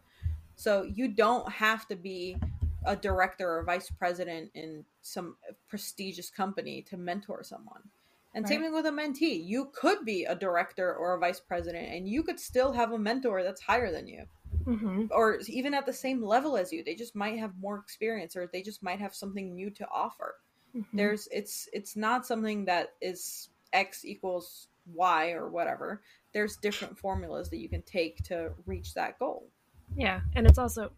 So 0.56 0.82
you 0.82 1.08
don't 1.08 1.50
have 1.50 1.86
to 1.88 1.96
be 1.96 2.36
a 2.84 2.94
director 2.94 3.48
or 3.48 3.64
vice 3.64 3.90
president 3.90 4.50
in 4.54 4.84
some 5.00 5.36
prestigious 5.68 6.30
company 6.30 6.82
to 6.90 6.96
mentor 6.96 7.42
someone. 7.42 7.82
And 8.34 8.44
right. 8.44 8.50
same 8.50 8.62
thing 8.62 8.74
with 8.74 8.86
a 8.86 8.90
mentee. 8.90 9.42
You 9.42 9.70
could 9.72 10.04
be 10.04 10.24
a 10.24 10.34
director 10.34 10.94
or 10.94 11.14
a 11.14 11.18
vice 11.18 11.40
president 11.40 11.90
and 11.90 12.06
you 12.06 12.22
could 12.22 12.38
still 12.38 12.72
have 12.72 12.92
a 12.92 12.98
mentor 12.98 13.42
that's 13.42 13.62
higher 13.62 13.90
than 13.90 14.06
you. 14.06 14.24
Mm-hmm. 14.64 15.06
or 15.12 15.38
even 15.46 15.74
at 15.74 15.86
the 15.86 15.92
same 15.92 16.20
level 16.20 16.56
as 16.56 16.72
you. 16.72 16.82
They 16.82 16.96
just 16.96 17.14
might 17.14 17.38
have 17.38 17.52
more 17.60 17.78
experience 17.78 18.34
or 18.34 18.48
they 18.52 18.62
just 18.62 18.82
might 18.82 18.98
have 18.98 19.14
something 19.14 19.54
new 19.54 19.70
to 19.70 19.86
offer 19.92 20.34
Mm-hmm. 20.76 20.96
There's 20.96 21.28
it's 21.32 21.68
it's 21.72 21.96
not 21.96 22.26
something 22.26 22.66
that 22.66 22.92
is 23.00 23.48
x 23.72 24.04
equals 24.04 24.68
y 24.92 25.32
or 25.32 25.48
whatever. 25.48 26.02
There's 26.32 26.56
different 26.56 26.98
formulas 26.98 27.48
that 27.50 27.58
you 27.58 27.68
can 27.68 27.82
take 27.82 28.22
to 28.24 28.52
reach 28.66 28.94
that 28.94 29.18
goal. 29.18 29.48
Yeah, 29.96 30.20
and 30.34 30.46
it's 30.46 30.58
also 30.58 30.90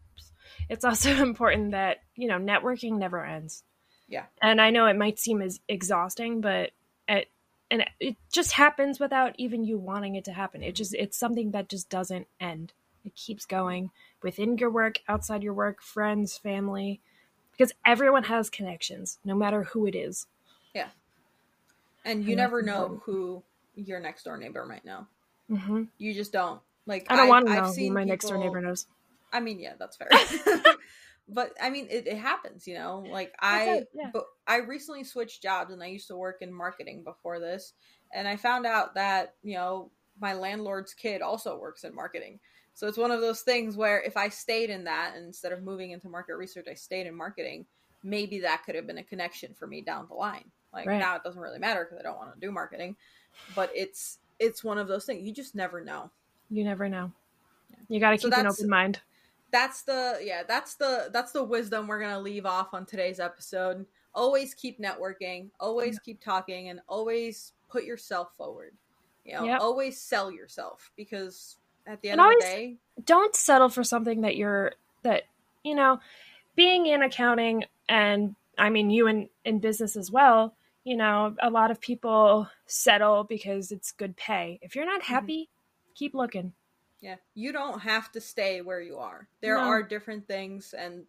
it's 0.68 0.84
also 0.84 1.10
important 1.22 1.72
that, 1.72 1.98
you 2.16 2.28
know, 2.28 2.38
networking 2.38 2.98
never 2.98 3.24
ends. 3.24 3.62
Yeah. 4.08 4.24
And 4.42 4.60
I 4.60 4.70
know 4.70 4.86
it 4.86 4.96
might 4.96 5.18
seem 5.18 5.42
as 5.42 5.60
exhausting, 5.68 6.40
but 6.40 6.70
it 7.06 7.28
and 7.70 7.84
it 8.00 8.16
just 8.32 8.52
happens 8.52 8.98
without 8.98 9.34
even 9.36 9.64
you 9.64 9.76
wanting 9.76 10.14
it 10.14 10.24
to 10.24 10.32
happen. 10.32 10.62
It 10.62 10.74
just 10.74 10.94
it's 10.94 11.18
something 11.18 11.50
that 11.52 11.68
just 11.68 11.88
doesn't 11.88 12.26
end. 12.40 12.72
It 13.04 13.14
keeps 13.14 13.44
going 13.44 13.90
within 14.22 14.58
your 14.58 14.70
work, 14.70 15.00
outside 15.08 15.42
your 15.42 15.54
work, 15.54 15.82
friends, 15.82 16.36
family 16.36 17.00
because 17.58 17.72
everyone 17.84 18.24
has 18.24 18.48
connections, 18.48 19.18
no 19.24 19.34
matter 19.34 19.64
who 19.64 19.86
it 19.86 19.96
is. 19.96 20.26
Yeah, 20.74 20.88
and 22.04 22.24
you 22.24 22.30
and 22.30 22.38
never 22.38 22.62
know 22.62 23.02
who 23.04 23.42
your 23.74 24.00
next 24.00 24.22
door 24.24 24.36
neighbor 24.36 24.64
might 24.64 24.84
know. 24.84 25.06
Mm-hmm. 25.50 25.84
You 25.98 26.14
just 26.14 26.32
don't. 26.32 26.60
Like 26.86 27.06
I 27.10 27.16
don't 27.16 27.28
want 27.28 27.46
to 27.46 27.52
know 27.52 27.60
I've 27.64 27.76
who 27.76 27.90
my 27.90 28.00
people, 28.00 28.04
next 28.06 28.28
door 28.28 28.38
neighbor 28.38 28.60
knows. 28.60 28.86
I 29.32 29.40
mean, 29.40 29.60
yeah, 29.60 29.74
that's 29.78 29.96
fair. 29.96 30.08
but 31.28 31.52
I 31.60 31.68
mean, 31.68 31.86
it, 31.90 32.06
it, 32.06 32.16
happens, 32.16 32.66
you 32.66 32.74
know. 32.74 33.04
Like 33.10 33.34
I, 33.38 33.84
yeah. 33.94 34.10
but 34.12 34.24
I 34.46 34.58
recently 34.58 35.04
switched 35.04 35.42
jobs, 35.42 35.72
and 35.72 35.82
I 35.82 35.86
used 35.86 36.08
to 36.08 36.16
work 36.16 36.38
in 36.40 36.52
marketing 36.52 37.04
before 37.04 37.40
this, 37.40 37.74
and 38.12 38.26
I 38.26 38.36
found 38.36 38.64
out 38.64 38.94
that 38.94 39.34
you 39.42 39.54
know 39.54 39.90
my 40.20 40.34
landlord's 40.34 40.94
kid 40.94 41.20
also 41.20 41.58
works 41.58 41.84
in 41.84 41.94
marketing. 41.94 42.40
So 42.78 42.86
it's 42.86 42.96
one 42.96 43.10
of 43.10 43.20
those 43.20 43.40
things 43.40 43.76
where 43.76 44.00
if 44.02 44.16
I 44.16 44.28
stayed 44.28 44.70
in 44.70 44.84
that 44.84 45.16
instead 45.16 45.50
of 45.50 45.64
moving 45.64 45.90
into 45.90 46.08
market 46.08 46.36
research, 46.36 46.68
I 46.70 46.74
stayed 46.74 47.08
in 47.08 47.14
marketing, 47.16 47.66
maybe 48.04 48.38
that 48.38 48.62
could 48.64 48.76
have 48.76 48.86
been 48.86 48.98
a 48.98 49.02
connection 49.02 49.52
for 49.52 49.66
me 49.66 49.80
down 49.80 50.06
the 50.08 50.14
line. 50.14 50.44
Like 50.72 50.86
right. 50.86 51.00
now 51.00 51.16
it 51.16 51.24
doesn't 51.24 51.42
really 51.42 51.58
matter 51.58 51.84
because 51.84 51.98
I 51.98 52.04
don't 52.04 52.16
want 52.16 52.32
to 52.32 52.38
do 52.38 52.52
marketing, 52.52 52.94
but 53.56 53.72
it's 53.74 54.18
it's 54.38 54.62
one 54.62 54.78
of 54.78 54.86
those 54.86 55.04
things 55.06 55.26
you 55.26 55.34
just 55.34 55.56
never 55.56 55.82
know. 55.82 56.08
You 56.50 56.62
never 56.62 56.88
know. 56.88 57.10
Yeah. 57.68 57.76
You 57.88 57.98
got 57.98 58.10
to 58.10 58.16
keep 58.16 58.32
so 58.32 58.38
an 58.38 58.46
open 58.46 58.68
mind. 58.68 59.00
That's 59.50 59.82
the 59.82 60.20
yeah, 60.22 60.44
that's 60.46 60.76
the 60.76 61.10
that's 61.12 61.32
the 61.32 61.42
wisdom 61.42 61.88
we're 61.88 61.98
going 61.98 62.14
to 62.14 62.20
leave 62.20 62.46
off 62.46 62.74
on 62.74 62.86
today's 62.86 63.18
episode. 63.18 63.86
Always 64.14 64.54
keep 64.54 64.80
networking, 64.80 65.48
always 65.58 65.94
yeah. 65.94 66.00
keep 66.04 66.20
talking 66.22 66.68
and 66.68 66.78
always 66.86 67.54
put 67.68 67.82
yourself 67.82 68.36
forward. 68.36 68.76
You 69.24 69.32
know, 69.32 69.44
yep. 69.46 69.60
always 69.62 70.00
sell 70.00 70.30
yourself 70.30 70.92
because 70.94 71.56
at 71.88 72.02
the 72.02 72.10
end 72.10 72.20
and 72.20 72.32
of 72.32 72.38
the 72.38 72.46
day. 72.46 72.76
Don't 73.04 73.34
settle 73.34 73.68
for 73.68 73.82
something 73.82 74.20
that 74.20 74.36
you're 74.36 74.72
that 75.02 75.24
you 75.64 75.74
know, 75.74 76.00
being 76.54 76.86
in 76.86 77.02
accounting 77.02 77.64
and 77.88 78.34
I 78.56 78.70
mean 78.70 78.90
you 78.90 79.06
in 79.06 79.28
in 79.44 79.58
business 79.58 79.96
as 79.96 80.10
well. 80.10 80.54
You 80.84 80.96
know, 80.96 81.34
a 81.40 81.50
lot 81.50 81.70
of 81.70 81.80
people 81.80 82.48
settle 82.66 83.24
because 83.24 83.72
it's 83.72 83.92
good 83.92 84.16
pay. 84.16 84.58
If 84.62 84.76
you're 84.76 84.86
not 84.86 85.02
mm-hmm. 85.02 85.14
happy, 85.14 85.42
mm-hmm. 85.42 85.92
keep 85.94 86.14
looking. 86.14 86.52
Yeah, 87.00 87.16
you 87.34 87.52
don't 87.52 87.80
have 87.80 88.10
to 88.12 88.20
stay 88.20 88.60
where 88.60 88.80
you 88.80 88.98
are. 88.98 89.28
There 89.40 89.56
no. 89.56 89.64
are 89.64 89.82
different 89.82 90.26
things, 90.26 90.74
and 90.76 91.04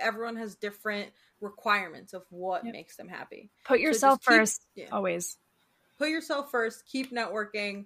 everyone 0.00 0.36
has 0.36 0.54
different 0.54 1.10
requirements 1.40 2.14
of 2.14 2.24
what 2.30 2.64
yep. 2.64 2.72
makes 2.72 2.96
them 2.96 3.08
happy. 3.08 3.50
Put 3.64 3.80
yourself 3.80 4.20
so 4.22 4.32
first, 4.32 4.62
keep, 4.74 4.84
yeah. 4.84 4.94
always. 4.94 5.36
put 5.98 6.08
yourself 6.08 6.50
first, 6.50 6.86
keep 6.86 7.12
networking, 7.12 7.84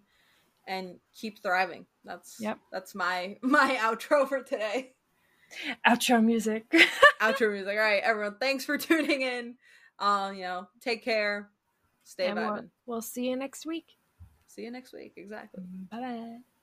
and 0.70 1.00
keep 1.12 1.42
thriving. 1.42 1.84
That's 2.04 2.36
Yep. 2.40 2.58
that's 2.72 2.94
my 2.94 3.36
my 3.42 3.76
outro 3.80 4.26
for 4.28 4.42
today. 4.42 4.92
Outro 5.86 6.24
music. 6.24 6.70
outro 7.20 7.50
music. 7.52 7.76
All 7.76 7.84
right, 7.84 8.02
everyone, 8.02 8.36
thanks 8.38 8.64
for 8.64 8.78
tuning 8.78 9.22
in. 9.22 9.56
Um, 9.98 10.36
you 10.36 10.42
know, 10.42 10.68
take 10.80 11.04
care, 11.04 11.50
stay 12.04 12.28
and 12.28 12.38
vibing. 12.38 12.52
we'll, 12.54 12.64
we'll 12.86 13.02
see 13.02 13.28
you 13.28 13.36
next 13.36 13.66
week. 13.66 13.96
See 14.46 14.62
you 14.62 14.70
next 14.70 14.92
week. 14.92 15.14
Exactly. 15.16 15.64
Bye 15.90 16.00
bye. 16.00 16.59